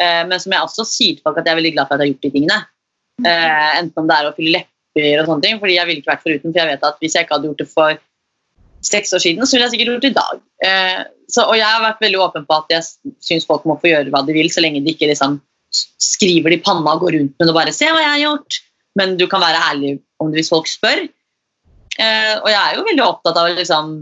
men 0.00 0.40
som 0.42 0.52
jeg 0.54 0.66
også 0.66 0.84
sier 0.88 1.16
til 1.16 1.24
folk 1.26 1.40
at 1.40 1.48
jeg 1.48 1.52
er 1.52 1.60
veldig 1.60 1.72
glad 1.76 1.88
for 1.88 1.96
at 1.96 2.02
jeg 2.02 2.08
har 2.08 2.12
gjort 2.14 2.26
de 2.26 2.34
tingene. 2.36 2.58
Eh, 3.26 3.70
enten 3.80 4.02
om 4.02 4.08
det 4.08 4.16
er 4.16 4.28
å 4.28 4.36
fylle 4.36 4.54
lepper 4.58 5.22
og 5.22 5.28
sånne 5.28 5.44
ting, 5.44 5.58
fordi 5.60 5.76
jeg 5.76 5.88
ville 5.88 6.02
ikke 6.02 6.12
vært 6.12 6.24
foruten. 6.24 6.52
For 6.52 6.62
jeg 6.62 6.70
vet 6.70 6.86
at 6.88 7.02
hvis 7.02 7.16
jeg 7.16 7.26
ikke 7.26 7.36
hadde 7.36 7.50
gjort 7.50 7.62
det 7.62 7.68
for 7.70 8.00
seks 8.90 9.12
år 9.16 9.22
siden, 9.22 9.44
så 9.44 9.56
ville 9.56 9.68
jeg 9.68 9.74
sikkert 9.74 9.92
gjort 9.92 10.06
det 10.06 10.10
i 10.10 10.18
dag. 10.18 10.42
Eh, 10.66 10.98
så, 11.30 11.44
og 11.44 11.56
jeg 11.58 11.68
har 11.68 11.84
vært 11.84 12.02
veldig 12.02 12.22
åpen 12.24 12.48
på 12.48 12.56
at 12.56 12.74
jeg 12.74 13.14
syns 13.22 13.46
folk 13.48 13.66
må 13.68 13.76
få 13.80 13.92
gjøre 13.92 14.12
hva 14.14 14.24
de 14.26 14.36
vil, 14.36 14.50
så 14.52 14.64
lenge 14.64 14.82
de 14.84 14.94
ikke 14.94 15.10
liksom 15.10 15.38
skriver 15.70 16.50
det 16.50 16.60
i 16.60 16.64
panna 16.66 16.96
og 16.96 17.04
går 17.04 17.14
rundt 17.18 17.36
med 17.36 17.46
det 17.46 17.52
og 17.52 17.58
bare 17.60 17.72
'se 17.74 17.86
hva 17.86 18.00
jeg 18.02 18.14
har 18.14 18.22
gjort'. 18.24 18.60
Men 18.98 19.16
du 19.16 19.26
kan 19.30 19.40
være 19.40 19.60
ærlig 19.70 20.00
om 20.18 20.30
det 20.30 20.40
hvis 20.40 20.50
folk 20.50 20.66
spør. 20.66 21.04
Eh, 22.00 22.34
og 22.40 22.48
jeg 22.50 22.58
er 22.58 22.74
jo 22.76 22.86
veldig 22.88 23.04
opptatt 23.06 23.38
av 23.38 23.46
å 23.46 23.54
liksom, 23.54 23.92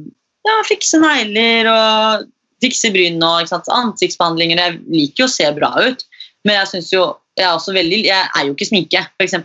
ja, 0.48 0.56
fikse 0.64 1.00
negler 1.02 1.68
og 1.68 2.28
fikse 2.62 2.90
bryn 2.94 3.22
og 3.22 3.48
ansiktsbehandlinger. 3.52 4.60
Jeg 4.60 4.80
liker 4.92 5.24
jo 5.24 5.28
å 5.28 5.32
se 5.32 5.48
bra 5.56 5.72
ut, 5.78 6.04
men 6.46 6.58
jeg 6.58 6.84
jo 6.92 7.06
jeg 7.38 7.46
er 7.46 7.76
veldig, 7.76 8.00
jeg 8.08 8.30
er 8.34 8.46
jo 8.48 8.54
ikke 8.56 8.66
sminke, 8.66 9.04
f.eks. 9.20 9.36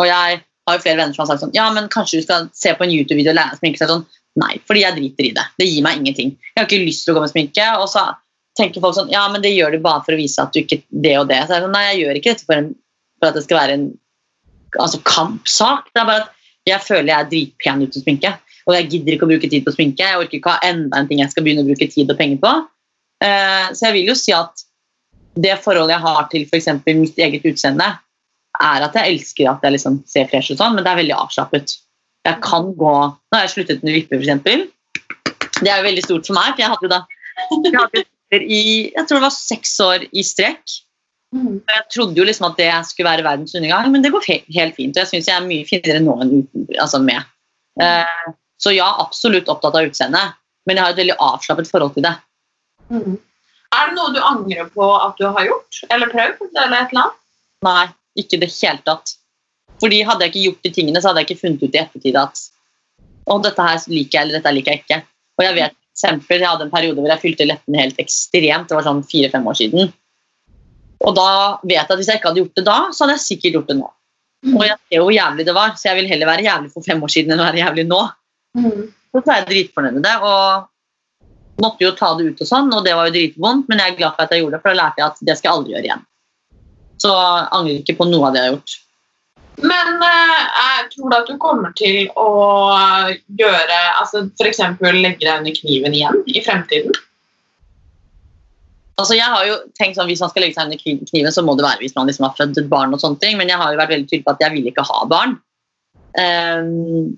Og 0.00 0.08
jeg 0.08 0.40
har 0.66 0.76
jo 0.76 0.82
flere 0.82 0.98
venner 0.98 1.14
som 1.14 1.22
har 1.22 1.30
sagt 1.30 1.44
sånn 1.44 1.54
Ja, 1.54 1.68
men 1.70 1.86
kanskje 1.92 2.18
du 2.18 2.26
skal 2.26 2.48
se 2.56 2.72
på 2.74 2.86
en 2.86 2.92
YouTube-video 2.92 3.30
og 3.30 3.38
lære 3.38 3.54
å 3.54 3.60
sminke. 3.60 3.80
Så 3.80 3.90
sånn, 3.90 4.06
Nei, 4.40 4.56
fordi 4.66 4.80
jeg 4.82 4.96
driter 4.96 5.26
i 5.28 5.34
det. 5.36 5.42
Det 5.60 5.66
gir 5.68 5.84
meg 5.86 6.00
ingenting. 6.00 6.32
Jeg 6.50 6.58
har 6.58 6.64
ikke 6.66 6.82
lyst 6.82 7.04
til 7.06 7.12
å 7.12 7.20
gå 7.20 7.22
med 7.22 7.30
sminke. 7.30 7.66
Og 7.78 7.86
så 7.92 8.02
tenker 8.58 8.82
folk 8.82 8.96
sånn 8.96 9.12
Ja, 9.12 9.28
men 9.30 9.44
det 9.44 9.52
gjør 9.54 9.76
du 9.76 9.84
bare 9.84 10.02
for 10.06 10.16
å 10.16 10.18
vise 10.18 10.42
at 10.42 10.54
du 10.54 10.64
ikke 10.64 10.80
det 10.90 11.12
og 11.20 11.28
det. 11.30 11.38
Så 11.44 11.54
jeg 11.54 11.60
er 11.60 11.66
sånn, 11.68 11.76
Nei, 11.76 11.84
jeg 11.92 12.00
gjør 12.00 12.18
ikke 12.18 12.32
dette 12.32 12.48
for, 12.48 12.58
en, 12.58 12.72
for 13.20 13.30
at 13.30 13.38
det 13.38 13.44
skal 13.46 13.60
være 13.60 13.76
en 13.78 13.86
altså, 14.80 15.02
kampsak. 15.06 15.92
Det 15.92 16.02
er 16.02 16.10
bare 16.10 16.26
at 16.26 16.42
jeg 16.64 16.80
føler 16.82 17.12
jeg 17.12 17.18
er 17.20 17.30
dritpen 17.30 17.86
uten 17.86 18.06
sminke. 18.06 18.34
Og 18.64 18.76
jeg 18.78 18.88
gidder 18.92 19.16
ikke 19.16 19.26
å 19.26 19.32
bruke 19.32 19.50
tid 19.50 19.64
på 19.66 19.74
sminke. 19.74 20.04
Jeg 20.04 20.20
orker 20.20 20.38
ikke 20.38 20.54
ha 20.54 20.70
enda 20.70 21.00
en 21.00 21.08
ting 21.10 21.20
jeg 21.20 21.32
skal 21.32 21.44
begynne 21.44 21.64
å 21.64 21.68
bruke 21.68 21.88
tid 21.90 22.10
og 22.10 22.20
penger 22.20 22.40
på. 22.44 22.52
Eh, 23.24 23.66
så 23.76 23.88
jeg 23.88 23.96
vil 23.98 24.12
jo 24.12 24.16
si 24.18 24.34
at 24.36 24.64
det 25.34 25.56
forholdet 25.62 25.96
jeg 25.96 26.04
har 26.04 26.28
til 26.30 26.46
f.eks. 26.46 26.70
mitt 26.86 27.18
eget 27.20 27.46
utseende, 27.50 27.88
er 28.62 28.86
at 28.86 28.94
jeg 28.94 29.16
elsker 29.16 29.50
at 29.50 29.64
jeg 29.66 29.74
liksom 29.74 29.98
ser 30.08 30.28
fresh 30.30 30.52
ut 30.52 30.60
sånn, 30.60 30.76
men 30.76 30.86
det 30.86 30.92
er 30.92 31.00
veldig 31.02 31.16
avslappet. 31.18 31.76
Jeg 32.24 32.40
kan 32.44 32.70
gå 32.78 32.94
Nå 32.94 33.36
har 33.36 33.44
jeg 33.44 33.52
sluttet 33.56 33.82
med 33.84 33.98
vipper, 33.98 34.22
f.eks. 34.22 34.70
Det 35.60 35.70
er 35.70 35.80
jo 35.80 35.88
veldig 35.88 36.04
stort 36.06 36.30
for 36.30 36.38
meg, 36.38 36.54
for 36.54 36.64
jeg 36.64 36.72
hadde 36.72 36.88
jo 36.88 36.92
da 36.94 37.02
jeg 37.66 37.76
hadde 37.76 38.04
vipper 38.04 38.46
i 38.46 38.62
jeg 38.94 39.04
tror 39.04 39.18
det 39.18 39.26
var 39.26 39.36
seks 39.36 39.74
år 39.84 40.06
i 40.12 40.24
strekk. 40.24 40.78
Jeg 41.34 41.84
trodde 41.90 42.18
jo 42.18 42.26
liksom 42.26 42.46
at 42.46 42.58
det 42.60 42.70
skulle 42.86 43.10
være 43.10 43.26
verdens 43.26 43.56
undergang, 43.58 43.90
men 43.90 44.04
det 44.04 44.12
går 44.14 44.26
helt 44.30 44.76
fint. 44.76 44.94
Og 44.94 45.02
jeg 45.02 45.10
syns 45.10 45.28
jeg 45.30 45.34
er 45.34 45.46
mye 45.48 45.66
finere 45.66 46.02
nå 46.02 46.14
enn 46.22 46.34
uten, 46.38 46.66
altså 46.78 47.00
med. 47.02 47.26
Eh, 47.82 48.34
så 48.64 48.72
ja, 48.72 48.86
absolutt 49.02 49.50
opptatt 49.52 49.76
av 49.76 49.90
utseendet, 49.90 50.38
men 50.64 50.78
jeg 50.78 50.86
har 50.86 50.94
et 50.94 51.02
veldig 51.02 51.18
avslappet 51.20 51.68
forhold 51.68 51.92
til 51.96 52.06
det. 52.06 52.14
Mm. 52.88 53.18
Er 53.74 53.90
det 53.90 53.96
noe 53.98 54.14
du 54.14 54.20
angrer 54.22 54.70
på 54.72 54.86
at 54.96 55.18
du 55.18 55.26
har 55.26 55.44
gjort 55.48 55.82
eller 55.90 56.12
prøvd? 56.12 56.48
eller 56.52 56.78
et 56.78 56.92
eller 56.94 57.04
annet? 57.04 57.20
Nei, 57.64 57.84
ikke 58.20 58.38
i 58.38 58.42
det 58.44 58.50
hele 58.54 58.84
tatt. 58.86 59.16
Fordi 59.82 60.02
Hadde 60.06 60.26
jeg 60.26 60.32
ikke 60.32 60.44
gjort 60.46 60.66
de 60.66 60.72
tingene, 60.76 61.00
så 61.02 61.10
hadde 61.10 61.24
jeg 61.24 61.30
ikke 61.30 61.42
funnet 61.42 61.64
ut 61.64 61.74
i 61.74 61.80
ettertid 61.80 62.18
at 62.20 62.44
å, 63.24 63.38
dette 63.42 63.66
her 63.66 63.80
liker 63.90 64.18
jeg, 64.18 64.22
eller 64.22 64.38
dette 64.38 64.52
liker 64.54 64.74
jeg 64.74 64.84
ikke. 64.84 65.00
Og 65.40 65.44
jeg 65.46 65.56
vet 65.58 65.76
eksempel, 65.94 66.42
jeg 66.42 66.50
hadde 66.50 66.66
en 66.66 66.72
periode 66.72 67.00
hvor 67.00 67.10
jeg 67.10 67.22
fylte 67.22 67.48
leppene 67.48 67.82
helt 67.82 68.00
ekstremt. 68.02 68.68
Det 68.70 68.78
var 68.78 68.86
sånn 68.86 69.04
fire-fem 69.10 69.46
år 69.50 69.58
siden. 69.58 69.92
Og 71.04 71.16
da 71.16 71.28
vet 71.64 71.76
jeg 71.76 71.84
at 71.84 71.94
hvis 71.98 72.10
jeg 72.10 72.20
ikke 72.20 72.30
hadde 72.30 72.42
gjort 72.44 72.58
det 72.60 72.66
da, 72.68 72.78
så 72.92 73.04
hadde 73.04 73.16
jeg 73.16 73.24
sikkert 73.24 73.58
gjort 73.58 73.72
det 73.72 73.78
nå. 73.80 73.90
Og 74.52 74.62
jeg 74.66 74.76
ser 74.76 75.00
hvor 75.00 75.14
jævlig 75.14 75.46
det 75.48 75.54
var, 75.56 75.72
så 75.80 75.88
jeg 75.88 75.98
vil 76.02 76.10
heller 76.10 76.28
være 76.28 76.44
jævlig 76.44 76.70
for 76.74 76.84
fem 76.84 77.00
år 77.02 77.12
siden 77.12 77.32
enn 77.32 77.42
å 77.42 77.46
være 77.48 77.62
jævlig 77.62 77.86
nå. 77.88 78.00
Så 78.54 79.22
er 79.24 79.40
jeg 79.40 79.48
dritfornøyd 79.50 79.98
med 79.98 80.06
det, 80.06 80.14
og 80.22 81.62
måtte 81.62 81.84
jo 81.86 81.92
ta 81.98 82.12
det 82.18 82.30
ut 82.30 82.42
og 82.42 82.48
sånn, 82.48 82.72
og 82.74 82.86
det 82.86 82.94
var 82.96 83.08
jo 83.08 83.14
dritvondt, 83.14 83.68
men 83.70 83.82
jeg 83.82 83.92
er 83.92 83.98
glad 83.98 84.16
for 84.16 84.26
at 84.26 84.34
jeg 84.34 84.42
gjorde 84.42 84.56
det, 84.56 84.62
for 84.62 84.74
da 84.74 84.80
lærte 84.80 85.02
jeg 85.02 85.06
at 85.10 85.22
det 85.28 85.36
skal 85.38 85.48
jeg 85.48 85.58
aldri 85.58 85.74
gjøre 85.74 85.88
igjen. 85.88 86.08
Så 87.04 87.12
jeg 87.12 87.46
angrer 87.58 87.78
ikke 87.82 87.98
på 87.98 88.08
noe 88.10 88.28
av 88.28 88.34
det 88.34 88.42
jeg 88.42 88.48
har 88.48 88.56
gjort. 88.56 88.76
Men 89.62 90.02
eh, 90.02 90.44
jeg 90.58 90.86
tror 90.94 91.10
du 91.10 91.16
at 91.16 91.28
du 91.30 91.34
kommer 91.38 91.74
til 91.78 92.08
å 92.18 92.30
gjøre 93.38 93.80
altså 94.00 94.24
F.eks. 94.34 94.62
legge 94.82 95.22
deg 95.22 95.30
under 95.30 95.54
kniven 95.54 95.94
igjen 95.94 96.22
i 96.26 96.42
fremtiden? 96.42 96.96
Altså 98.98 99.14
jeg 99.18 99.30
har 99.30 99.46
jo 99.46 99.54
tenkt 99.78 99.98
sånn, 99.98 100.06
Hvis 100.10 100.22
man 100.22 100.30
skal 100.30 100.44
legge 100.44 100.58
seg 100.58 100.68
under 100.68 101.06
kniven, 101.10 101.32
så 101.34 101.42
må 101.46 101.54
det 101.58 101.66
være 101.66 101.82
hvis 101.82 101.96
man 101.96 102.10
liksom 102.10 102.26
har 102.28 102.36
født 102.38 102.60
et 102.62 102.70
barn. 102.70 102.94
og 102.94 103.02
sånne 103.02 103.18
ting, 103.22 103.38
Men 103.38 103.50
jeg 103.50 103.58
har 103.62 103.72
jo 103.72 103.80
vært 103.80 103.94
veldig 103.94 104.10
tydelig 104.10 104.26
på 104.26 104.34
at 104.34 104.44
jeg 104.44 104.54
vil 104.54 104.70
ikke 104.70 104.86
ha 104.90 105.00
barn. 105.10 105.38
Um, 106.14 107.14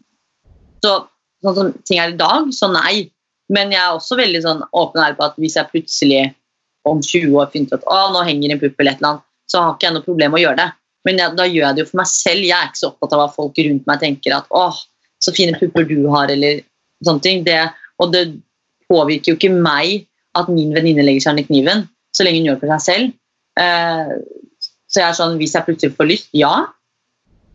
så 0.85 0.93
sånn 1.47 1.59
som 1.59 1.87
ting 1.87 2.01
er 2.03 2.15
i 2.15 2.19
dag, 2.19 2.51
så 2.55 2.69
nei. 2.73 3.07
Men 3.53 3.71
jeg 3.75 3.83
er 3.83 3.95
også 3.95 4.19
veldig 4.19 4.43
sånn 4.43 4.65
åpen 4.75 5.03
og 5.03 5.19
på 5.19 5.27
at 5.29 5.39
hvis 5.39 5.57
jeg 5.59 5.71
plutselig 5.71 6.25
om 6.87 7.03
20 7.03 7.37
år 7.39 7.51
finner 7.53 7.71
ut 7.71 7.79
at 7.79 7.87
å, 7.91 8.01
nå 8.15 8.25
henger 8.27 8.55
en 8.55 8.63
pupp 8.63 8.83
eller 8.83 8.95
et 8.95 9.01
eller 9.01 9.13
annet, 9.15 9.25
så 9.51 9.63
har 9.63 9.75
ikke 9.75 9.89
jeg 9.89 9.95
noe 9.97 10.07
problem 10.07 10.35
med 10.35 10.41
å 10.41 10.45
gjøre 10.45 10.61
det. 10.63 10.69
Men 11.07 11.21
jeg, 11.23 11.35
da 11.39 11.47
gjør 11.47 11.63
jeg 11.63 11.77
det 11.77 11.83
jo 11.85 11.89
for 11.93 12.01
meg 12.01 12.11
selv. 12.11 12.47
Jeg 12.47 12.57
er 12.57 12.71
ikke 12.71 12.81
så 12.81 12.91
opptatt 12.91 13.15
av 13.15 13.23
hva 13.23 13.29
folk 13.35 13.61
rundt 13.63 13.87
meg 13.91 14.03
tenker 14.03 14.35
at 14.35 14.49
åh, 14.59 14.81
så 15.23 15.35
fine 15.35 15.55
pupper 15.59 15.87
du 15.87 16.01
har, 16.11 16.31
eller 16.33 16.65
sånne 17.07 17.23
ting. 17.23 17.45
Det, 17.47 17.61
og 18.03 18.11
det 18.15 18.25
påvirker 18.91 19.33
jo 19.33 19.39
ikke 19.39 19.55
meg 19.55 20.09
at 20.39 20.51
min 20.53 20.75
venninne 20.75 21.05
legger 21.07 21.27
seg 21.27 21.37
under 21.37 21.47
kniven, 21.47 21.87
så 22.15 22.27
lenge 22.27 22.43
hun 22.43 22.51
gjør 22.51 22.59
det 22.59 22.65
for 22.65 22.75
seg 22.75 22.87
selv. 22.89 23.15
Eh, 23.63 24.13
så 24.91 25.03
jeg 25.03 25.09
er 25.09 25.19
sånn, 25.19 25.39
hvis 25.41 25.55
jeg 25.57 25.67
plutselig 25.67 25.97
får 25.97 26.11
lyst, 26.11 26.29
ja. 26.37 26.55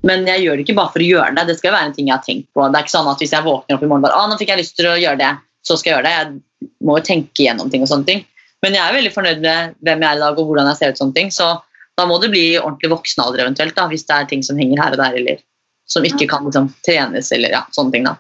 Men 0.07 0.25
jeg 0.25 0.41
gjør 0.43 0.57
det 0.57 0.65
ikke 0.65 0.77
bare 0.79 0.93
for 0.95 1.03
å 1.03 1.07
gjøre 1.07 1.35
det. 1.37 1.45
Det 1.49 1.55
skal 1.59 1.69
jo 1.69 1.75
være 1.77 1.89
en 1.91 1.95
ting 1.95 2.07
jeg 2.09 2.15
har 2.15 2.25
tenkt 2.25 2.47
på. 2.55 2.65
Det 2.65 2.79
er 2.79 2.85
ikke 2.87 2.95
sånn 2.95 3.09
at 3.11 3.21
Hvis 3.21 3.33
jeg 3.35 3.45
våkner 3.45 3.77
opp 3.77 3.83
i 3.85 3.89
morgen 3.89 4.05
bare, 4.05 4.17
ah, 4.17 4.29
nå 4.29 4.37
fikk 4.39 4.53
jeg 4.53 4.61
lyst 4.63 4.77
til 4.79 4.89
å 4.89 4.97
gjøre 4.97 5.19
det, 5.21 5.31
så 5.67 5.77
skal 5.77 5.91
jeg 5.91 5.97
gjøre 5.97 6.07
det. 6.07 6.13
Jeg 6.17 6.71
må 6.87 6.97
jo 6.97 7.05
tenke 7.05 7.45
gjennom 7.45 7.69
ting 7.73 7.85
og 7.85 7.91
sånne 7.91 8.09
ting. 8.09 8.23
Men 8.65 8.77
jeg 8.77 8.81
er 8.81 8.97
veldig 8.97 9.13
fornøyd 9.13 9.43
med 9.45 9.77
hvem 9.85 10.03
jeg 10.05 10.09
er 10.09 10.17
i 10.19 10.23
dag 10.23 10.41
og 10.41 10.49
hvordan 10.49 10.69
jeg 10.71 10.79
ser 10.79 10.95
ut. 10.95 11.01
sånne 11.01 11.17
ting, 11.17 11.29
Så 11.33 11.51
da 11.97 12.07
må 12.09 12.17
det 12.21 12.31
bli 12.33 12.57
ordentlig 12.57 12.91
voksen 12.93 13.23
alder 13.23 13.45
eventuelt, 13.45 13.75
da, 13.77 13.87
hvis 13.91 14.05
det 14.07 14.17
er 14.17 14.27
ting 14.29 14.43
som 14.45 14.57
henger 14.57 14.81
her 14.81 14.95
og 14.95 15.01
der, 15.01 15.17
eller 15.21 15.41
som 15.89 16.05
ikke 16.07 16.27
kan 16.29 16.45
liksom, 16.47 16.69
trenes, 16.85 17.31
eller 17.35 17.53
ja, 17.53 17.63
sånne 17.75 17.91
ting. 17.91 18.05
da. 18.07 18.15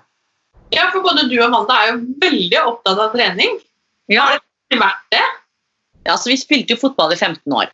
Ja, 0.75 0.89
for 0.91 1.03
både 1.05 1.27
du 1.29 1.37
og 1.39 1.47
Amanda 1.49 1.77
er 1.81 1.93
jo 1.93 1.99
veldig 2.21 2.59
opptatt 2.61 2.99
av 2.99 3.13
trening. 3.15 3.59
Ja. 4.11 4.27
Har 4.27 4.41
det 4.71 4.79
vært 4.81 5.05
det? 5.13 5.23
Ja, 6.07 6.17
så 6.17 6.31
Vi 6.31 6.37
spilte 6.39 6.75
jo 6.75 6.81
fotball 6.81 7.13
i 7.13 7.19
15 7.19 7.53
år. 7.53 7.71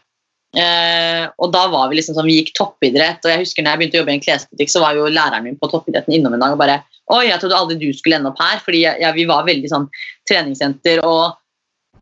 Eh, 0.55 1.25
og 1.43 1.51
da 1.51 1.65
var 1.67 1.89
Vi 1.89 1.97
liksom 1.99 2.15
sånn, 2.15 2.29
vi 2.29 2.37
gikk 2.39 2.53
toppidrett. 2.55 3.25
og 3.25 3.31
jeg 3.31 3.43
husker 3.43 3.63
når 3.63 3.71
jeg 3.71 3.79
begynte 3.81 3.97
å 3.97 4.01
jobbe 4.01 4.13
i 4.13 4.17
en 4.17 4.23
klesbutikk, 4.23 4.71
så 4.71 4.81
var 4.81 4.95
jo 4.95 5.09
læreren 5.11 5.43
min 5.43 5.57
på 5.59 5.69
toppidretten 5.71 6.13
innom 6.13 6.33
en 6.33 6.45
dag 6.45 6.55
og 6.55 6.61
bare 6.61 6.83
Oi, 7.07 7.29
jeg 7.29 7.39
trodde 7.39 7.55
aldri 7.55 7.77
du 7.79 7.93
skulle 7.95 8.17
ende 8.17 8.33
opp 8.33 8.39
her. 8.41 8.59
fordi 8.59 8.81
jeg, 8.83 8.99
jeg, 8.99 9.15
vi 9.15 9.25
var 9.29 9.45
veldig 9.47 9.69
sånn 9.71 9.85
treningssenter 10.27 10.99
og 11.07 11.37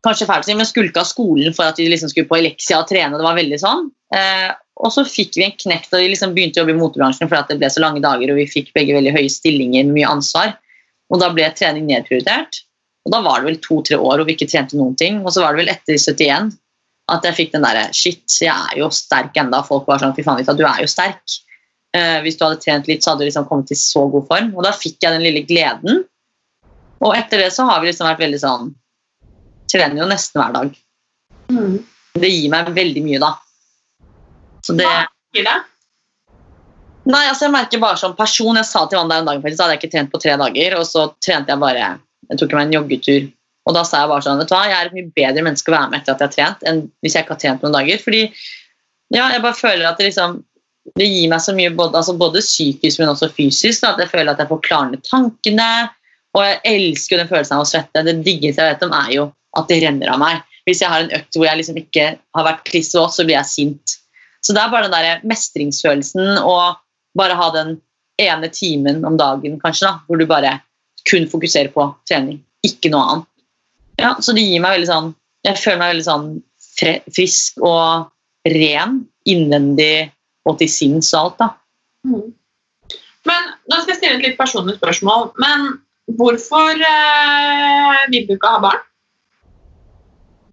kanskje 0.02 0.26
fælt 0.26 0.48
men 0.50 0.66
skulka 0.66 1.04
skolen 1.06 1.54
for 1.54 1.66
at 1.70 1.78
vi 1.78 1.86
liksom 1.86 2.10
skulle 2.10 2.26
på 2.26 2.38
eleksia 2.38 2.80
og 2.80 2.88
trene. 2.90 3.14
det 3.14 3.22
var 3.22 3.38
veldig 3.38 3.58
sånn. 3.62 3.86
Eh, 4.14 4.50
og 4.82 4.90
så 4.92 5.06
fikk 5.06 5.38
vi 5.38 5.46
en 5.46 5.54
knekt 5.54 5.94
og 5.94 6.02
vi 6.02 6.10
liksom 6.10 6.34
begynte 6.34 6.58
å 6.58 6.64
jobbe 6.64 6.74
i 6.74 6.80
motebransjen 6.80 7.30
fordi 7.30 7.54
det 7.54 7.60
ble 7.62 7.70
så 7.70 7.82
lange 7.84 8.02
dager 8.02 8.32
og 8.32 8.40
vi 8.40 8.50
fikk 8.50 8.74
begge 8.74 8.98
veldig 8.98 9.14
høye 9.14 9.30
stillinger 9.30 9.86
med 9.86 10.00
mye 10.00 10.10
ansvar. 10.18 10.56
Og 11.14 11.22
da 11.22 11.30
ble 11.30 11.46
trening 11.54 11.86
nedprioritert. 11.86 12.64
Og 13.06 13.14
da 13.14 13.22
var 13.22 13.40
det 13.40 13.52
vel 13.52 13.62
to-tre 13.62 13.94
år 13.94 14.18
hvor 14.18 14.26
vi 14.26 14.34
ikke 14.34 14.50
trente 14.50 14.74
noen 14.74 14.98
ting. 14.98 15.22
Og 15.22 15.30
så 15.30 15.44
var 15.44 15.54
det 15.54 15.62
vel 15.62 15.70
etter 15.70 16.02
71 16.02 16.50
at 17.12 17.26
jeg 17.26 17.36
fikk 17.38 17.52
den 17.54 17.64
derre 17.66 17.86
Shit, 17.94 18.24
jeg 18.42 18.50
er 18.50 18.80
jo 18.80 18.90
sterk 18.94 19.36
enda. 19.38 19.62
Folk 19.66 19.86
var 19.90 20.02
sånn 20.02 20.14
Fy 20.16 20.24
faen, 20.26 20.40
Vita, 20.40 20.56
du 20.56 20.64
er 20.66 20.82
jo 20.82 20.90
sterk. 20.90 21.38
Eh, 21.96 22.18
hvis 22.24 22.38
du 22.38 22.44
hadde 22.44 22.60
trent 22.62 22.90
litt, 22.90 23.04
så 23.04 23.12
hadde 23.12 23.24
du 23.24 23.30
liksom 23.30 23.46
kommet 23.48 23.70
i 23.72 23.78
så 23.78 24.04
god 24.12 24.26
form. 24.30 24.50
Og 24.56 24.66
da 24.66 24.74
fikk 24.74 24.98
jeg 25.04 25.14
den 25.14 25.24
lille 25.24 25.44
gleden. 25.46 26.02
Og 27.04 27.14
etter 27.14 27.44
det 27.44 27.52
så 27.54 27.66
har 27.68 27.82
vi 27.82 27.90
liksom 27.90 28.08
vært 28.08 28.24
veldig 28.24 28.40
sånn 28.40 28.74
Trener 29.66 29.98
jo 29.98 30.06
nesten 30.06 30.38
hver 30.38 30.52
dag. 30.54 30.76
Mm. 31.50 31.72
Det 32.16 32.28
gir 32.30 32.52
meg 32.52 32.68
veldig 32.74 33.02
mye, 33.02 33.18
da. 33.22 33.32
Så 34.64 34.76
det 34.78 34.86
Hva 34.86 35.06
gir 35.34 35.46
det? 35.46 35.56
Nei, 37.06 37.22
altså 37.30 37.46
jeg 37.46 37.54
merker 37.54 37.82
bare 37.82 37.98
som 38.00 38.16
person 38.18 38.58
Jeg 38.58 38.66
sa 38.66 38.84
til 38.86 38.98
Wanda 38.98 39.20
en 39.20 39.28
dag 39.28 39.42
faktisk, 39.42 39.58
så 39.58 39.66
hadde 39.66 39.76
jeg 39.76 39.82
ikke 39.82 39.92
trent 39.92 40.12
på 40.14 40.20
tre 40.22 40.36
dager, 40.40 40.78
og 40.78 40.86
så 40.88 41.04
trente 41.22 41.52
jeg 41.54 41.62
bare 41.62 41.90
Jeg 42.30 42.40
tok 42.40 42.56
meg 42.56 42.66
en 42.66 42.76
joggetur. 42.80 43.28
Og 43.66 43.74
da 43.74 43.82
sa 43.86 44.02
jeg 44.02 44.10
bare 44.12 44.22
sånn 44.22 44.38
vet 44.40 44.50
du 44.50 44.54
hva, 44.54 44.66
Jeg 44.68 44.76
er 44.78 44.90
et 44.90 44.96
mye 44.96 45.14
bedre 45.16 45.42
menneske 45.42 45.72
å 45.72 45.74
være 45.74 45.90
med 45.90 46.00
etter 46.00 46.14
at 46.14 46.20
jeg 46.22 46.28
har 46.28 46.34
trent, 46.36 46.68
enn 46.68 46.84
hvis 47.02 47.16
jeg 47.16 47.26
ikke 47.26 47.34
har 47.34 47.42
trent 47.42 47.64
noen 47.64 47.74
dager. 47.74 48.02
Fordi 48.02 48.22
ja, 49.14 49.26
jeg 49.32 49.42
bare 49.42 49.58
føler 49.58 49.88
at 49.88 49.98
det 49.98 50.10
liksom 50.10 50.40
det 50.94 51.06
gir 51.10 51.30
meg 51.30 51.42
så 51.42 51.50
mye 51.56 51.72
både, 51.74 51.98
altså 51.98 52.14
både 52.14 52.42
psykisk, 52.44 53.00
men 53.00 53.10
også 53.10 53.32
fysisk. 53.34 53.82
Da, 53.82 53.94
at 53.94 54.04
jeg 54.04 54.12
føler 54.12 54.32
at 54.32 54.42
jeg 54.42 54.50
får 54.52 54.60
klarnet 54.68 55.02
tankene. 55.08 55.70
Og 56.36 56.44
jeg 56.44 56.60
elsker 56.70 57.16
jo 57.16 57.22
den 57.22 57.30
følelsen 57.30 57.56
av 57.56 57.64
å 57.64 57.68
svette. 57.68 58.04
Det 58.06 58.14
diggeste 58.22 58.62
jeg 58.62 58.76
vet 58.76 58.84
om, 58.86 58.94
er 58.94 59.10
jo 59.16 59.24
at 59.58 59.70
det 59.72 59.80
renner 59.82 60.12
av 60.12 60.20
meg. 60.22 60.44
Hvis 60.66 60.82
jeg 60.82 60.92
har 60.92 61.02
en 61.02 61.14
økt 61.18 61.38
hvor 61.38 61.48
jeg 61.48 61.60
liksom 61.60 61.80
ikke 61.80 62.06
har 62.38 62.46
vært 62.46 62.64
kliss 62.68 62.92
våt, 62.94 63.14
så 63.16 63.26
blir 63.26 63.38
jeg 63.38 63.50
sint. 63.50 63.96
Så 64.46 64.54
det 64.54 64.62
er 64.62 64.70
bare 64.70 64.86
den 64.86 64.94
der 64.94 65.26
mestringsfølelsen 65.26 66.42
og 66.42 66.78
bare 67.18 67.38
ha 67.38 67.50
den 67.54 67.78
ene 68.22 68.50
timen 68.52 69.02
om 69.06 69.16
dagen 69.18 69.58
kanskje 69.62 69.88
da, 69.88 69.94
hvor 70.06 70.20
du 70.20 70.26
bare 70.28 70.58
kun 71.08 71.26
fokuserer 71.30 71.72
på 71.74 71.86
trening, 72.08 72.38
ikke 72.66 72.90
noe 72.92 73.08
annet. 73.10 73.32
Ja, 74.00 74.16
så 74.20 74.34
det 74.36 74.44
gir 74.44 74.60
meg 74.60 74.76
veldig 74.76 74.88
sånn 74.90 75.06
Jeg 75.46 75.60
føler 75.62 75.80
meg 75.80 75.94
veldig 75.94 76.06
sånn 76.06 76.26
frisk 76.76 77.62
og 77.64 78.10
ren 78.52 78.98
innvendig 79.26 80.10
og 80.46 80.58
til 80.60 80.68
sinns 80.70 81.08
og 81.14 81.20
alt. 81.20 81.38
da. 81.40 81.48
Mm. 82.06 82.26
Men 83.26 83.48
Nå 83.66 83.80
skal 83.80 83.94
jeg 83.94 84.00
stille 84.00 84.18
et 84.20 84.26
litt 84.28 84.38
personlig 84.38 84.76
spørsmål. 84.76 85.30
Men 85.42 85.64
hvorfor 86.18 86.76
eh, 86.76 88.04
vil 88.12 88.28
du 88.28 88.36
ikke 88.36 88.52
ha 88.52 88.60
barn? 88.62 88.84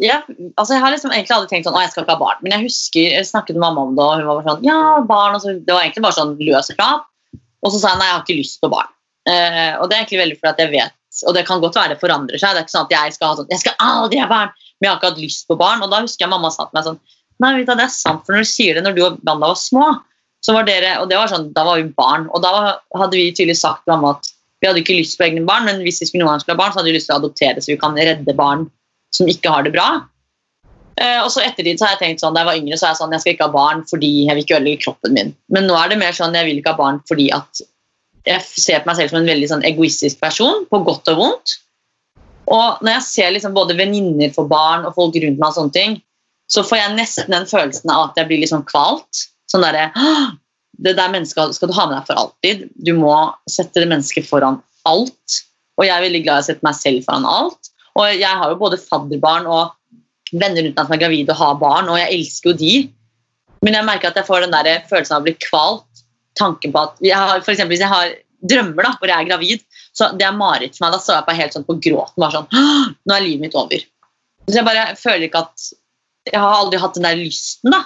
Ja, 0.02 0.18
altså 0.58 0.74
jeg 0.74 0.82
har 0.82 0.92
liksom 0.92 1.14
egentlig 1.14 1.36
aldri 1.36 1.52
tenkt 1.52 1.68
sånn, 1.68 1.78
å 1.78 1.84
jeg 1.84 1.92
skal 1.94 2.04
ikke 2.04 2.16
ha 2.16 2.24
barn, 2.24 2.40
men 2.42 2.56
jeg 2.56 2.66
husker, 2.66 3.14
jeg 3.14 3.28
snakket 3.30 3.56
med 3.56 3.62
mamma 3.62 3.86
om 3.86 3.94
det, 3.96 4.04
og 4.04 4.16
hun 4.18 4.26
var 4.28 4.40
bare 4.40 4.50
sånn, 4.50 4.66
ja, 4.66 4.80
barn, 5.08 5.38
og 5.38 5.44
så, 5.44 5.54
det 5.54 5.76
var 5.76 5.86
egentlig 5.86 6.04
bare 6.04 6.18
sånn 6.18 6.34
løs 6.42 6.72
prat, 6.74 7.06
og 7.64 7.72
så 7.72 7.80
sa 7.80 7.94
jeg, 7.94 8.00
nei, 8.02 8.08
jeg 8.10 8.16
har 8.16 8.26
ikke 8.26 8.40
lyst 8.40 8.60
på 8.60 8.72
barn. 8.74 8.90
Eh, 9.30 9.72
og 9.78 9.86
det 9.88 9.96
er 9.96 10.02
egentlig 10.02 10.20
veldig 10.24 10.40
fordi 10.42 10.52
at 10.52 10.64
jeg 10.64 10.72
vet, 10.74 10.98
og 11.28 11.36
det 11.38 11.46
kan 11.48 11.62
godt 11.62 11.78
være 11.78 11.94
det 11.94 12.02
forandrer 12.02 12.42
seg, 12.42 12.56
det 12.56 12.64
er 12.64 12.66
ikke 12.66 12.76
sånn 12.76 12.88
at 12.88 12.96
jeg 12.96 13.16
skal 13.18 13.30
ha 13.30 13.40
sånn, 13.40 13.52
jeg 13.54 13.62
skal 13.62 13.76
aldri 13.86 14.22
ha 14.22 14.30
barn, 14.32 14.54
men 14.80 14.88
jeg 14.88 14.92
har 14.92 15.02
ikke 15.02 15.12
hatt 15.12 15.22
lyst 15.22 15.50
på 15.50 15.60
barn, 15.60 15.84
og 15.86 15.92
da 15.94 16.02
husker 16.04 16.26
jeg 16.26 16.34
mamma 16.34 16.52
sa 16.54 16.66
til 16.66 16.78
meg 16.78 16.88
sånn, 16.88 17.00
nei, 17.44 17.54
du, 17.60 17.64
det 17.70 17.86
er 17.86 17.94
sant, 17.94 18.24
for 18.26 18.36
når 18.36 18.46
du 18.46 18.52
sier 18.52 18.78
det, 18.78 18.86
når 18.86 18.98
du 18.98 19.04
og 19.06 19.20
Banda 19.22 19.52
var 19.52 19.60
små, 19.60 19.90
så 20.44 20.56
var 20.56 20.68
dere, 20.68 20.96
og 21.00 21.10
det 21.12 21.20
var 21.20 21.32
sånn, 21.32 21.52
da 21.56 21.66
var 21.68 21.80
vi 21.80 21.92
barn, 21.96 22.26
og 22.34 22.44
da 22.44 22.54
hadde 23.00 23.20
vi 23.20 23.30
tydelig 23.32 23.60
sagt 23.62 23.86
til 23.86 23.96
mamma 23.96 24.16
at 24.18 24.32
vi 24.64 24.70
hadde 24.70 24.80
ikke 24.80 24.96
lyst 24.96 25.20
på 25.20 25.28
egne 25.28 25.44
barn, 25.48 25.68
men 25.68 25.84
hvis 25.84 26.00
vi 26.02 26.08
skulle 26.08 26.24
noen 26.24 26.38
gang 26.38 26.44
skulle 26.44 26.56
ha 26.56 26.64
barn, 26.64 26.74
så 26.74 26.80
hadde 26.80 26.92
vi 26.92 26.98
lyst 26.98 27.10
til 27.10 27.18
å 27.18 27.20
adoptere, 27.22 27.62
så 27.64 27.74
vi 27.74 27.80
kan 27.82 27.98
redde 28.00 28.36
barn 28.38 28.66
som 29.14 29.30
ikke 29.30 29.52
har 29.52 29.66
det 29.68 29.74
bra. 29.76 29.88
Uh, 30.94 31.26
og 31.26 31.30
så 31.34 31.42
ettertid 31.42 31.80
så 31.80 31.88
har 31.88 31.96
jeg 31.96 32.02
tenkt 32.04 32.24
sånn, 32.24 32.36
da 32.36 32.44
jeg 32.44 32.50
var 32.52 32.60
yngre, 32.62 32.78
så 32.78 32.86
er 32.86 32.94
jeg 32.94 33.00
sånn, 33.02 33.16
jeg 33.16 33.24
skal 33.24 33.36
ikke 33.36 33.48
ha 33.50 33.54
barn 33.56 33.82
fordi 33.90 34.12
jeg 34.28 34.38
vil 34.38 34.46
ikke 34.46 34.58
ødelegge 34.60 34.84
kroppen 34.86 35.16
min. 35.18 35.32
Men 35.52 35.68
nå 35.68 35.76
er 35.80 35.92
det 35.92 36.00
mer 36.00 36.16
sånn, 36.16 36.38
jeg 36.38 36.48
vil 36.48 36.60
ikke 36.62 36.76
ha 36.76 36.80
barn 36.80 37.00
fordi 37.10 37.28
at 37.36 37.64
jeg 38.28 38.44
ser 38.48 38.84
på 38.84 38.90
meg 38.90 39.00
selv 39.00 39.12
som 39.12 39.20
en 39.20 39.30
veldig 39.30 39.50
sånn 39.52 39.66
egoistisk 39.68 40.22
person, 40.24 40.66
på 40.70 40.80
godt 40.88 41.12
og 41.12 41.20
vondt. 41.20 41.58
Og 42.54 42.84
når 42.84 42.98
jeg 42.98 43.06
ser 43.08 43.34
liksom 43.36 43.56
både 43.56 43.78
venninner 43.80 44.32
for 44.36 44.50
barn 44.52 44.88
og 44.88 44.96
folk 44.98 45.16
rundt 45.16 45.40
meg, 45.40 45.50
og 45.50 45.58
sånne 45.58 45.76
ting, 45.76 45.98
så 46.52 46.64
får 46.68 46.80
jeg 46.80 46.96
nesten 46.98 47.34
den 47.34 47.48
følelsen 47.50 47.92
av 47.92 48.10
at 48.10 48.20
jeg 48.20 48.30
blir 48.30 48.48
sånn 48.50 48.66
kvalt. 48.68 49.28
Sånn 49.52 49.66
derre 49.66 49.92
Det 50.84 50.96
der 50.98 51.12
mennesket 51.14 51.54
skal 51.54 51.70
du 51.70 51.76
ha 51.78 51.84
med 51.86 52.00
deg 52.00 52.08
for 52.08 52.20
alltid. 52.20 52.64
Du 52.82 52.96
må 52.98 53.14
sette 53.50 53.84
det 53.84 53.90
mennesket 53.92 54.26
foran 54.26 54.58
alt. 54.90 55.38
Og 55.78 55.86
jeg 55.86 55.94
er 55.94 56.02
veldig 56.02 56.24
glad 56.26 56.42
i 56.42 56.44
å 56.44 56.48
sette 56.48 56.66
meg 56.66 56.76
selv 56.78 57.06
foran 57.06 57.28
alt. 57.30 57.70
Og 57.94 58.10
jeg 58.10 58.40
har 58.42 58.50
jo 58.50 58.58
både 58.58 58.82
fadderbarn 58.82 59.46
og 59.46 59.76
venner 60.34 60.66
rundt 60.66 60.80
meg 60.80 60.88
som 60.88 60.96
er 60.96 61.02
gravide 61.04 61.34
og 61.36 61.40
har 61.40 61.60
barn, 61.62 61.92
og 61.94 62.00
jeg 62.02 62.10
elsker 62.18 62.50
jo 62.50 62.58
de. 62.58 62.74
Men 63.64 63.78
jeg 63.78 63.88
merker 63.88 64.10
at 64.10 64.18
jeg 64.18 64.28
får 64.28 64.44
den 64.44 64.56
der 64.56 64.82
følelsen 64.90 65.16
av 65.16 65.22
å 65.22 65.28
bli 65.28 65.36
kvalt. 65.46 65.93
Tanken 66.40 66.74
på 66.74 66.82
at 66.82 67.02
jeg 67.04 67.18
har, 67.18 67.42
for 67.46 67.54
eksempel, 67.54 67.76
Hvis 67.76 67.84
jeg 67.86 67.94
har 67.94 68.14
drømmer 68.44 68.84
da, 68.84 68.92
hvor 69.00 69.12
jeg 69.12 69.24
er 69.24 69.30
gravid, 69.30 69.64
så 69.96 70.10
det 70.18 70.26
er 70.28 70.36
mareritt 70.36 70.76
for 70.76 70.86
meg. 70.86 70.96
Da 70.96 71.02
står 71.02 71.20
jeg 71.20 71.28
på 71.28 71.38
helt 71.38 71.56
sånn 71.56 71.68
på 71.68 71.78
gråten. 71.80 72.20
bare 72.20 72.36
sånn, 72.36 72.96
Nå 73.08 73.16
er 73.16 73.26
livet 73.26 73.46
mitt 73.46 73.58
over. 73.60 73.86
Så 74.50 74.58
jeg 74.60 74.68
bare 74.68 74.86
føler 75.00 75.28
ikke 75.30 75.46
at 75.46 75.72
Jeg 76.32 76.40
har 76.40 76.56
aldri 76.56 76.80
hatt 76.80 76.96
den 76.96 77.04
der 77.04 77.20
lysten. 77.20 77.72
da. 77.72 77.84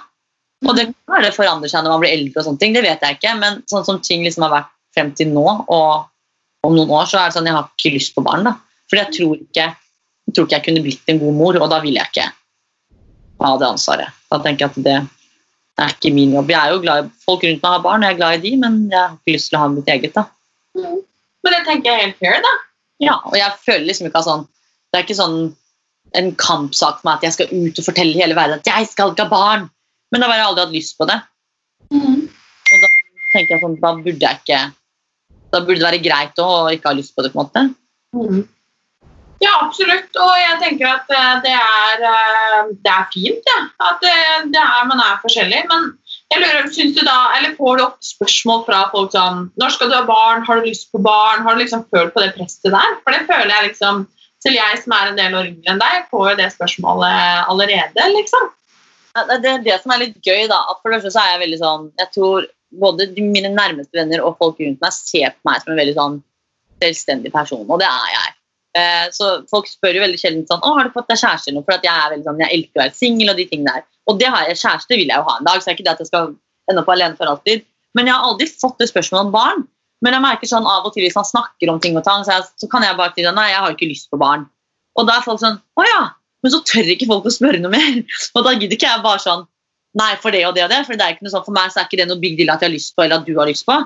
Og 0.68 0.76
det 0.78 0.94
det 1.22 1.34
forandrer 1.34 1.70
seg 1.70 1.84
når 1.84 1.92
man 1.96 2.02
blir 2.02 2.14
eldre, 2.14 2.40
og 2.40 2.46
sånne 2.46 2.60
ting, 2.62 2.74
det 2.74 2.84
vet 2.86 3.02
jeg 3.02 3.18
ikke. 3.18 3.34
Men 3.40 3.64
sånn 3.70 3.86
som 3.86 4.00
ting 4.00 4.24
liksom 4.24 4.46
har 4.46 4.54
vært 4.54 4.72
frem 4.94 5.10
til 5.18 5.32
nå, 5.34 5.46
og 5.68 6.06
om 6.64 6.76
noen 6.76 6.90
år, 6.90 7.06
så 7.10 7.18
er 7.18 7.30
det 7.30 7.38
sånn 7.38 7.50
jeg 7.50 7.58
har 7.58 7.70
ikke 7.74 7.94
lyst 7.96 8.16
på 8.16 8.24
barn. 8.26 8.44
da. 8.44 8.54
For 8.90 9.02
jeg 9.02 9.14
tror 9.18 9.36
ikke 9.42 9.76
jeg 10.28 10.36
tror 10.36 10.46
ikke 10.46 10.58
jeg 10.58 10.66
kunne 10.66 10.84
blitt 10.84 11.08
en 11.08 11.20
god 11.22 11.36
mor, 11.40 11.56
og 11.56 11.70
da 11.72 11.80
vil 11.80 11.96
jeg 11.96 12.12
ikke 12.12 12.28
ha 13.40 13.52
det 13.58 13.68
ansvaret. 13.68 14.16
Da 14.30 14.40
tenker 14.44 14.66
jeg 14.66 14.74
at 14.76 14.84
det 14.84 14.98
er 15.86 15.94
ikke 15.94 16.14
min 16.14 16.34
jobb. 16.34 16.50
Jeg 16.54 16.60
er 16.60 16.74
jo 16.74 16.82
glad 16.82 17.06
i 17.06 17.10
Folk 17.28 17.44
rundt 17.46 17.64
meg 17.64 17.74
har 17.76 17.84
barn, 17.84 18.04
og 18.04 18.08
jeg 18.08 18.16
er 18.16 18.20
glad 18.22 18.38
i 18.38 18.44
de, 18.46 18.54
men 18.64 18.78
jeg 18.90 19.00
har 19.00 19.14
ikke 19.14 19.36
lyst 19.36 19.52
til 19.52 19.60
å 19.60 19.62
ha 19.62 19.70
mitt 19.74 19.92
eget. 19.94 20.16
da. 20.16 20.24
Men 20.78 21.54
det 21.54 21.62
tenker 21.68 21.92
jeg 21.92 21.98
er 21.98 22.06
helt 22.06 22.20
fair, 22.24 22.42
da. 22.46 22.54
Ja, 23.04 23.16
og 23.30 23.38
jeg 23.38 23.62
føler 23.62 23.86
liksom 23.86 24.08
ikke 24.10 24.24
sånn 24.26 24.48
Det 24.90 24.98
er 24.98 25.04
ikke 25.06 25.18
sånn 25.20 25.40
en 26.18 26.30
kampsak 26.40 27.02
for 27.02 27.06
meg 27.06 27.20
at 27.20 27.26
jeg 27.28 27.36
skal 27.36 27.52
ut 27.52 27.80
og 27.82 27.86
fortelle 27.86 28.18
hele 28.18 28.36
verden 28.38 28.62
at 28.62 28.70
jeg 28.70 28.88
skal 28.90 29.12
ikke 29.12 29.26
ha 29.28 29.34
barn. 29.34 29.66
Men 30.10 30.24
da 30.24 30.30
har 30.32 30.40
jeg 30.40 30.48
aldri 30.48 30.64
hatt 30.64 30.76
lyst 30.78 30.96
på 30.98 31.08
det. 31.10 31.18
Og 31.92 32.78
da 32.82 32.90
tenker 33.34 33.54
jeg 33.54 33.64
sånn, 33.66 33.76
da 33.84 33.92
burde 34.00 34.30
jeg 34.30 34.42
ikke 34.42 34.62
Da 35.52 35.60
burde 35.64 35.80
det 35.80 35.88
være 35.88 36.04
greit 36.04 36.40
å 36.44 36.48
ikke 36.74 36.90
ha 36.90 36.96
lyst 36.96 37.14
på 37.16 37.24
det. 37.26 37.34
på 37.34 37.40
en 37.40 37.46
måte. 37.46 37.64
Mm. 38.16 38.42
Ja, 39.44 39.54
absolutt. 39.62 40.18
Og 40.18 40.34
jeg 40.40 40.58
tenker 40.64 40.90
at 40.90 41.12
eh, 41.14 41.34
det 41.46 41.54
er, 41.54 42.04
eh, 42.10 42.74
det 42.74 42.94
er 42.94 43.08
fint, 43.14 43.50
ja. 43.52 43.58
at 43.86 44.02
det, 44.02 44.18
det 44.56 44.62
er, 44.62 44.88
man 44.90 45.02
er 45.04 45.20
forskjellig. 45.22 45.62
Men 45.70 45.92
jeg 46.34 46.42
lurer, 46.42 46.70
synes 46.74 46.98
du 46.98 47.04
da, 47.06 47.18
eller 47.38 47.54
får 47.60 47.78
du 47.78 47.86
ofte 47.86 48.10
spørsmål 48.10 48.64
fra 48.68 48.82
folk 48.92 49.14
sånn 49.14 49.46
Når 49.62 49.76
skal 49.76 49.92
du 49.92 49.96
ha 49.96 50.04
barn? 50.08 50.44
Har 50.48 50.60
du 50.60 50.68
lyst 50.68 50.90
på 50.92 51.00
barn? 51.04 51.46
Har 51.46 51.56
du 51.56 51.62
liksom 51.62 51.86
følt 51.94 52.12
på 52.16 52.24
det 52.24 52.34
presset 52.36 52.68
der? 52.74 52.98
For 53.04 53.16
det 53.16 53.28
føler 53.30 53.54
jeg 53.54 53.70
liksom 53.70 54.04
Selv 54.44 54.58
jeg 54.58 54.82
som 54.84 54.94
er 54.94 55.12
en 55.12 55.18
del 55.18 55.38
år 55.38 55.48
yngre 55.50 55.72
enn 55.72 55.80
deg, 55.82 56.10
får 56.12 56.28
jo 56.30 56.36
det 56.38 56.52
spørsmålet 56.54 57.48
allerede, 57.50 58.04
liksom. 58.14 58.52
Ja, 59.16 59.24
Det 59.32 59.50
er 59.54 59.64
det 59.66 59.80
som 59.82 59.94
er 59.96 60.04
litt 60.04 60.20
gøy. 60.22 60.44
da, 60.52 60.60
For 60.82 60.92
det 60.92 61.00
første 61.00 61.14
så 61.16 61.24
er 61.24 61.32
jeg 61.32 61.44
veldig 61.46 61.62
sånn 61.64 61.88
Jeg 62.02 62.12
tror 62.14 62.50
både 62.84 63.08
mine 63.16 63.54
nærmeste 63.54 63.96
venner 63.96 64.26
og 64.28 64.36
folk 64.42 64.60
rundt 64.60 64.84
meg 64.84 64.94
ser 64.94 65.32
på 65.32 65.50
meg 65.50 65.64
som 65.64 65.74
en 65.74 65.80
veldig 65.80 65.96
sånn 65.96 66.18
selvstendig 66.84 67.32
person, 67.34 67.64
og 67.66 67.80
det 67.82 67.88
er 67.88 68.10
jeg. 68.14 68.34
Eh, 68.76 69.06
så 69.16 69.30
folk 69.50 69.70
spør 69.70 69.96
jo 69.98 70.04
veldig 70.04 70.20
sjelden 70.22 70.44
sånn, 70.50 70.64
å, 70.66 70.74
har 70.78 70.88
du 70.88 70.96
fått 70.96 71.08
deg 71.12 71.22
kjæreste 71.22 71.50
eller 71.50 71.62
noe, 71.62 71.68
for 71.68 71.88
jeg 71.88 71.94
er 71.94 72.12
veldig 72.14 72.28
sånn, 72.28 72.44
jeg 72.44 72.58
elsker 72.58 72.80
å 72.80 72.84
være 72.84 72.98
singel 72.98 73.32
og 73.32 73.40
de 73.40 73.48
tingene 73.50 73.78
der. 73.78 73.88
Og 74.12 74.20
det 74.20 74.30
har 74.34 74.50
jeg, 74.50 74.60
kjæreste 74.62 75.00
vil 75.00 75.10
jeg 75.10 75.22
jo 75.22 75.26
ha 75.30 75.38
en 75.40 75.48
dag, 75.48 75.62
så 75.62 75.68
det 75.68 75.74
er 75.74 75.78
ikke 75.78 75.88
det 75.88 75.96
at 75.96 76.04
jeg 76.04 76.12
skal 76.12 76.30
ende 76.68 76.84
opp 76.84 76.92
alene 76.94 77.20
for 77.20 77.32
alltid. 77.32 77.66
Men 77.98 78.10
jeg 78.10 78.16
har 78.16 78.28
aldri 78.28 78.48
fått 78.52 78.78
det 78.82 78.90
spørsmålet 78.92 79.26
om 79.26 79.34
barn. 79.34 79.66
Men 80.06 80.14
jeg 80.14 80.24
merker 80.28 80.50
sånn 80.52 80.68
av 80.70 80.86
og 80.86 80.94
til 80.94 81.08
hvis 81.08 81.18
man 81.18 81.26
snakker 81.26 81.72
om 81.72 81.80
ting 81.82 81.98
og 81.98 82.06
tang, 82.06 82.22
så, 82.28 82.38
så 82.62 82.70
kan 82.70 82.86
jeg 82.86 82.98
bare 83.00 83.16
si 83.16 83.26
nei, 83.26 83.50
jeg 83.50 83.64
har 83.64 83.74
ikke 83.74 83.90
lyst 83.90 84.12
på 84.14 84.20
barn. 84.22 84.46
Og 84.98 85.08
da 85.10 85.18
er 85.18 85.26
folk 85.26 85.42
sånn, 85.42 85.58
å 85.58 85.86
ja, 85.88 86.04
men 86.46 86.54
så 86.54 86.62
tør 86.70 86.92
ikke 86.94 87.10
folk 87.10 87.26
å 87.26 87.34
spørre 87.34 87.62
noe 87.64 87.74
mer. 87.74 88.04
Og 88.38 88.46
da 88.46 88.54
gidder 88.54 88.78
ikke 88.78 88.90
jeg 88.92 89.04
bare 89.06 89.24
sånn, 89.24 89.46
nei, 89.98 90.12
for 90.22 90.36
det 90.36 90.44
og 90.46 90.54
det 90.54 90.68
og 90.68 90.72
det, 90.74 90.84
for 90.86 91.00
det 91.00 91.06
er 91.06 91.16
ikke 91.16 91.26
noe 91.26 91.34
sånn, 91.34 91.46
for 91.48 91.56
meg 91.56 91.74
så 91.74 91.82
er 91.82 91.90
ikke 91.90 92.00
det 92.04 92.08
noe 92.12 92.22
big 92.22 92.38
deal 92.38 92.54
at 92.54 92.62
jeg 92.62 92.70
har 92.70 92.76
lyst 92.76 92.94
på, 92.94 93.06
eller 93.06 93.22
at 93.22 93.26
du 93.26 93.34
har 93.38 93.50
lyst 93.50 93.66
på. 93.66 93.78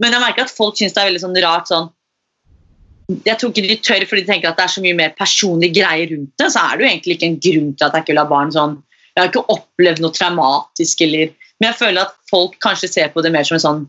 Men 0.00 0.14
jeg 0.14 0.22
merker 0.22 0.46
at 0.46 0.54
folk 0.54 0.78
syns 0.78 0.94
det 0.96 1.02
er 1.02 1.10
veldig 1.10 1.22
sånn 1.26 1.40
rart 1.44 1.68
sånn, 1.68 1.90
jeg 3.08 3.38
tror 3.40 3.52
ikke 3.52 3.64
de 3.64 3.76
tør 3.80 4.04
fordi 4.08 4.24
de 4.24 4.28
tenker 4.28 4.50
at 4.50 4.58
det 4.58 4.66
er 4.66 4.72
så 4.74 4.82
mye 4.84 4.96
mer 4.96 5.12
personlig 5.16 5.70
greie 5.76 6.08
rundt 6.10 6.32
det. 6.40 6.50
Så 6.52 6.60
er 6.60 6.76
det 6.76 6.84
jo 6.84 6.90
egentlig 6.90 7.14
ikke 7.16 7.28
en 7.30 7.38
grunn 7.46 7.70
til 7.72 7.86
at 7.86 7.94
jeg 7.96 8.04
ikke 8.04 8.12
vil 8.12 8.20
ha 8.20 8.28
barn 8.28 8.52
sånn. 8.52 8.74
Jeg 9.14 9.22
har 9.22 9.30
ikke 9.30 9.54
opplevd 9.54 10.02
noe 10.04 10.14
traumatisk 10.14 11.00
eller 11.06 11.32
Men 11.58 11.72
jeg 11.72 11.78
føler 11.80 12.04
at 12.04 12.12
folk 12.30 12.52
kanskje 12.62 12.86
ser 12.92 13.08
på 13.10 13.22
det 13.24 13.32
mer 13.34 13.42
som 13.42 13.56
en 13.56 13.62
sånn 13.64 13.80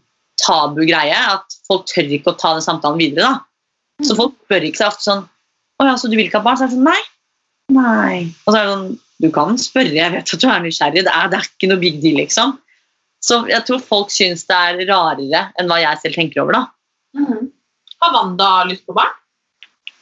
tabu 0.42 0.80
greie. 0.88 1.14
At 1.14 1.60
folk 1.68 1.84
tør 1.92 2.08
ikke 2.16 2.32
å 2.32 2.40
ta 2.40 2.56
den 2.56 2.66
samtalen 2.66 2.98
videre. 2.98 3.28
da. 3.28 4.08
Så 4.08 4.16
folk 4.18 4.34
spør 4.48 4.66
ikke 4.66 4.80
seg 4.80 4.94
ofte 4.94 5.06
sånn 5.06 5.28
Å 5.80 5.86
ja, 5.92 5.94
så 6.00 6.10
du 6.10 6.16
vil 6.18 6.26
ikke 6.30 6.40
ha 6.40 6.48
barn? 6.48 6.58
Så 6.58 6.66
er 6.66 6.72
det 6.72 6.78
sånn 6.80 6.88
Nei. 6.88 7.04
Nei. 7.76 8.16
Og 8.48 8.50
så 8.50 8.58
er 8.58 8.64
det 8.64 8.74
sånn 8.74 8.90
Du 9.20 9.30
kan 9.36 9.62
spørre, 9.62 9.94
jeg 10.00 10.16
vet 10.16 10.34
at 10.34 10.42
du 10.42 10.48
er 10.48 10.64
nysgjerrig. 10.64 11.06
Det 11.06 11.14
er, 11.14 11.30
det 11.30 11.38
er 11.38 11.48
ikke 11.52 11.70
noe 11.70 11.84
big 11.84 12.00
deal, 12.02 12.22
liksom. 12.24 12.56
Så 13.20 13.42
jeg 13.52 13.68
tror 13.68 13.82
folk 13.84 14.14
syns 14.16 14.46
det 14.48 14.56
er 14.56 14.80
rarere 14.88 15.42
enn 15.60 15.68
hva 15.68 15.82
jeg 15.82 16.00
selv 16.06 16.16
tenker 16.16 16.46
over, 16.46 16.56
da. 16.56 16.62
Har 18.00 18.14
Wanda 18.16 18.64
lyst 18.70 18.86
på 18.88 18.96
barn? 18.98 19.16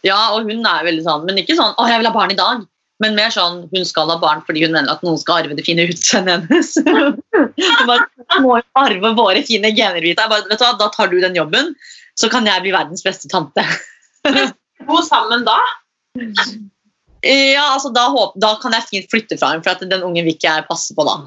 Ja, 0.06 0.18
og 0.36 0.48
hun 0.48 0.66
er 0.66 0.86
veldig 0.86 1.04
sånn, 1.06 1.26
men 1.28 1.39
ikke 1.41 1.58
sånn 1.58 1.74
'Å, 1.74 1.88
jeg 1.89 2.02
vil 2.02 2.10
ha 2.10 2.16
barn 2.16 2.34
i 2.34 2.38
dag'. 2.39 2.66
Men 3.04 3.18
mer 3.18 3.30
sånn 3.34 3.60
hun 3.70 3.86
skal 3.86 4.10
ha 4.10 4.18
barn 4.22 4.41
fordi 4.45 4.64
hun 4.66 4.74
mener 4.74 4.89
at 4.89 5.04
noen 5.06 5.20
skal 5.22 5.43
arve 5.43 5.58
det 5.58 5.66
fine 5.68 5.86
utseendet 5.86 6.48
hennes. 6.50 6.72
Hun 7.58 7.89
bare, 7.89 8.08
må 8.41 8.56
arve 8.74 9.12
våre 9.18 9.43
fine 9.45 9.70
gener, 9.78 10.02
bare, 10.18 10.48
vet 10.50 10.58
du 10.58 10.66
hva, 10.66 10.72
Da 10.80 10.88
tar 10.93 11.12
du 11.12 11.20
den 11.22 11.38
jobben, 11.38 11.76
så 12.18 12.30
kan 12.34 12.50
jeg 12.50 12.64
bli 12.64 12.74
verdens 12.74 13.06
beste 13.06 13.30
tante. 13.30 13.62
Bo 14.88 15.04
sammen 15.06 15.45
da? 15.45 15.60
Ja, 17.22 17.68
altså 17.76 17.91
da, 17.93 18.08
håp, 18.14 18.34
da 18.41 18.56
kan 18.62 18.74
jeg 18.74 18.88
fint 18.89 19.12
flytte 19.14 19.38
fra 19.38 19.52
henne, 19.54 19.66
for 19.66 19.76
at 19.76 19.86
den 19.86 20.06
ungen 20.06 20.26
vil 20.26 20.34
ikke 20.34 20.50
jeg 20.50 20.66
passe 20.70 20.98
på 20.98 21.06
da. 21.06 21.20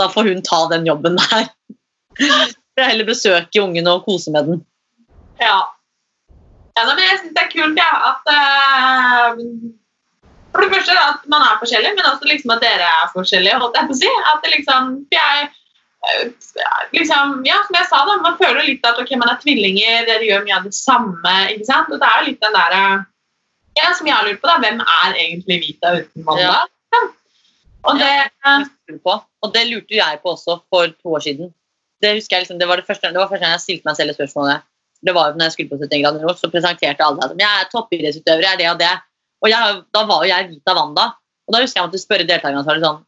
Da 0.00 0.10
får 0.12 0.28
hun 0.28 0.44
ta 0.44 0.62
den 0.72 0.84
jobben 0.88 1.16
der. 1.20 1.48
Jeg 2.20 2.90
heller 2.90 3.08
besøke 3.08 3.62
ungen 3.64 3.88
og 3.88 4.04
kose 4.04 4.32
med 4.32 4.50
den. 4.50 4.62
Ja. 5.40 5.62
Ja 6.76 6.84
men 6.88 7.02
jeg 7.02 7.20
syns 7.20 7.34
det 7.36 7.42
er 7.42 7.52
kult 7.52 7.78
ja, 7.80 7.90
at 8.10 8.30
eh, 8.32 9.42
For 10.52 10.64
det 10.64 10.72
første 10.72 10.96
at 11.00 11.24
man 11.32 11.44
er 11.44 11.60
forskjellig, 11.60 11.92
men 11.96 12.08
også 12.10 12.28
liksom 12.30 12.54
at 12.54 12.64
dere 12.64 12.88
er 12.88 13.10
forskjellige. 13.12 13.60
holdt 13.62 13.76
jeg 13.76 13.88
på 13.88 13.96
å 13.96 14.00
si. 14.00 14.12
At 14.30 14.44
det 14.44 14.52
liksom, 14.54 14.92
jeg, 15.12 15.48
eh, 16.08 16.22
liksom, 16.96 17.34
ja, 17.48 17.58
Som 17.66 17.76
jeg 17.76 17.90
sa, 17.90 18.04
da, 18.08 18.14
man 18.24 18.38
føler 18.40 18.62
litt 18.64 18.88
at 18.88 19.00
ok, 19.02 19.12
man 19.20 19.34
er 19.34 19.42
tvillinger, 19.42 20.06
dere 20.08 20.28
gjør 20.28 20.46
mye 20.46 20.56
av 20.60 20.68
det 20.68 20.72
samme. 20.76 21.34
ikke 21.52 21.68
sant? 21.68 21.92
Og 21.92 22.00
det 22.00 22.08
er 22.08 22.22
jo 22.22 22.30
litt 22.30 22.46
den 22.46 22.56
der, 22.56 22.78
eh, 22.78 23.04
ja, 23.82 23.92
som 23.92 24.08
jeg 24.08 24.16
har 24.16 24.24
lurt 24.28 24.40
på, 24.40 24.48
da, 24.48 24.56
hvem 24.64 24.80
er 24.80 25.20
egentlig 25.26 25.60
Vita 25.66 25.92
uten 25.98 26.24
Wanda? 26.28 26.62
Ja. 26.94 27.02
Og 27.86 28.00
det, 28.00 28.14
ja. 28.46 28.56
Og 29.44 29.52
det 29.54 29.66
lurte 29.68 29.94
jeg 29.94 30.22
på 30.22 30.32
også 30.32 30.60
for 30.72 30.88
to 30.96 31.18
år 31.18 31.22
siden. 31.26 31.52
Det 32.02 32.16
husker 32.16 32.36
jeg 32.36 32.46
liksom, 32.46 32.58
det 32.60 32.68
var 32.68 32.80
det 32.80 32.88
første, 32.88 33.12
det 33.12 33.20
var 33.20 33.28
første 33.28 33.44
gang 33.44 33.54
jeg 33.56 33.64
stilte 33.64 33.88
meg 33.88 34.00
selv 34.00 34.16
spørsmålet. 34.16 34.64
Det 35.06 35.14
var 35.14 35.30
jo 35.30 35.38
når 35.38 35.48
jeg 35.48 35.54
skulle 35.56 35.72
på 35.72 35.78
71 35.84 36.02
grader 36.02 36.24
nord, 36.24 36.38
så 36.40 36.50
presenterte 36.50 37.04
alle 37.06 37.26
at 37.26 37.36
jeg 37.38 37.60
er 37.60 37.68
toppidrettsutøver, 37.72 38.46
jeg 38.46 38.56
er 38.56 38.60
det 38.62 38.70
og 38.72 38.80
det. 38.80 38.94
Og 39.44 39.52
jeg, 39.52 39.76
da 39.94 40.02
var 40.08 40.24
jo 40.24 40.32
jeg 40.32 40.48
Vita 40.50 40.74
Wanda. 40.76 41.10
Og 41.46 41.54
da 41.54 41.62
husker 41.62 41.80
jeg 41.80 41.88
måtte 41.88 42.02
spørre 42.02 42.26
deltakerne 42.26 42.64
så 42.66 42.80
sånn 42.82 43.04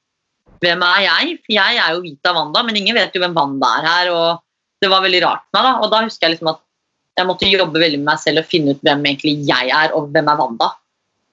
Hvem 0.62 0.82
er 0.82 1.02
jeg? 1.04 1.34
For 1.44 1.54
jeg 1.54 1.78
er 1.78 1.94
jo 1.94 2.02
Vita 2.02 2.32
Wanda, 2.34 2.62
men 2.66 2.78
ingen 2.78 2.96
vet 2.98 3.14
jo 3.14 3.22
hvem 3.22 3.36
Wanda 3.36 3.70
er 3.78 3.86
her. 3.86 4.10
Og 4.14 4.82
det 4.82 4.90
var 4.90 5.04
veldig 5.04 5.22
rart 5.24 5.44
for 5.46 5.58
meg. 5.58 5.68
da, 5.68 5.74
Og 5.82 5.92
da 5.92 6.02
husker 6.06 6.26
jeg 6.26 6.36
liksom 6.36 6.52
at 6.54 6.64
jeg 7.18 7.26
måtte 7.26 7.50
jobbe 7.50 7.82
veldig 7.82 7.98
med 7.98 8.10
meg 8.12 8.20
selv 8.22 8.42
og 8.42 8.50
finne 8.50 8.74
ut 8.74 8.82
hvem 8.86 9.06
egentlig 9.10 9.34
jeg 9.48 9.70
er, 9.74 9.94
og 9.94 10.10
hvem 10.14 10.30
er 10.30 10.38
Wanda. 10.38 10.70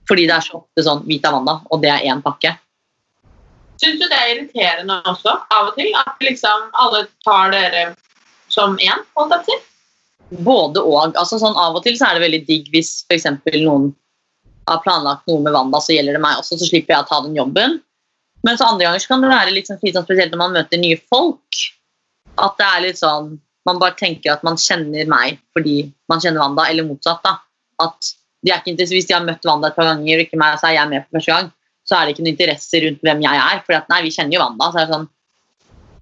Fordi 0.10 0.26
det 0.30 0.36
er 0.38 0.46
så 0.46 0.60
ofte 0.62 0.86
sånn 0.86 1.04
Vita 1.06 1.34
Wanda, 1.34 1.60
og 1.70 1.82
det 1.84 1.92
er 1.94 2.06
én 2.10 2.24
pakke. 2.26 2.56
Syns 3.82 4.00
du 4.00 4.06
det 4.08 4.18
er 4.18 4.32
irriterende 4.34 5.02
også, 5.10 5.36
av 5.52 5.70
og 5.70 5.78
til? 5.78 5.92
At 6.00 6.22
liksom 6.24 6.70
alle 6.82 7.06
tar 7.26 7.54
dere 7.54 7.88
som 8.54 8.78
én? 8.80 9.04
holdt 9.18 9.36
jeg 9.36 9.42
på 9.42 9.44
å 9.44 9.50
si? 9.50 9.75
Både 10.30 10.82
og. 10.82 11.14
altså 11.14 11.38
sånn 11.38 11.58
Av 11.60 11.76
og 11.78 11.84
til 11.86 11.98
så 12.00 12.08
er 12.08 12.18
det 12.18 12.26
veldig 12.26 12.42
digg 12.48 12.70
hvis 12.74 13.04
f.eks. 13.06 13.28
noen 13.62 13.92
har 14.66 14.82
planlagt 14.82 15.28
noe 15.30 15.44
med 15.46 15.54
Wanda, 15.54 15.78
så 15.78 15.94
gjelder 15.94 16.18
det 16.18 16.24
meg 16.24 16.40
også, 16.40 16.58
så 16.58 16.66
slipper 16.66 16.96
jeg 16.96 17.04
å 17.04 17.10
ta 17.10 17.20
den 17.22 17.36
jobben. 17.38 17.78
Men 18.46 18.58
så 18.58 18.66
andre 18.66 18.88
ganger 18.88 19.02
så 19.04 19.12
kan 19.12 19.22
det 19.22 19.30
være 19.30 19.54
litt 19.54 19.70
sånn 19.70 19.80
slitsomt, 19.82 20.08
spesielt 20.08 20.34
når 20.34 20.42
man 20.42 20.56
møter 20.58 20.82
nye 20.82 20.98
folk. 21.10 21.60
At 22.42 22.58
det 22.60 22.68
er 22.68 22.86
litt 22.90 23.02
sånn 23.02 23.36
Man 23.66 23.80
bare 23.82 23.96
tenker 23.98 24.36
at 24.36 24.44
man 24.46 24.60
kjenner 24.62 25.08
meg 25.10 25.40
fordi 25.56 25.88
man 26.12 26.20
kjenner 26.22 26.44
Wanda, 26.44 26.68
eller 26.70 26.86
motsatt. 26.86 27.24
da, 27.26 27.40
at 27.82 28.10
de 28.46 28.52
er 28.54 28.60
ikke 28.62 28.86
Hvis 28.92 29.08
de 29.10 29.16
har 29.16 29.24
møtt 29.26 29.48
Wanda 29.50 29.72
et 29.72 29.78
par 29.78 29.88
ganger, 29.90 30.20
og 30.20 30.26
ikke 30.28 30.38
meg, 30.38 30.60
så 30.62 30.70
er 30.70 30.76
jeg 30.76 30.92
med 30.92 31.06
for 31.06 31.18
første 31.18 31.34
gang, 31.34 31.50
så 31.86 31.98
er 31.98 32.06
det 32.06 32.14
ikke 32.14 32.26
noe 32.26 32.34
interesse 32.36 32.82
rundt 32.84 33.02
hvem 33.08 33.24
jeg 33.26 33.42
er. 33.42 33.64
For 33.66 33.90
nei, 33.90 34.02
vi 34.06 34.14
kjenner 34.14 34.38
jo 34.38 34.44
Wanda. 34.44 34.70
Så 34.70 34.82
er 34.82 34.86
det 34.86 34.94
sånn 34.94 35.10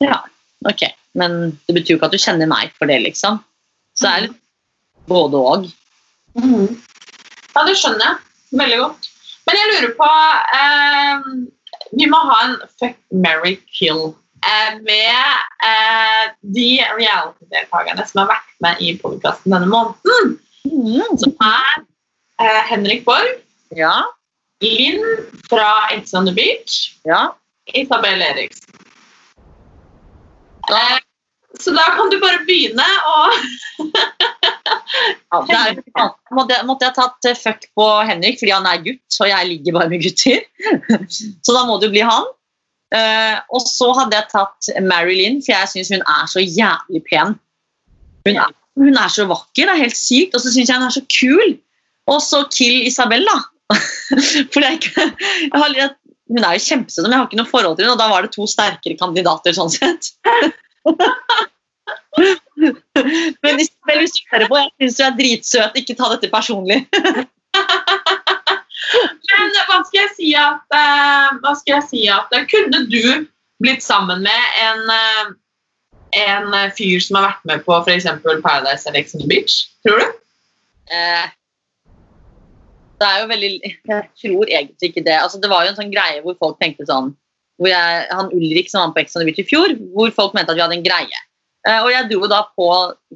Ja, 0.03 0.19
ok. 0.67 0.83
Men 1.15 1.39
det 1.67 1.77
betyr 1.77 1.95
jo 1.95 2.01
ikke 2.01 2.09
at 2.11 2.17
du 2.17 2.23
kjenner 2.25 2.51
meg 2.51 2.75
for 2.75 2.91
det, 2.91 2.99
liksom. 3.05 3.39
Så 4.03 4.09
det 4.09 4.13
er 4.17 4.23
litt 4.25 4.39
både 5.07 5.39
og. 5.39 5.67
Mm. 6.35 6.71
Ja, 7.53 7.61
det 7.63 7.75
skjønner 7.79 8.03
jeg 8.03 8.59
veldig 8.59 8.79
godt. 8.81 9.07
Men 9.47 9.59
jeg 9.59 9.69
lurer 9.69 9.93
på 9.99 10.09
eh, 10.57 11.29
Vi 11.99 12.07
må 12.11 12.19
ha 12.27 12.37
en 12.47 12.57
fuck, 12.79 12.97
marry, 13.23 13.53
kill 13.77 14.09
eh, 14.43 14.75
med 14.83 15.69
eh, 15.69 16.25
de 16.57 16.67
reality-deltakerne 16.97 18.07
som 18.09 18.23
har 18.23 18.33
vært 18.33 18.51
med 18.65 18.83
i 18.83 18.91
podkasten 18.99 19.55
denne 19.55 19.69
måneden. 19.71 20.35
Som 21.21 21.35
er 21.47 21.79
eh, 22.43 22.61
Henrik 22.71 23.07
Borg, 23.07 23.39
Ja. 23.77 24.01
Linn 24.63 25.03
fra 25.47 25.87
It's 25.95 26.11
on 26.15 26.27
the 26.27 26.35
Beach, 26.35 26.97
Ja. 27.07 27.29
Isabel 27.71 28.19
Eriksen. 28.23 28.75
Eh, 30.71 30.99
så 31.61 31.73
da 31.75 31.83
kan 31.93 32.09
du 32.09 32.15
bare 32.21 32.39
begynne 32.47 32.85
å 33.07 33.17
Ja, 35.33 35.39
det 35.47 35.57
er, 35.57 35.81
måtte, 36.33 36.53
jeg- 36.55 36.65
måtte 36.67 36.85
jeg 36.87 36.95
tatt 36.97 37.27
eh, 37.29 37.37
fuck 37.37 37.65
på 37.77 37.85
Henrik 38.07 38.39
fordi 38.39 38.53
han 38.53 38.65
er 38.69 38.81
gutt, 38.85 39.17
og 39.21 39.29
jeg 39.29 39.49
ligger 39.49 39.75
bare 39.77 39.89
med 39.91 40.03
gutter. 40.03 40.43
Så 41.45 41.55
da 41.55 41.63
må 41.67 41.79
jo 41.81 41.89
bli 41.93 42.03
han. 42.05 42.27
Eh, 42.93 43.39
og 43.49 43.63
så 43.65 43.87
hadde 43.97 44.17
jeg 44.19 44.29
tatt 44.29 44.69
Marilyn, 44.85 45.39
for 45.41 45.55
jeg 45.55 45.71
syns 45.71 45.89
hun 45.95 46.03
er 46.05 46.27
så 46.29 46.43
jævlig 46.43 47.01
pen. 47.09 47.33
Hun 48.27 48.37
er, 48.37 48.51
hun 48.77 48.97
er 49.01 49.09
så 49.09 49.25
vakker, 49.29 49.65
det 49.65 49.73
er 49.73 49.81
helt 49.87 49.97
sykt. 49.97 50.35
Og 50.37 50.43
så 50.43 50.53
syns 50.53 50.69
jeg 50.69 50.77
hun 50.77 50.85
er 50.89 50.93
så 50.93 51.05
kul. 51.09 51.55
Og 52.13 52.21
så 52.21 52.43
kill 52.53 52.83
Isabel, 52.85 53.25
da. 53.29 53.39
For 54.53 54.61
ikke, 54.67 55.07
jeg 55.17 55.57
har, 55.57 55.95
hun 56.29 56.43
er 56.45 56.59
jo 56.59 56.65
kjempesøt, 56.67 57.01
men 57.07 57.15
jeg 57.15 57.23
har 57.23 57.29
ikke 57.31 57.41
noe 57.41 57.49
forhold 57.49 57.79
til 57.79 57.87
henne, 57.87 57.95
og 57.97 58.01
da 58.03 58.11
var 58.13 58.27
det 58.27 58.33
to 58.35 58.45
sterkere 58.49 58.99
kandidater 59.01 59.57
sånn 59.57 59.73
sett. 59.73 60.13
Men 63.43 63.59
Isabel, 63.59 63.99
hvis 63.99 64.15
du 64.15 64.21
hører 64.31 64.47
på, 64.49 64.57
jeg 64.59 64.71
syns 64.81 64.97
du 64.97 65.03
er 65.05 65.15
dritsøt. 65.19 65.79
Ikke 65.79 65.95
ta 65.99 66.05
dette 66.13 66.29
personlig. 66.33 66.79
Men 69.33 69.53
hva 69.67 69.79
skal 69.87 69.99
jeg 70.01 70.11
si 70.17 70.29
at 70.37 70.75
eh, 70.75 71.29
Hva 71.41 71.53
skal 71.57 71.73
jeg 71.77 71.85
si 71.87 72.01
at 72.11 72.33
eh, 72.35 72.43
Kunne 72.51 72.83
du 72.91 73.05
blitt 73.63 73.83
sammen 73.85 74.19
med 74.25 74.43
en, 74.59 74.81
eh, 74.93 75.25
en 76.25 76.45
fyr 76.75 76.99
som 77.03 77.17
har 77.19 77.29
vært 77.29 77.45
med 77.49 77.63
på 77.65 77.77
f.eks. 77.79 78.09
Paradise 78.43 78.89
eller 78.89 78.99
Ex 79.01 79.15
Beach? 79.29 79.53
Tror 79.85 80.03
du? 80.03 80.07
Eh, 80.91 81.25
det 82.99 83.07
er 83.09 83.17
jo 83.23 83.31
veldig 83.31 83.51
Jeg 83.63 84.03
tror 84.21 84.43
egentlig 84.45 84.91
ikke 84.91 85.05
det. 85.05 85.17
Altså, 85.19 85.39
det 85.41 85.49
var 85.51 85.63
jo 85.63 85.73
en 85.73 85.79
sånn 85.79 85.93
greie 85.93 86.21
hvor 86.25 86.35
folk 86.39 86.59
tenkte 86.61 86.87
sånn 86.89 87.13
hvor 87.61 87.69
jeg, 87.69 88.07
Han 88.09 88.31
Ulrik 88.33 88.71
som 88.71 88.81
var 88.81 88.95
på 88.95 89.03
Ex 89.03 89.15
on 89.15 89.23
the 89.23 89.29
Beach 89.29 89.41
i 89.43 89.47
fjor, 89.47 89.75
hvor 89.93 90.11
folk 90.15 90.35
mente 90.37 90.53
at 90.53 90.59
vi 90.59 90.63
hadde 90.65 90.79
en 90.79 90.85
greie. 90.85 91.21
Uh, 91.63 91.79
og 91.85 91.91
jeg 91.93 92.09
dro 92.09 92.27
da 92.27 92.41
på 92.59 92.65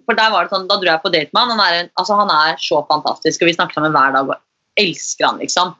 For 0.06 0.16
der 0.16 0.32
var 0.32 0.46
det 0.46 0.54
sånn, 0.54 0.70
da 0.70 0.78
dro 0.80 0.88
jeg 0.88 1.04
på 1.04 1.12
date 1.12 1.36
med 1.36 1.42
han. 1.42 1.58
Han 1.58 1.64
er, 1.66 1.90
altså, 2.00 2.16
han 2.20 2.32
er 2.32 2.62
så 2.64 2.80
fantastisk, 2.88 3.44
og 3.44 3.52
vi 3.52 3.58
snakker 3.58 3.80
sammen 3.80 3.96
hver 3.96 4.16
dag 4.16 4.32
og 4.32 4.38
elsker 4.80 5.28
han, 5.28 5.42
liksom. 5.44 5.76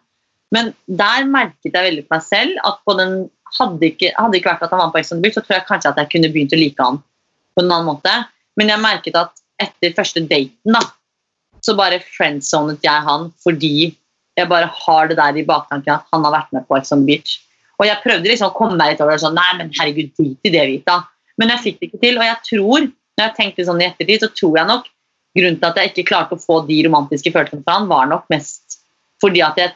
Men 0.56 0.72
der 0.88 1.28
merket 1.28 1.74
jeg 1.74 1.90
veldig 1.90 2.06
på 2.08 2.16
meg 2.16 2.26
selv 2.26 2.62
at 2.68 2.80
på 2.88 2.96
den 3.00 3.18
hadde 3.58 3.88
ikke, 3.88 4.12
hadde 4.16 4.40
ikke 4.40 4.52
vært 4.52 4.66
at 4.66 4.74
han 4.74 4.82
var 4.82 4.94
på 4.94 5.02
Ex 5.02 5.14
on 5.14 5.20
the 5.20 5.28
Beach, 5.28 5.38
så 5.38 5.44
tror 5.44 5.60
jeg 5.60 5.68
kanskje 5.70 5.94
at 5.94 6.02
jeg 6.02 6.12
kunne 6.16 6.32
begynt 6.34 6.56
å 6.56 6.60
like 6.60 6.90
han 6.90 7.02
på 7.56 7.64
en 7.64 7.72
annen 7.72 7.90
måte. 7.90 8.14
Men 8.60 8.72
jeg 8.74 8.84
merket 8.84 9.20
at 9.20 9.44
etter 9.62 9.96
første 9.98 10.24
daten, 10.28 10.76
da, 10.76 10.84
så 11.64 11.76
bare 11.78 12.02
friendzonet 12.04 12.84
jeg 12.86 13.06
han 13.08 13.32
fordi 13.44 13.92
jeg 14.38 14.50
bare 14.52 14.70
har 14.70 15.10
det 15.10 15.18
der 15.18 15.40
i 15.40 15.46
baktanken 15.46 15.96
at 15.96 16.06
han 16.14 16.26
har 16.28 16.36
vært 16.36 16.52
med 16.54 16.68
på 16.68 16.78
Ex 16.78 16.94
on 16.94 17.04
the 17.04 17.10
Beach. 17.10 17.40
Og 17.78 17.86
jeg 17.86 18.02
prøvde 18.04 18.30
liksom 18.30 18.52
å 18.52 18.58
komme 18.58 18.78
meg 18.80 18.94
litt 18.94 19.02
over 19.04 19.14
det 19.14 19.22
sånn 19.22 19.38
Nei, 19.38 19.50
men 19.60 19.74
herregud, 19.78 20.14
drit 20.18 20.50
i 20.50 20.54
det, 20.54 20.64
Vita. 20.72 21.02
Men 21.38 21.54
jeg 21.54 21.64
fikk 21.64 21.80
det 21.80 21.90
ikke 21.90 22.04
til. 22.04 22.20
Og 22.20 22.26
jeg 22.26 22.38
tror, 22.50 22.88
når 22.90 23.26
jeg 23.28 23.36
tenkte 23.38 23.66
sånn 23.68 23.84
i 23.84 23.88
ettertid, 23.90 24.24
så 24.24 24.32
tror 24.34 24.58
jeg 24.58 24.70
nok 24.72 24.88
grunnen 25.38 25.60
til 25.62 25.70
at 25.70 25.78
jeg 25.78 25.92
ikke 25.92 26.08
klarte 26.10 26.38
å 26.38 26.42
få 26.42 26.62
de 26.66 26.80
romantiske 26.88 27.34
følelsene 27.34 27.66
fra 27.66 27.78
han, 27.78 27.90
var 27.92 28.10
nok 28.10 28.26
mest 28.34 28.80
fordi 29.22 29.42
at 29.42 29.58
jeg 29.58 29.74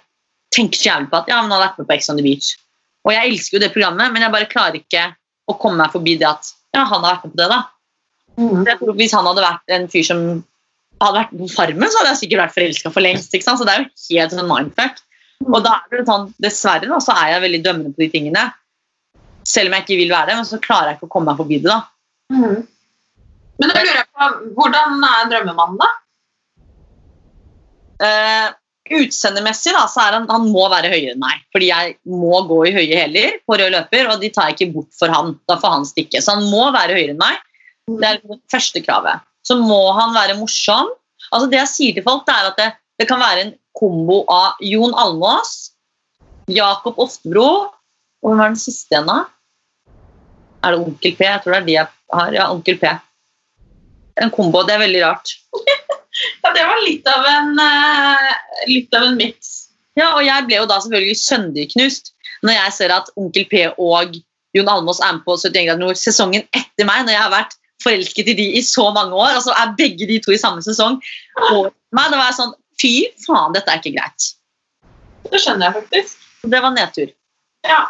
tenker 0.54 0.78
så 0.78 0.90
jævlig 0.90 1.10
på 1.10 1.18
at 1.18 1.30
ja, 1.32 1.40
men 1.42 1.50
han 1.50 1.56
har 1.56 1.64
vært 1.70 1.80
med 1.82 1.88
på 1.90 1.96
Ex 1.96 2.10
on 2.14 2.20
the 2.20 2.26
Beach. 2.26 2.52
Og 3.08 3.14
jeg 3.16 3.30
elsker 3.32 3.58
jo 3.58 3.62
det 3.64 3.72
programmet, 3.74 4.14
men 4.14 4.22
jeg 4.22 4.34
bare 4.36 4.50
klarer 4.52 4.78
ikke 4.78 5.06
å 5.50 5.56
komme 5.58 5.82
meg 5.82 5.94
forbi 5.94 6.14
det 6.22 6.28
at 6.30 6.52
ja, 6.76 6.84
han 6.84 7.02
har 7.02 7.16
vært 7.16 7.26
med 7.26 7.34
på 7.34 7.40
det, 7.42 7.48
da. 7.50 7.62
Jeg 8.38 8.78
tror 8.80 8.98
Hvis 9.00 9.16
han 9.18 9.28
hadde 9.28 9.44
vært 9.44 9.74
en 9.76 9.88
fyr 9.92 10.06
som 10.08 10.22
hadde 11.02 11.18
vært 11.18 11.34
på 11.40 11.50
Farmen, 11.56 11.90
så 11.90 12.02
hadde 12.02 12.14
jeg 12.14 12.22
sikkert 12.22 12.44
vært 12.44 12.56
forelska 12.58 12.94
for 12.94 13.06
lengst. 13.06 13.34
ikke 13.34 13.48
sant? 13.48 13.60
Så 13.60 13.68
det 13.68 13.74
er 13.74 13.82
jo 13.82 14.20
helt 14.20 14.36
sånn 14.36 14.52
mindfuck. 14.52 15.02
Og 15.48 15.60
da 15.66 15.78
er 15.80 16.02
det 16.02 16.08
sånn, 16.10 16.30
dessverre 16.42 16.90
da, 16.90 17.00
så 17.04 17.16
er 17.18 17.36
jeg 17.36 17.46
veldig 17.46 17.62
dømmende 17.66 17.96
på 17.96 18.04
de 18.04 18.10
tingene. 18.14 18.46
Selv 19.48 19.70
om 19.70 19.76
jeg 19.78 19.86
ikke 19.86 20.00
vil 20.04 20.14
være 20.14 20.32
det, 20.32 20.38
men 20.40 20.48
så 20.48 20.62
klarer 20.62 20.92
jeg 20.92 21.00
ikke 21.00 21.10
å 21.10 21.14
komme 21.16 21.32
meg 21.32 21.42
forbi 21.42 21.60
det. 21.64 21.72
da. 21.72 21.80
Mm. 22.32 22.62
Men 23.62 23.70
da 23.70 23.78
lurer 23.78 24.00
jeg 24.00 24.10
på, 24.10 24.30
hvordan 24.58 25.06
er 25.10 25.30
drømmemannen, 25.34 25.82
da? 25.82 25.92
Uh, 28.02 28.50
Utseendemessig 28.92 29.72
da, 29.76 29.86
så 29.88 30.02
er 30.04 30.16
han, 30.18 30.26
han 30.28 30.48
må 30.52 30.66
være 30.72 30.90
høyere 30.92 31.14
enn 31.14 31.22
meg. 31.22 31.44
Fordi 31.54 31.70
jeg 31.70 31.94
må 32.12 32.42
gå 32.50 32.58
i 32.68 32.74
høye 32.76 32.98
hæler 32.98 33.38
på 33.48 33.58
rød 33.60 33.72
løper, 33.76 34.10
og 34.12 34.24
de 34.24 34.32
tar 34.34 34.50
jeg 34.50 34.58
ikke 34.58 34.74
bort 34.74 34.98
for 34.98 35.14
han. 35.14 35.36
Da 35.50 35.58
får 35.62 35.76
han 35.78 35.88
stikke. 35.88 36.22
Så 36.24 36.36
han 36.36 36.50
må 36.52 36.66
være 36.76 36.98
høyere 36.98 37.16
enn 37.16 37.22
meg. 37.22 37.40
Det 37.92 38.10
er 38.10 38.20
det 38.20 38.40
første 38.52 38.82
kravet. 38.84 39.24
Så 39.48 39.58
må 39.62 39.80
han 39.98 40.16
være 40.18 40.38
morsom. 40.40 40.92
Altså 41.32 41.48
Det 41.52 41.62
jeg 41.62 41.72
sier 41.72 41.98
til 41.98 42.06
folk, 42.06 42.26
det 42.28 42.36
er 42.36 42.50
at 42.50 42.60
det, 42.60 42.70
det 43.00 43.08
kan 43.10 43.22
være 43.22 43.46
en 43.46 43.54
kombo 43.78 44.24
av 44.32 44.60
Jon 44.64 44.96
Almås, 45.00 45.72
Jakob 46.52 47.00
Oftebro 47.00 47.72
og 48.22 48.30
hvem 48.30 48.42
er 48.44 48.52
den 48.54 48.60
siste 48.62 48.94
igjen, 48.94 49.10
da? 49.10 49.24
Er 50.62 50.76
det 50.76 50.84
Onkel 50.84 51.16
P? 51.18 51.26
Jeg 51.26 51.42
tror 51.42 51.56
det 51.56 51.62
er 51.62 51.68
de 51.68 51.78
jeg 51.78 51.88
har. 52.14 52.36
Ja, 52.36 52.50
Onkel 52.54 52.78
P. 52.78 52.92
En 54.22 54.34
kombo. 54.34 54.62
Det 54.68 54.76
er 54.76 54.86
veldig 54.86 55.06
rart. 55.08 55.38
Ja, 56.44 56.52
det 56.54 56.64
var 56.68 56.82
litt 56.84 57.06
av 57.08 57.24
en, 57.26 57.54
uh, 57.56 58.32
litt 58.68 58.94
av 58.94 59.06
en 59.08 59.16
miks. 59.18 59.72
Ja, 59.98 60.10
og 60.10 60.26
jeg 60.26 60.44
ble 60.46 60.58
jo 60.60 60.68
da 60.70 60.78
selvfølgelig 60.84 61.16
sønderknust 61.18 62.12
når 62.44 62.58
jeg 62.58 62.74
ser 62.76 62.94
at 62.94 63.08
Onkel 63.18 63.48
P 63.50 63.62
og 63.72 64.18
Jon 64.54 64.70
Almås 64.70 65.00
er 65.02 65.16
med 65.16 65.24
på 65.26 65.38
71 65.40 65.70
grader 65.70 65.82
nord 65.82 65.98
sesongen 65.98 66.44
etter 66.52 66.86
meg, 66.86 67.06
når 67.08 67.16
jeg 67.16 67.24
har 67.24 67.34
vært 67.34 67.56
forelsket 67.82 68.34
i 68.34 68.36
de 68.38 68.48
i 68.60 68.62
så 68.66 68.90
mange 68.94 69.18
år, 69.18 69.38
og 69.40 69.46
så 69.48 69.56
er 69.56 69.74
begge 69.80 70.10
de 70.10 70.20
to 70.22 70.36
i 70.36 70.42
samme 70.42 70.62
sesong. 70.66 71.00
Og 71.54 71.72
meg, 71.96 72.12
da 72.12 72.20
var 72.20 72.28
jeg 72.28 72.38
sånn 72.42 72.54
Fy 72.82 72.94
faen, 73.26 73.54
dette 73.56 73.70
er 73.70 73.82
ikke 73.82 73.96
greit. 73.98 74.30
Det 75.30 75.42
skjønner 75.42 75.68
jeg 75.68 75.82
faktisk. 75.82 76.30
Det 76.52 76.62
var 76.64 76.74
nedtur. 76.74 77.10
Ja. 77.68 77.82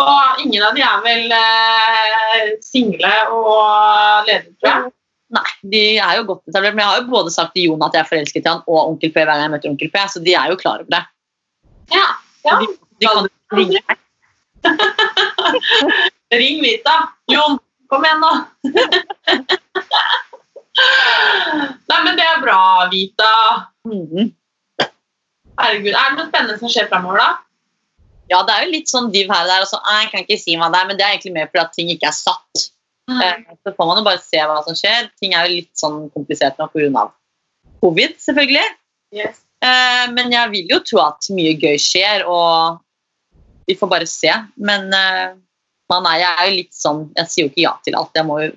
Og 0.00 0.40
ingen 0.44 0.62
av 0.64 0.76
de 0.76 0.84
er 0.84 1.02
vel 1.04 1.32
eh, 1.32 2.54
single 2.64 3.12
og 3.32 4.28
ledige, 4.28 4.54
tror 4.60 4.70
jeg. 4.72 4.92
Nei, 5.36 5.50
de 5.72 5.82
er 5.98 6.18
jo 6.20 6.26
godt 6.30 6.50
etablert. 6.50 6.76
Men 6.76 6.84
jeg 6.84 6.90
har 6.92 7.00
jo 7.00 7.12
både 7.12 7.32
sagt 7.34 7.54
til 7.56 7.64
Jon 7.70 7.84
at 7.86 7.96
jeg 7.96 8.04
er 8.04 8.10
forelsket 8.10 8.44
i 8.44 8.50
han, 8.50 8.64
og 8.68 8.92
Onkel 8.92 9.12
P 9.12 9.16
hver 9.20 9.30
gang 9.32 9.42
jeg 9.42 9.52
møter 9.56 9.72
Onkel 9.72 9.92
P, 9.92 10.02
så 10.12 10.18
de 10.22 10.32
er 10.38 10.52
jo 10.52 10.58
klar 10.60 10.78
over 10.84 10.92
det. 10.92 11.04
Ja, 11.94 12.06
ja. 12.46 12.58
De, 12.60 12.66
de 13.00 13.06
kan 13.08 13.28
ringe 13.56 13.80
meg. 13.88 13.96
Ring 16.34 16.62
Vita. 16.62 16.96
Jon, 17.32 17.58
kom 17.90 18.06
igjen, 18.06 18.20
nå. 18.22 18.32
Nei, 21.88 22.00
men 22.04 22.18
det 22.18 22.26
er 22.26 22.42
bra, 22.44 22.60
Vita. 22.92 23.32
Mhm. 23.86 24.32
Herregud, 25.56 25.94
Er 25.94 26.10
det 26.10 26.16
noe 26.18 26.28
spennende 26.28 26.58
som 26.60 26.68
skjer 26.72 26.88
framover, 26.90 27.22
da? 27.22 27.28
Ja, 28.28 28.42
det 28.42 28.54
er 28.54 28.64
jo 28.64 28.72
litt 28.74 28.90
sånn 28.90 29.12
div 29.14 29.30
her 29.30 29.44
og 29.44 29.50
der. 29.50 29.62
Altså, 29.62 29.78
jeg 29.86 30.10
kan 30.10 30.24
ikke 30.24 30.40
si 30.40 30.56
hva 30.58 30.68
det 30.72 30.80
er, 30.80 30.88
men 30.88 30.98
det 30.98 31.06
er 31.06 31.14
egentlig 31.14 31.36
mer 31.36 31.46
fordi 31.52 31.62
at 31.62 31.76
ting 31.76 31.92
ikke 31.94 32.10
er 32.10 32.16
satt. 32.16 32.66
Mm. 33.06 33.44
Så 33.62 33.72
får 33.76 33.86
man 33.86 34.00
jo 34.00 34.06
bare 34.08 34.22
se 34.22 34.42
hva 34.42 34.58
som 34.66 34.74
skjer. 34.74 35.08
Ting 35.22 35.36
er 35.36 35.46
jo 35.46 35.54
litt 35.60 35.70
sånn 35.78 36.08
komplisert 36.14 36.58
nå 36.58 36.66
pga. 36.72 37.06
covid, 37.80 38.16
selvfølgelig. 38.18 38.66
Yes. 39.14 39.44
Eh, 39.62 40.06
Men 40.12 40.32
jeg 40.32 40.50
vil 40.50 40.74
jo 40.74 40.80
tro 40.80 41.00
at 41.06 41.30
mye 41.30 41.54
gøy 41.54 41.78
skjer, 41.78 42.26
og 42.26 42.80
vi 43.68 43.76
får 43.78 43.88
bare 43.88 44.06
se. 44.10 44.32
Men 44.56 44.92
eh, 44.92 45.36
man 45.88 46.06
er, 46.10 46.18
jeg 46.24 46.32
er 46.34 46.46
jo 46.48 46.56
litt 46.56 46.74
sånn 46.74 47.02
Jeg 47.14 47.30
sier 47.30 47.44
jo 47.46 47.52
ikke 47.52 47.62
ja 47.62 47.76
til 47.84 47.94
alt. 47.94 48.10
Jeg 48.14 48.26
må 48.26 48.40
jo, 48.42 48.50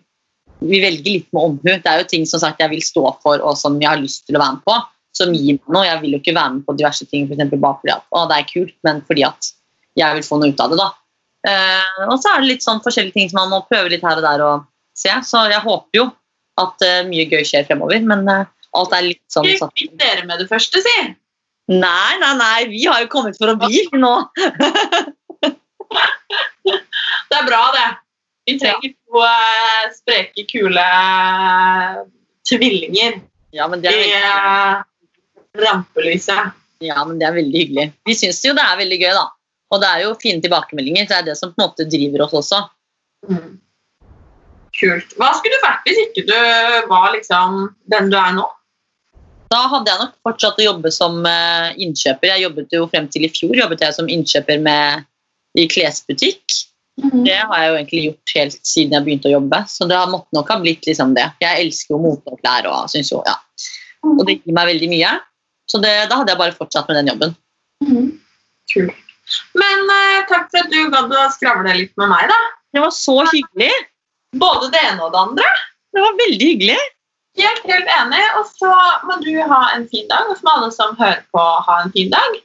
vi 0.66 0.82
velger 0.82 1.12
litt 1.14 1.30
med 1.32 1.44
omhu. 1.44 1.70
Det 1.70 1.86
er 1.86 2.02
jo 2.02 2.10
ting 2.10 2.26
som 2.26 2.42
sagt 2.42 2.60
jeg 2.60 2.74
vil 2.74 2.82
stå 2.82 3.06
for, 3.22 3.38
og 3.40 3.58
som 3.58 3.78
jeg 3.80 3.92
har 3.92 4.02
lyst 4.02 4.26
til 4.26 4.40
å 4.40 4.42
være 4.42 4.58
med 4.58 4.66
på. 4.66 4.80
Som 5.18 5.34
gir 5.34 5.58
meg 5.58 5.74
noe. 5.74 5.88
Jeg 5.88 6.02
vil 6.04 6.16
jo 6.16 6.22
ikke 6.22 6.36
være 6.38 6.56
med 6.58 6.66
på 6.68 6.76
diverse 6.78 7.06
ting 7.10 7.28
for 7.30 7.40
bare 7.40 7.80
fordi 7.82 7.96
at 7.96 8.06
å, 8.14 8.26
det 8.30 8.38
er 8.38 8.50
kult, 8.52 8.76
men 8.88 9.02
fordi 9.08 9.26
at 9.28 9.52
jeg 10.00 10.20
vil 10.20 10.26
få 10.26 10.40
noe 10.40 10.54
ut 10.54 10.64
av 10.64 10.74
det. 10.74 10.80
da. 10.80 10.90
Eh, 11.50 12.04
og 12.08 12.18
så 12.20 12.34
er 12.34 12.42
det 12.44 12.52
litt 12.52 12.66
sånn 12.66 12.82
forskjellige 12.84 13.16
ting 13.16 13.30
som 13.32 13.42
man 13.42 13.54
må 13.54 13.60
prøve 13.70 13.92
litt 13.94 14.06
her 14.06 14.20
og 14.20 14.26
der 14.26 14.44
og 14.46 14.68
se. 14.98 15.12
Så 15.26 15.46
jeg 15.52 15.64
håper 15.66 16.02
jo 16.02 16.06
at 16.60 16.86
eh, 16.86 17.02
mye 17.08 17.28
gøy 17.32 17.44
skjer 17.48 17.68
fremover, 17.68 18.04
men 18.06 18.28
eh, 18.32 18.46
alt 18.78 18.96
er 18.96 19.08
litt 19.08 19.24
sånn 19.34 19.48
Ikke 19.48 19.64
satt. 19.66 19.76
kvitt 19.78 19.96
dere 20.02 20.28
med 20.28 20.44
det 20.44 20.50
første, 20.52 20.84
si. 20.86 20.98
Nei, 21.70 22.14
nei, 22.22 22.34
nei, 22.40 22.60
vi 22.72 22.84
har 22.90 23.04
jo 23.04 23.10
kommet 23.12 23.38
for 23.40 23.52
å 23.52 23.58
bli 23.60 23.84
nå. 24.04 24.14
Det 27.30 27.38
er 27.38 27.46
bra, 27.48 27.64
det. 27.76 27.88
Vi 28.50 28.58
trenger 28.62 28.94
to 28.94 29.24
eh, 29.26 29.90
spreke, 29.94 30.46
kule 30.50 30.82
eh, 30.82 32.00
tvillinger 32.50 33.20
Ja, 33.54 33.68
men 33.70 33.82
det 33.84 33.94
er 33.94 34.82
rampelyset. 35.58 36.54
ja, 36.84 37.00
men 37.06 37.20
det 37.20 37.28
er 37.28 37.38
veldig 37.38 37.64
hyggelig. 37.64 37.88
Vi 38.06 38.16
syns 38.18 38.44
jo 38.46 38.54
det 38.58 38.66
er 38.66 38.78
veldig 38.80 39.00
gøy, 39.02 39.12
da. 39.18 39.26
Og 39.70 39.82
det 39.82 39.90
er 39.90 40.06
jo 40.06 40.14
fine 40.22 40.42
tilbakemeldinger. 40.44 41.10
Det 41.10 41.18
er 41.18 41.26
det 41.28 41.36
som 41.38 41.52
på 41.54 41.62
en 41.62 41.68
måte 41.68 41.88
driver 41.90 42.26
oss 42.26 42.38
også. 42.42 42.62
Mm. 43.30 43.60
Kult. 44.80 45.12
Hva 45.20 45.34
skulle 45.36 45.58
du 45.58 45.66
vært 45.66 45.90
hvis 45.90 46.00
ikke 46.06 46.24
du 46.30 46.40
var 46.90 47.12
liksom 47.16 47.68
den 47.92 48.10
du 48.14 48.18
er 48.20 48.34
nå? 48.38 48.46
Da 49.50 49.64
hadde 49.72 49.90
jeg 49.90 50.02
nok 50.04 50.18
fortsatt 50.26 50.60
å 50.62 50.66
jobbe 50.68 50.92
som 50.94 51.24
eh, 51.26 51.70
innkjøper. 51.82 52.30
Jeg 52.36 52.46
jobbet 52.46 52.76
jo 52.78 52.88
frem 52.92 53.08
til 53.10 53.26
i 53.26 53.32
fjor 53.34 53.56
jobbet 53.58 53.82
jeg 53.82 53.96
som 53.98 54.10
innkjøper 54.10 54.62
med, 54.62 55.08
i 55.58 55.66
klesbutikk. 55.70 56.60
Det 57.00 57.38
har 57.38 57.62
jeg 57.62 57.70
jo 57.70 57.78
egentlig 57.78 58.04
gjort 58.04 58.34
helt 58.36 58.60
siden 58.68 58.96
jeg 58.96 59.06
begynte 59.08 59.30
å 59.30 59.38
jobbe. 59.38 59.62
Så 59.72 59.88
det 59.90 60.00
måtte 60.12 60.38
nok 60.38 60.52
ha 60.54 60.60
blitt 60.62 60.86
liksom 60.86 61.16
det. 61.18 61.26
Jeg 61.42 61.66
elsker 61.66 61.96
jo 61.96 62.02
mote 62.04 62.36
og 62.36 62.40
og, 62.44 62.94
jo, 62.94 63.24
ja. 63.26 63.36
og 64.06 64.22
det 64.28 64.38
gir 64.38 64.56
meg 64.56 64.70
veldig 64.74 64.90
mye. 64.92 65.16
Så 65.70 65.82
det, 65.84 65.94
da 66.10 66.20
hadde 66.20 66.34
jeg 66.34 66.42
bare 66.42 66.58
fortsatt 66.58 66.90
med 66.90 67.00
den 67.00 67.12
jobben. 67.12 67.36
Kul. 68.74 68.90
Men 69.58 69.84
uh, 69.86 70.26
takk 70.30 70.50
for 70.50 70.64
at 70.64 70.72
du 70.74 70.80
gadd 70.90 71.14
å 71.14 71.26
skravle 71.36 71.76
litt 71.78 71.94
med 72.02 72.10
meg, 72.12 72.30
da. 72.32 72.40
Det 72.74 72.84
var 72.84 72.94
så 72.94 73.18
hyggelig. 73.30 73.74
Både 74.38 74.70
det 74.74 74.82
ene 74.92 75.06
og 75.06 75.14
det 75.14 75.22
andre. 75.22 75.52
Det 75.94 76.04
var 76.06 76.18
veldig 76.18 76.50
hyggelig. 76.54 76.80
Helt, 77.40 77.66
helt 77.70 77.90
enig. 77.96 78.22
Og 78.40 78.46
så 78.58 78.70
må 79.08 79.18
du 79.24 79.32
ha 79.38 79.62
en 79.76 79.88
fin 79.90 80.08
dag, 80.10 80.30
og 80.30 80.38
så 80.38 80.46
må 80.46 80.56
alle 80.58 80.72
som 80.76 80.96
hører 81.00 81.24
på, 81.34 81.42
ha 81.70 81.82
en 81.84 81.94
fin 81.96 82.14
dag. 82.14 82.40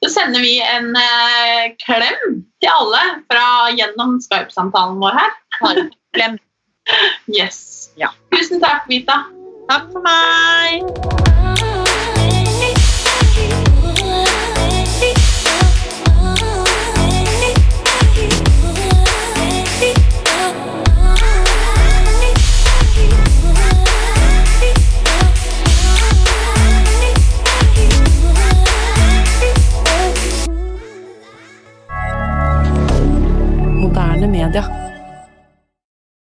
Så 0.00 0.12
sender 0.14 0.40
vi 0.40 0.54
en 0.64 0.94
eh, 0.96 1.72
klem 1.82 2.38
til 2.62 2.70
alle 2.72 3.02
fra 3.28 3.68
gjennom 3.76 4.16
Skype-samtalen 4.24 4.96
vår 5.02 5.18
her. 5.20 5.34
Klem. 6.16 6.38
Yes. 7.30 7.92
Ja. 8.00 8.08
Tusen 8.34 8.58
takk, 8.64 8.88
Vita. 8.90 9.20
Takk 9.70 9.92
for 9.92 10.02
meg. 10.02 11.59
moderne 34.20 34.26
media. 34.28 34.79